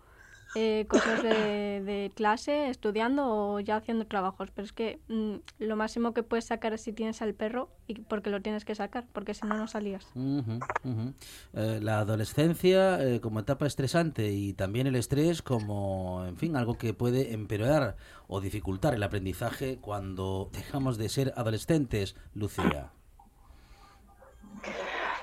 eh, 0.55 0.85
cosas 0.87 1.23
de, 1.23 2.11
clase, 2.15 2.69
estudiando 2.69 3.27
o 3.27 3.59
ya 3.59 3.77
haciendo 3.77 4.05
trabajos. 4.05 4.49
Pero 4.53 4.65
es 4.65 4.73
que 4.73 4.99
mm, 5.07 5.35
lo 5.59 5.75
máximo 5.75 6.13
que 6.13 6.23
puedes 6.23 6.45
sacar 6.45 6.73
es 6.73 6.81
si 6.81 6.93
tienes 6.93 7.21
al 7.21 7.33
perro 7.33 7.69
y 7.87 7.95
porque 7.95 8.29
lo 8.29 8.41
tienes 8.41 8.65
que 8.65 8.75
sacar, 8.75 9.05
porque 9.13 9.33
si 9.33 9.47
no, 9.47 9.57
no 9.57 9.67
salías. 9.67 10.05
Eh, 10.15 11.79
la 11.81 11.99
adolescencia 11.99 13.03
eh, 13.03 13.19
como 13.19 13.39
etapa 13.39 13.65
estresante 13.65 14.31
y 14.31 14.53
también 14.53 14.87
el 14.87 14.95
estrés 14.95 15.41
como, 15.41 16.25
en 16.25 16.37
fin, 16.37 16.55
algo 16.55 16.77
que 16.77 16.93
puede 16.93 17.33
empeorar 17.33 17.95
o 18.27 18.41
dificultar 18.41 18.93
el 18.93 19.03
aprendizaje 19.03 19.77
cuando 19.79 20.49
dejamos 20.53 20.97
de 20.97 21.09
ser 21.09 21.33
adolescentes, 21.35 22.15
Lucía. 22.33 22.91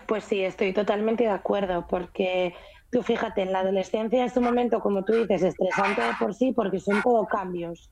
Pues 0.06 0.24
sí, 0.24 0.42
estoy 0.42 0.72
totalmente 0.72 1.24
de 1.24 1.30
acuerdo, 1.30 1.86
porque 1.88 2.54
Tú 2.90 3.02
fíjate, 3.02 3.42
en 3.42 3.52
la 3.52 3.60
adolescencia 3.60 4.24
es 4.24 4.36
un 4.36 4.44
momento, 4.44 4.80
como 4.80 5.04
tú 5.04 5.12
dices, 5.12 5.42
estresante 5.42 6.02
de 6.02 6.12
por 6.18 6.34
sí 6.34 6.52
porque 6.52 6.80
son 6.80 7.00
todo 7.02 7.26
cambios. 7.26 7.90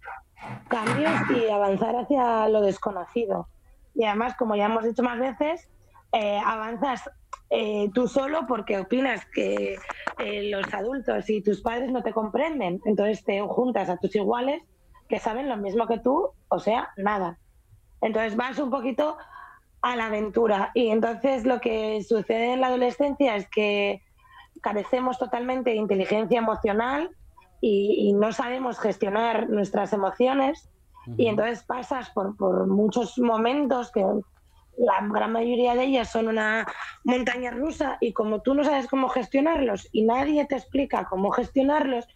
Cambios 0.69 1.13
y 1.31 1.51
avanzar 1.51 1.97
hacia 1.97 2.49
lo 2.49 2.61
desconocido. 2.63 3.49
Y 3.95 4.05
además, 4.05 4.35
como 4.37 4.57
ya 4.57 4.67
hemos 4.67 4.85
dicho 4.85 5.03
más 5.03 5.19
veces, 5.19 5.69
eh, 6.13 6.41
avanzas 6.45 7.09
eh, 7.51 7.91
tú 7.95 8.09
solo 8.09 8.47
porque 8.47 8.79
opinas 8.79 9.25
que 9.27 9.79
eh, 10.19 10.51
los 10.51 10.73
adultos 10.75 11.31
y 11.31 11.43
tus 11.43 11.61
padres 11.61 11.91
no 11.91 12.03
te 12.03 12.13
comprenden. 12.13 12.81
Entonces 12.85 13.25
te 13.25 13.41
juntas 13.41 13.89
a 13.89 13.97
tus 13.97 14.15
iguales 14.17 14.63
que 15.09 15.19
saben 15.19 15.49
lo 15.49 15.57
mismo 15.57 15.87
que 15.87 15.99
tú, 15.99 16.31
o 16.49 16.59
sea, 16.59 16.91
nada. 16.97 17.39
Entonces 18.01 18.37
vas 18.37 18.59
un 18.59 18.71
poquito 18.71 19.17
a 19.81 19.97
la 19.97 20.07
aventura. 20.07 20.71
Y 20.75 20.89
entonces 20.89 21.45
lo 21.45 21.61
que 21.61 22.03
sucede 22.03 22.53
en 22.53 22.61
la 22.61 22.67
adolescencia 22.69 23.37
es 23.37 23.49
que 23.49 24.03
carecemos 24.61 25.19
totalmente 25.19 25.71
de 25.71 25.77
inteligencia 25.77 26.39
emocional 26.39 27.11
y, 27.61 28.13
no 28.13 28.33
sabemos 28.33 28.79
gestionar 28.79 29.49
nuestras 29.49 29.93
emociones 29.93 30.69
y 31.17 31.27
entonces 31.27 31.65
pasas 31.65 32.11
por, 32.11 32.37
por 32.37 32.67
muchos 32.67 33.19
momentos 33.19 33.91
que 33.91 34.05
la 34.79 35.01
gran 35.13 35.33
mayoría 35.33 35.75
de 35.75 35.85
ellas 35.85 36.11
son 36.11 36.29
una 36.29 36.67
montaña 37.05 37.51
rusa 37.51 37.99
y 38.01 38.13
como 38.13 38.41
tú 38.43 38.55
no 38.55 38.63
sabes 38.63 38.87
cómo 38.87 39.09
gestionarlos 39.09 39.89
y 39.93 40.03
nadie 40.03 40.45
te 40.47 40.55
explica 40.55 41.07
cómo 41.07 41.31
gestionarlos, 41.31 42.07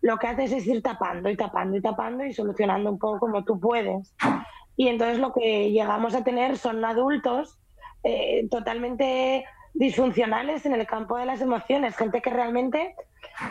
lo 0.00 0.16
que 0.16 0.26
haces 0.26 0.52
es 0.52 0.66
ir 0.66 0.82
tapando 0.82 1.30
y 1.30 1.36
tapando 1.36 1.76
y 1.76 1.80
tapando 1.80 2.24
y 2.24 2.32
solucionando 2.32 2.90
un 2.90 2.98
poco 2.98 3.20
como 3.20 3.44
tú 3.44 3.58
puedes. 3.60 4.14
Y 4.76 4.88
entonces 4.88 5.18
lo 5.18 5.32
que 5.32 5.70
llegamos 5.70 6.14
a 6.14 6.24
tener 6.24 6.56
son 6.56 6.84
adultos 6.84 7.58
eh, 8.04 8.48
totalmente 8.50 9.44
disfuncionales 9.78 10.66
en 10.66 10.74
el 10.74 10.86
campo 10.86 11.16
de 11.16 11.24
las 11.24 11.40
emociones, 11.40 11.96
gente 11.96 12.20
que 12.20 12.30
realmente 12.30 12.96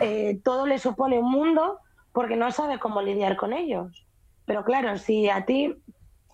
eh, 0.02 0.38
todo 0.44 0.66
le 0.66 0.78
supone 0.78 1.18
un 1.18 1.30
mundo 1.30 1.78
porque 2.12 2.36
no 2.36 2.50
sabe 2.52 2.78
cómo 2.78 3.00
lidiar 3.00 3.36
con 3.36 3.54
ellos. 3.54 4.06
Pero 4.44 4.62
claro, 4.62 4.98
si 4.98 5.30
a 5.30 5.46
ti 5.46 5.74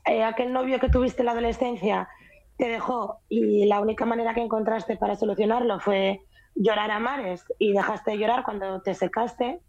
eh, 0.05 0.25
aquel 0.25 0.53
novio 0.53 0.81
que 0.81 0.89
tuviste 0.89 1.23
en 1.23 1.27
la 1.27 1.33
adolescencia 1.33 2.09
te 2.57 2.69
dejó 2.69 3.21
y 3.29 3.67
la 3.67 3.81
única 3.81 4.05
manera 4.05 4.35
que 4.35 4.43
encontraste 4.43 4.97
para 4.97 5.15
solucionarlo 5.15 5.79
fue 5.79 6.21
llorar 6.57 6.91
a 6.91 6.99
mares 6.99 7.45
y 7.61 7.73
dejaste 7.73 8.13
de 8.13 8.19
llorar 8.19 8.43
cuando 8.45 8.83
te 8.83 8.95
secaste, 8.95 9.61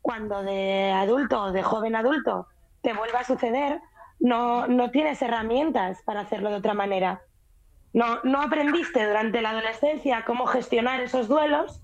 cuando 0.00 0.42
de 0.42 0.92
adulto 0.92 1.42
o 1.42 1.52
de 1.52 1.62
joven 1.62 1.94
adulto 1.94 2.48
te 2.80 2.94
vuelva 2.94 3.20
a 3.20 3.24
suceder, 3.24 3.82
no, 4.18 4.66
no 4.66 4.90
tienes 4.90 5.20
herramientas 5.20 6.02
para 6.04 6.20
hacerlo 6.20 6.48
de 6.48 6.56
otra 6.56 6.72
manera. 6.72 7.20
No, 7.98 8.20
no 8.22 8.42
aprendiste 8.42 9.04
durante 9.04 9.42
la 9.42 9.50
adolescencia 9.50 10.24
cómo 10.24 10.46
gestionar 10.46 11.00
esos 11.00 11.26
duelos 11.26 11.80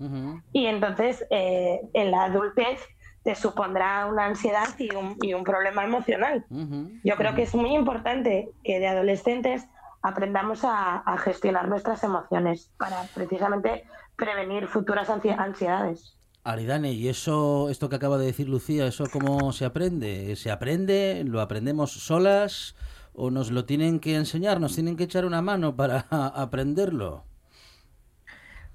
y 0.53 0.65
entonces 0.67 1.25
eh, 1.29 1.81
en 1.93 2.11
la 2.11 2.23
adultez 2.23 2.79
te 3.23 3.35
supondrá 3.35 4.05
una 4.05 4.27
ansiedad 4.27 4.69
y 4.79 4.95
un, 4.95 5.17
y 5.21 5.33
un 5.33 5.43
problema 5.43 5.83
emocional. 5.83 6.45
Yo 7.03 7.17
creo 7.17 7.35
que 7.35 7.41
es 7.41 7.53
muy 7.53 7.75
importante 7.75 8.47
que 8.63 8.79
de 8.79 8.87
adolescentes 8.87 9.67
aprendamos 10.03 10.61
a, 10.63 11.03
gestionar 11.17 11.67
nuestras 11.67 12.01
emociones 12.05 12.71
para 12.77 13.03
precisamente 13.13 13.83
prevenir 14.15 14.67
futuras 14.67 15.09
ansiedades. 15.09 16.15
Aridane, 16.45 16.93
¿y 16.93 17.09
eso, 17.09 17.69
esto 17.69 17.89
que 17.89 17.97
acaba 17.97 18.17
de 18.17 18.27
decir 18.27 18.47
Lucía, 18.47 18.87
eso 18.87 19.05
cómo 19.11 19.51
se 19.51 19.65
aprende? 19.65 20.37
¿Se 20.37 20.49
aprende? 20.49 21.23
¿Lo 21.25 21.41
aprendemos 21.41 21.91
solas? 21.91 22.75
O 23.15 23.31
nos 23.31 23.51
lo 23.51 23.65
tienen 23.65 23.99
que 23.99 24.15
enseñar, 24.15 24.59
nos 24.59 24.75
tienen 24.75 24.97
que 24.97 25.03
echar 25.03 25.25
una 25.25 25.41
mano 25.41 25.75
para 25.75 26.05
aprenderlo? 26.09 27.23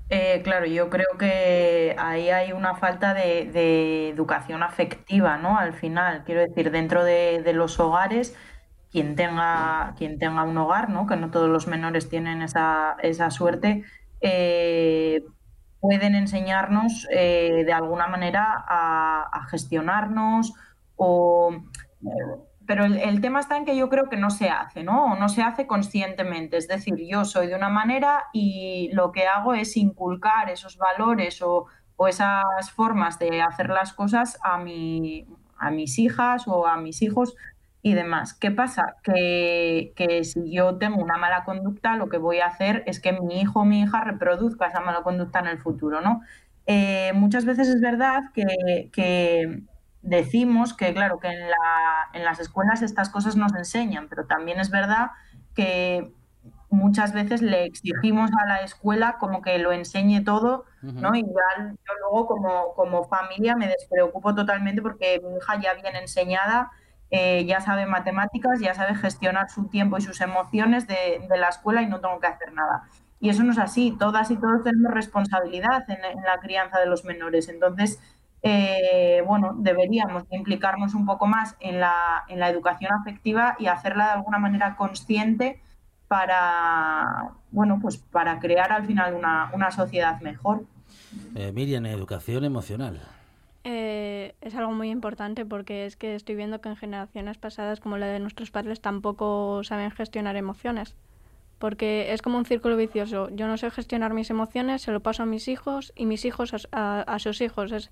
Eh, 0.09 0.41
claro, 0.43 0.67
yo 0.67 0.91
creo 0.91 1.07
que 1.19 1.95
ahí 1.97 2.31
hay 2.31 2.53
una 2.53 2.75
falta 2.75 3.15
de, 3.15 4.09
educación 4.09 4.65
afectiva, 4.65 5.37
¿no? 5.37 5.57
Al 5.57 5.73
final, 5.73 6.25
quiero 6.25 6.41
decir, 6.41 6.73
dentro 6.73 7.05
de, 7.05 7.53
los 7.55 7.79
hogares, 7.79 8.37
quien 8.91 9.15
tenga, 9.15 9.95
quien 9.97 10.19
tenga 10.19 10.43
un 10.43 10.59
hogar, 10.59 10.91
¿no? 10.91 11.07
Que 11.07 11.17
no 11.17 11.31
todos 11.31 11.49
los 11.49 11.69
menores 11.69 12.09
tienen 12.09 12.43
esa, 12.43 12.97
esa 13.03 13.31
suerte, 13.31 13.85
eh, 14.21 15.23
pueden 15.79 16.17
enseñarnos 16.17 17.07
eh, 17.13 17.63
de 17.65 17.73
alguna 17.73 18.09
manera 18.09 18.65
a, 18.67 19.29
a 19.33 19.47
gestionarnos 19.47 20.55
o 20.97 21.63
pero 22.71 22.85
el, 22.85 23.21
tema 23.21 23.41
está 23.41 23.57
en 23.57 23.65
que 23.65 23.77
yo 23.77 23.89
creo 23.89 24.09
que 24.09 24.17
no 24.17 24.31
se 24.31 24.49
hace, 24.49 24.85
¿no? 24.85 25.07
O 25.07 25.17
no 25.17 25.29
se 25.29 25.43
hace 25.43 25.67
conscientemente. 25.67 26.57
Es 26.57 26.69
decir, 26.69 26.95
yo 27.05 27.25
soy 27.25 27.49
de 27.49 27.57
una 27.57 27.69
manera 27.69 28.27
y 28.33 28.91
lo 28.93 29.11
que 29.11 29.27
hago 29.27 29.55
es 29.55 29.77
inculcar 29.77 30.49
esos 30.51 30.79
valores 30.79 31.43
o, 31.43 31.67
esas 32.07 32.71
formas 32.71 33.19
de 33.19 33.43
hacer 33.43 33.71
las 33.71 33.93
cosas 33.93 34.39
a, 34.45 34.57
mi, 34.57 35.27
a 35.59 35.73
mis 35.73 35.99
hijas 35.99 36.47
o 36.47 36.65
a 36.65 36.77
mis 36.77 37.03
hijos 37.03 37.35
y 37.83 37.95
demás. 37.95 38.35
¿Qué 38.35 38.53
pasa? 38.53 38.95
Que, 39.03 39.93
si 40.23 40.53
yo 40.53 40.77
tengo 40.77 41.03
una 41.03 41.19
mala 41.19 41.43
conducta, 41.43 41.97
lo 41.97 42.09
que 42.09 42.19
voy 42.19 42.39
a 42.39 42.47
hacer 42.47 42.85
es 42.87 43.01
que 43.01 43.15
mi 43.15 43.41
hijo 43.41 43.63
o 43.63 43.65
mi 43.65 43.81
hija 43.81 44.05
reproduzca 44.05 44.69
esa 44.69 44.79
mala 44.79 45.03
conducta 45.03 45.41
en 45.41 45.49
el 45.49 45.59
futuro, 45.59 46.03
¿no? 46.03 46.21
Eh, 46.67 47.11
muchas 47.15 47.45
veces 47.45 47.67
es 47.67 47.81
verdad 47.81 48.23
que, 48.33 48.91
que 48.93 49.65
decimos 50.03 50.75
que, 50.75 50.93
claro, 50.95 51.19
que 51.19 51.29
en, 51.29 51.51
la, 51.51 52.09
en 52.15 52.25
las 52.25 52.41
escuelas 52.41 52.83
estas 52.83 53.11
cosas 53.11 53.37
nos 53.37 53.55
enseñan, 53.55 54.09
pero 54.09 54.27
también 54.27 54.61
es 54.61 54.71
verdad 54.71 55.11
que 55.55 56.13
muchas 56.71 57.13
veces 57.13 57.43
le 57.43 57.65
exigimos 57.65 58.31
a 58.41 58.47
la 58.47 58.61
escuela 58.61 59.17
como 59.19 59.43
que 59.43 59.59
lo 59.59 59.73
enseñe 59.73 60.25
todo, 60.25 60.65
¿no? 60.83 61.15
Y 61.15 61.23
ya, 61.23 61.59
yo 61.59 61.93
luego 62.01 62.27
como, 62.27 62.75
como 62.75 63.05
familia 63.05 63.57
me 63.57 63.67
despreocupo 63.67 64.35
totalmente 64.35 64.81
porque 64.81 65.21
mi 65.23 65.37
hija 65.37 65.61
ya 65.61 65.75
viene 65.75 65.99
enseñada, 65.99 66.71
eh, 67.11 67.45
ya 67.45 67.61
sabe 67.61 67.87
matemáticas, 67.87 68.61
ya 68.61 68.73
sabe 68.73 68.95
gestionar 68.95 69.51
su 69.51 69.67
tiempo 69.67 69.99
y 69.99 70.01
sus 70.01 70.21
emociones 70.21 70.87
de, 70.87 71.27
de, 71.29 71.37
la 71.37 71.49
escuela 71.49 71.83
y 71.83 71.87
no 71.87 72.01
tengo 72.01 72.21
que 72.21 72.29
hacer 72.29 72.53
nada. 72.53 72.85
Y 73.19 73.31
eso 73.31 73.43
no 73.43 73.51
es 73.51 73.59
así, 73.59 73.97
todas 73.99 74.31
y 74.31 74.37
todos 74.37 74.63
tenemos 74.63 74.93
responsabilidad 74.93 75.83
en, 75.91 76.03
en 76.05 76.23
la 76.23 76.39
crianza 76.39 76.79
de 76.79 76.87
los 76.87 77.05
menores. 77.05 77.49
Entonces, 77.49 78.01
eh, 78.43 79.23
bueno, 79.27 79.55
deberíamos 79.57 80.25
implicarnos 80.31 80.95
un 80.95 81.05
poco 81.05 81.27
más 81.27 81.57
en 81.61 81.81
la, 81.81 82.25
en 82.29 82.41
la 82.41 82.49
educación 82.49 82.93
afectiva 82.93 83.57
y 83.59 83.67
hacerla 83.67 84.07
de 84.07 84.13
alguna 84.13 84.39
manera 84.39 84.77
consciente 84.77 85.61
para, 86.09 87.33
bueno, 87.51 87.79
pues 87.81 87.99
para 87.99 88.41
crear 88.41 88.73
al 88.73 88.87
final 88.87 89.15
una, 89.15 89.51
una 89.53 89.71
sociedad 89.71 90.21
mejor. 90.21 90.65
Eh, 91.35 91.53
Miriam, 91.53 91.87
educación 91.87 92.45
emocional. 92.45 93.01
Eh, 93.63 94.35
es 94.41 94.55
algo 94.55 94.73
muy 94.73 94.91
importante 94.91 95.45
porque 95.45 95.85
es 95.85 95.97
que 95.97 96.15
estoy 96.15 96.35
viendo 96.35 96.61
que 96.61 96.71
en 96.71 96.77
generaciones 96.77 97.37
pasadas 97.37 97.79
como 97.79 97.99
la 97.99 98.07
de 98.07 98.19
nuestros 98.19 98.51
padres 98.51 98.81
tampoco 98.81 99.63
saben 99.65 99.91
gestionar 99.91 100.37
emociones. 100.37 100.97
Porque 101.59 102.15
es 102.15 102.23
como 102.23 102.39
un 102.39 102.47
círculo 102.47 102.75
vicioso. 102.77 103.29
Yo 103.31 103.47
no 103.47 103.59
sé 103.59 103.71
gestionar 103.71 104.15
mis 104.15 104.31
emociones, 104.31 104.81
se 104.81 104.93
lo 104.93 105.01
paso 105.01 105.25
a 105.25 105.27
mis 105.27 105.47
hijos 105.47 105.93
y 105.95 106.07
mis 106.07 106.25
hijos 106.25 106.67
a, 106.73 107.03
a 107.03 107.19
sus 107.19 107.43
hijos. 107.43 107.71
Es, 107.71 107.91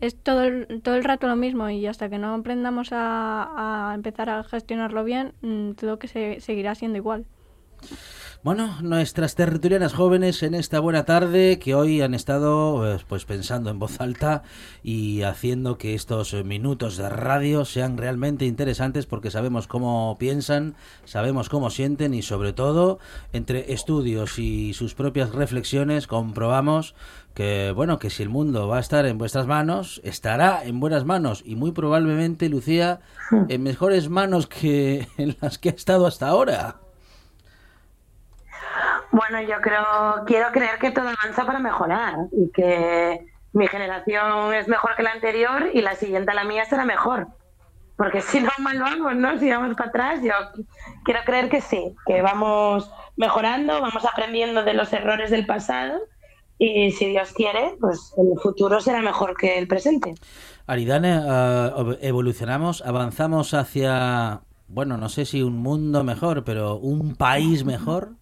es 0.00 0.16
todo 0.16 0.44
el, 0.44 0.82
todo 0.82 0.96
el 0.96 1.04
rato 1.04 1.26
lo 1.26 1.36
mismo 1.36 1.68
y 1.70 1.86
hasta 1.86 2.08
que 2.08 2.18
no 2.18 2.34
aprendamos 2.34 2.90
a, 2.92 3.90
a 3.90 3.94
empezar 3.94 4.30
a 4.30 4.42
gestionarlo 4.44 5.04
bien, 5.04 5.34
mm, 5.42 5.72
todo 5.72 5.98
que 5.98 6.08
se, 6.08 6.40
seguirá 6.40 6.74
siendo 6.74 6.98
igual. 6.98 7.26
Bueno, 8.42 8.74
nuestras 8.80 9.34
territorianas 9.34 9.92
jóvenes 9.92 10.42
en 10.42 10.54
esta 10.54 10.80
buena 10.80 11.04
tarde 11.04 11.58
que 11.58 11.74
hoy 11.74 12.00
han 12.00 12.14
estado 12.14 12.94
eh, 12.94 12.98
pues 13.06 13.26
pensando 13.26 13.68
en 13.68 13.78
voz 13.78 14.00
alta 14.00 14.44
y 14.82 15.20
haciendo 15.20 15.76
que 15.76 15.94
estos 15.94 16.32
minutos 16.42 16.96
de 16.96 17.10
radio 17.10 17.66
sean 17.66 17.98
realmente 17.98 18.46
interesantes 18.46 19.04
porque 19.04 19.30
sabemos 19.30 19.66
cómo 19.66 20.16
piensan, 20.18 20.74
sabemos 21.04 21.50
cómo 21.50 21.68
sienten 21.68 22.14
y 22.14 22.22
sobre 22.22 22.54
todo 22.54 22.98
entre 23.34 23.74
estudios 23.74 24.38
y 24.38 24.72
sus 24.72 24.94
propias 24.94 25.34
reflexiones 25.34 26.06
comprobamos 26.06 26.94
que 27.34 27.74
bueno, 27.76 27.98
que 27.98 28.08
si 28.08 28.22
el 28.22 28.30
mundo 28.30 28.68
va 28.68 28.78
a 28.78 28.80
estar 28.80 29.04
en 29.04 29.18
vuestras 29.18 29.46
manos, 29.46 30.00
estará 30.02 30.64
en 30.64 30.80
buenas 30.80 31.04
manos 31.04 31.42
y 31.44 31.56
muy 31.56 31.72
probablemente 31.72 32.48
Lucía 32.48 33.00
en 33.50 33.62
mejores 33.62 34.08
manos 34.08 34.46
que 34.46 35.08
en 35.18 35.36
las 35.42 35.58
que 35.58 35.68
ha 35.68 35.72
estado 35.72 36.06
hasta 36.06 36.28
ahora. 36.28 36.80
Bueno, 39.12 39.40
yo 39.42 39.60
creo, 39.60 40.24
quiero 40.26 40.50
creer 40.52 40.78
que 40.78 40.90
todo 40.90 41.08
avanza 41.08 41.44
para 41.46 41.58
mejorar 41.58 42.16
y 42.32 42.50
que 42.52 43.26
mi 43.52 43.66
generación 43.66 44.54
es 44.54 44.68
mejor 44.68 44.94
que 44.96 45.02
la 45.02 45.12
anterior 45.12 45.70
y 45.72 45.80
la 45.82 45.94
siguiente 45.94 46.30
a 46.30 46.34
la 46.34 46.44
mía 46.44 46.64
será 46.64 46.84
mejor. 46.84 47.28
Porque 47.96 48.20
si 48.22 48.40
no, 48.40 48.50
mal 48.60 48.80
vamos, 48.80 49.14
¿no? 49.16 49.38
Si 49.38 49.50
vamos 49.50 49.76
para 49.76 49.90
atrás, 49.90 50.20
yo 50.22 50.32
quiero 51.04 51.20
creer 51.24 51.50
que 51.50 51.60
sí, 51.60 51.94
que 52.06 52.22
vamos 52.22 52.90
mejorando, 53.16 53.80
vamos 53.80 54.04
aprendiendo 54.06 54.62
de 54.62 54.72
los 54.72 54.92
errores 54.92 55.30
del 55.30 55.44
pasado 55.44 56.00
y 56.62 56.92
si 56.92 57.06
Dios 57.06 57.32
quiere, 57.32 57.74
pues 57.80 58.14
el 58.18 58.38
futuro 58.38 58.80
será 58.80 59.00
mejor 59.00 59.36
que 59.36 59.58
el 59.58 59.66
presente. 59.66 60.14
Aridane, 60.66 61.18
uh, 61.18 61.96
evolucionamos, 62.00 62.82
avanzamos 62.82 63.54
hacia, 63.54 64.42
bueno, 64.68 64.96
no 64.96 65.08
sé 65.08 65.24
si 65.24 65.42
un 65.42 65.58
mundo 65.58 66.04
mejor, 66.04 66.44
pero 66.44 66.76
un 66.76 67.16
país 67.16 67.64
mejor. 67.64 68.12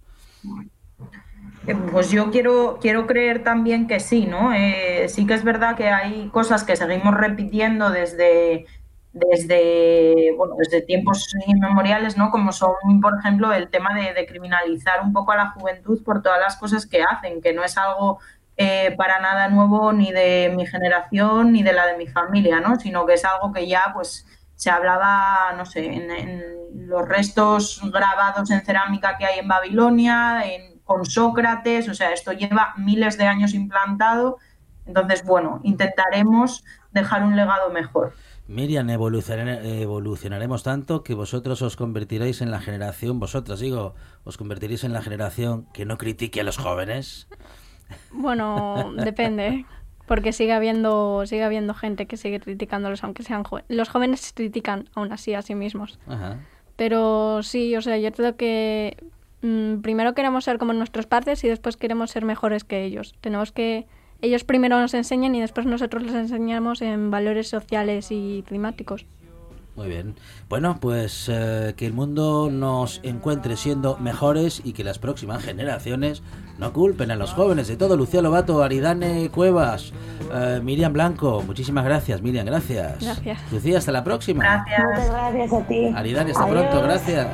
Eh, 1.67 1.75
pues 1.93 2.11
yo 2.11 2.31
quiero, 2.31 2.79
quiero 2.81 3.07
creer 3.07 3.45
también 3.45 3.87
que 3.87 4.01
sí, 4.01 4.27
¿no? 4.27 4.53
Eh, 4.55 5.09
sí 5.09 5.27
que 5.27 5.35
es 5.35 5.45
verdad 5.45 5.77
que 5.77 5.89
hay 5.89 6.29
cosas 6.29 6.65
que 6.65 6.77
seguimos 6.77 7.15
repitiendo 7.15 7.91
desde, 7.91 8.67
desde, 9.13 10.33
bueno, 10.37 10.55
desde 10.59 10.83
tiempos 10.83 11.35
inmemoriales, 11.47 12.17
¿no? 12.17 12.31
Como 12.31 12.53
son, 12.53 12.73
por 13.03 13.19
ejemplo, 13.19 13.53
el 13.53 13.69
tema 13.69 13.91
de, 13.95 14.27
criminalizar 14.27 15.03
un 15.03 15.13
poco 15.13 15.33
a 15.33 15.37
la 15.37 15.51
juventud 15.51 16.03
por 16.05 16.23
todas 16.23 16.41
las 16.41 16.57
cosas 16.57 16.87
que 16.87 17.03
hacen, 17.03 17.43
que 17.43 17.53
no 17.53 17.65
es 17.65 17.77
algo 17.77 18.19
eh, 18.57 18.95
para 18.97 19.21
nada 19.21 19.49
nuevo 19.49 19.93
ni 19.93 20.11
de 20.13 20.53
mi 20.57 20.67
generación 20.67 21.53
ni 21.53 21.63
de 21.63 21.73
la 21.73 21.87
de 21.87 21.97
mi 21.97 22.07
familia, 22.07 22.61
¿no? 22.61 22.77
Sino 22.77 23.07
que 23.07 23.15
es 23.15 23.25
algo 23.25 23.53
que 23.53 23.67
ya, 23.67 23.91
pues, 23.95 24.27
se 24.59 24.69
hablaba, 24.69 25.55
no 25.57 25.65
sé, 25.65 25.87
en, 25.87 26.11
en 26.11 26.89
los 26.89 27.09
restos 27.09 27.81
grabados 27.91 28.51
en 28.51 28.61
cerámica 28.61 29.17
que 29.17 29.25
hay 29.25 29.39
en 29.39 29.49
Babilonia, 29.49 30.43
en 30.45 30.79
con 30.89 31.05
Sócrates, 31.05 31.87
o 31.91 31.95
sea, 31.95 32.15
esto 32.15 32.33
lleva 32.33 32.73
miles 32.79 33.19
de 33.19 33.27
años 33.27 33.53
implantado, 33.53 34.39
entonces, 34.87 35.23
bueno, 35.23 35.61
intentaremos 35.63 36.65
dejar 36.93 37.23
un 37.23 37.37
legado 37.37 37.71
mejor. 37.71 38.15
Miriam, 38.47 38.89
evolucionaremos 38.89 40.63
tanto 40.63 41.05
que 41.05 41.13
vosotros 41.13 41.61
os 41.61 41.77
convertiréis 41.77 42.41
en 42.41 42.51
la 42.51 42.61
generación, 42.61 43.21
vosotros 43.21 43.61
digo, 43.61 43.95
os 44.25 44.39
convertiréis 44.39 44.83
en 44.83 44.95
la 44.95 45.03
generación 45.03 45.67
que 45.75 45.85
no 45.85 45.99
critique 45.99 46.41
a 46.41 46.45
los 46.45 46.57
jóvenes. 46.57 47.29
Bueno, 48.11 48.91
depende, 48.97 49.67
porque 50.09 50.33
sigue 50.33 50.53
habiendo, 50.53 51.25
sigue 51.27 51.45
habiendo 51.45 51.75
gente 51.75 52.07
que 52.07 52.17
sigue 52.17 52.41
criticándolos, 52.41 53.05
aunque 53.05 53.23
sean 53.23 53.45
jóvenes. 53.45 53.71
Los 53.71 53.89
jóvenes 53.89 54.33
critican 54.35 54.89
aún 54.95 55.13
así 55.13 55.35
a 55.35 55.43
sí 55.43 55.55
mismos. 55.55 56.01
Ajá. 56.09 56.39
Pero 56.75 57.43
sí, 57.43 57.77
o 57.77 57.83
sea, 57.83 57.99
yo 57.99 58.11
creo 58.13 58.37
que 58.37 58.97
mm, 59.43 59.81
primero 59.83 60.15
queremos 60.15 60.45
ser 60.45 60.59
como 60.59 60.73
nuestros 60.73 61.07
padres 61.07 61.45
y 61.45 61.49
después 61.49 61.77
queremos 61.77 62.11
ser 62.11 62.25
mejores 62.25 62.65
que 62.65 62.85
ellos. 62.85 63.15
Tenemos 63.21 63.53
que 63.53 63.87
ellos 64.21 64.45
primero 64.45 64.81
nos 64.81 64.95
enseñan 64.95 65.35
y 65.35 65.41
después 65.41 65.67
nosotros 65.67 66.03
les 66.03 66.15
enseñamos 66.15 66.83
en 66.83 67.11
valores 67.11 67.49
sociales 67.49 68.09
y 68.11 68.43
climáticos. 68.47 69.07
Muy 69.79 69.87
bien. 69.87 70.17
Bueno, 70.49 70.79
pues 70.81 71.31
eh, 71.33 71.73
que 71.77 71.87
el 71.87 71.93
mundo 71.93 72.51
nos 72.51 72.99
encuentre 73.05 73.57
siendo 73.57 73.97
mejores 73.99 74.61
y 74.65 74.73
que 74.73 74.83
las 74.83 74.99
próximas 74.99 75.45
generaciones 75.45 76.25
no 76.59 76.73
culpen 76.73 77.13
a 77.13 77.15
los 77.15 77.33
jóvenes 77.33 77.69
de 77.69 77.77
todo. 77.77 77.97
Lucía 77.97 78.21
Lobato, 78.21 78.61
Aridane 78.61 79.31
Cuevas, 79.31 79.93
eh, 80.35 80.59
Miriam 80.65 80.93
Blanco. 80.93 81.45
Muchísimas 81.47 81.85
gracias, 81.85 82.21
Miriam. 82.23 82.45
Gracias. 82.45 83.05
Gracias. 83.05 83.53
Lucía, 83.53 83.79
hasta 83.79 83.93
la 83.93 84.03
próxima. 84.03 84.43
Gracias. 84.43 84.81
Muchas 84.85 85.11
gracias 85.11 85.53
a 85.53 85.67
ti. 85.69 85.87
Aridane, 85.95 86.31
hasta 86.33 86.43
Adiós. 86.43 86.61
pronto. 86.61 86.83
Gracias. 86.83 87.29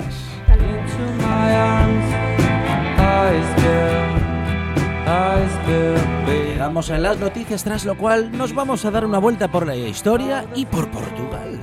Llegamos 6.27 6.91
a 6.91 6.99
las 6.99 7.19
noticias, 7.19 7.65
tras 7.65 7.87
lo 7.87 7.97
cual 7.97 8.37
nos 8.37 8.55
vamos 8.55 8.85
a 8.85 8.91
dar 8.91 9.07
una 9.07 9.19
vuelta 9.19 9.49
por 9.49 9.67
la 9.67 9.77
historia 9.77 10.45
y 10.55 10.67
por 10.67 10.91
Portugal. 10.91 11.54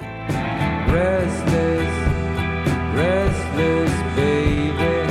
Restless, 0.91 1.95
restless, 2.93 4.15
baby. 4.17 5.10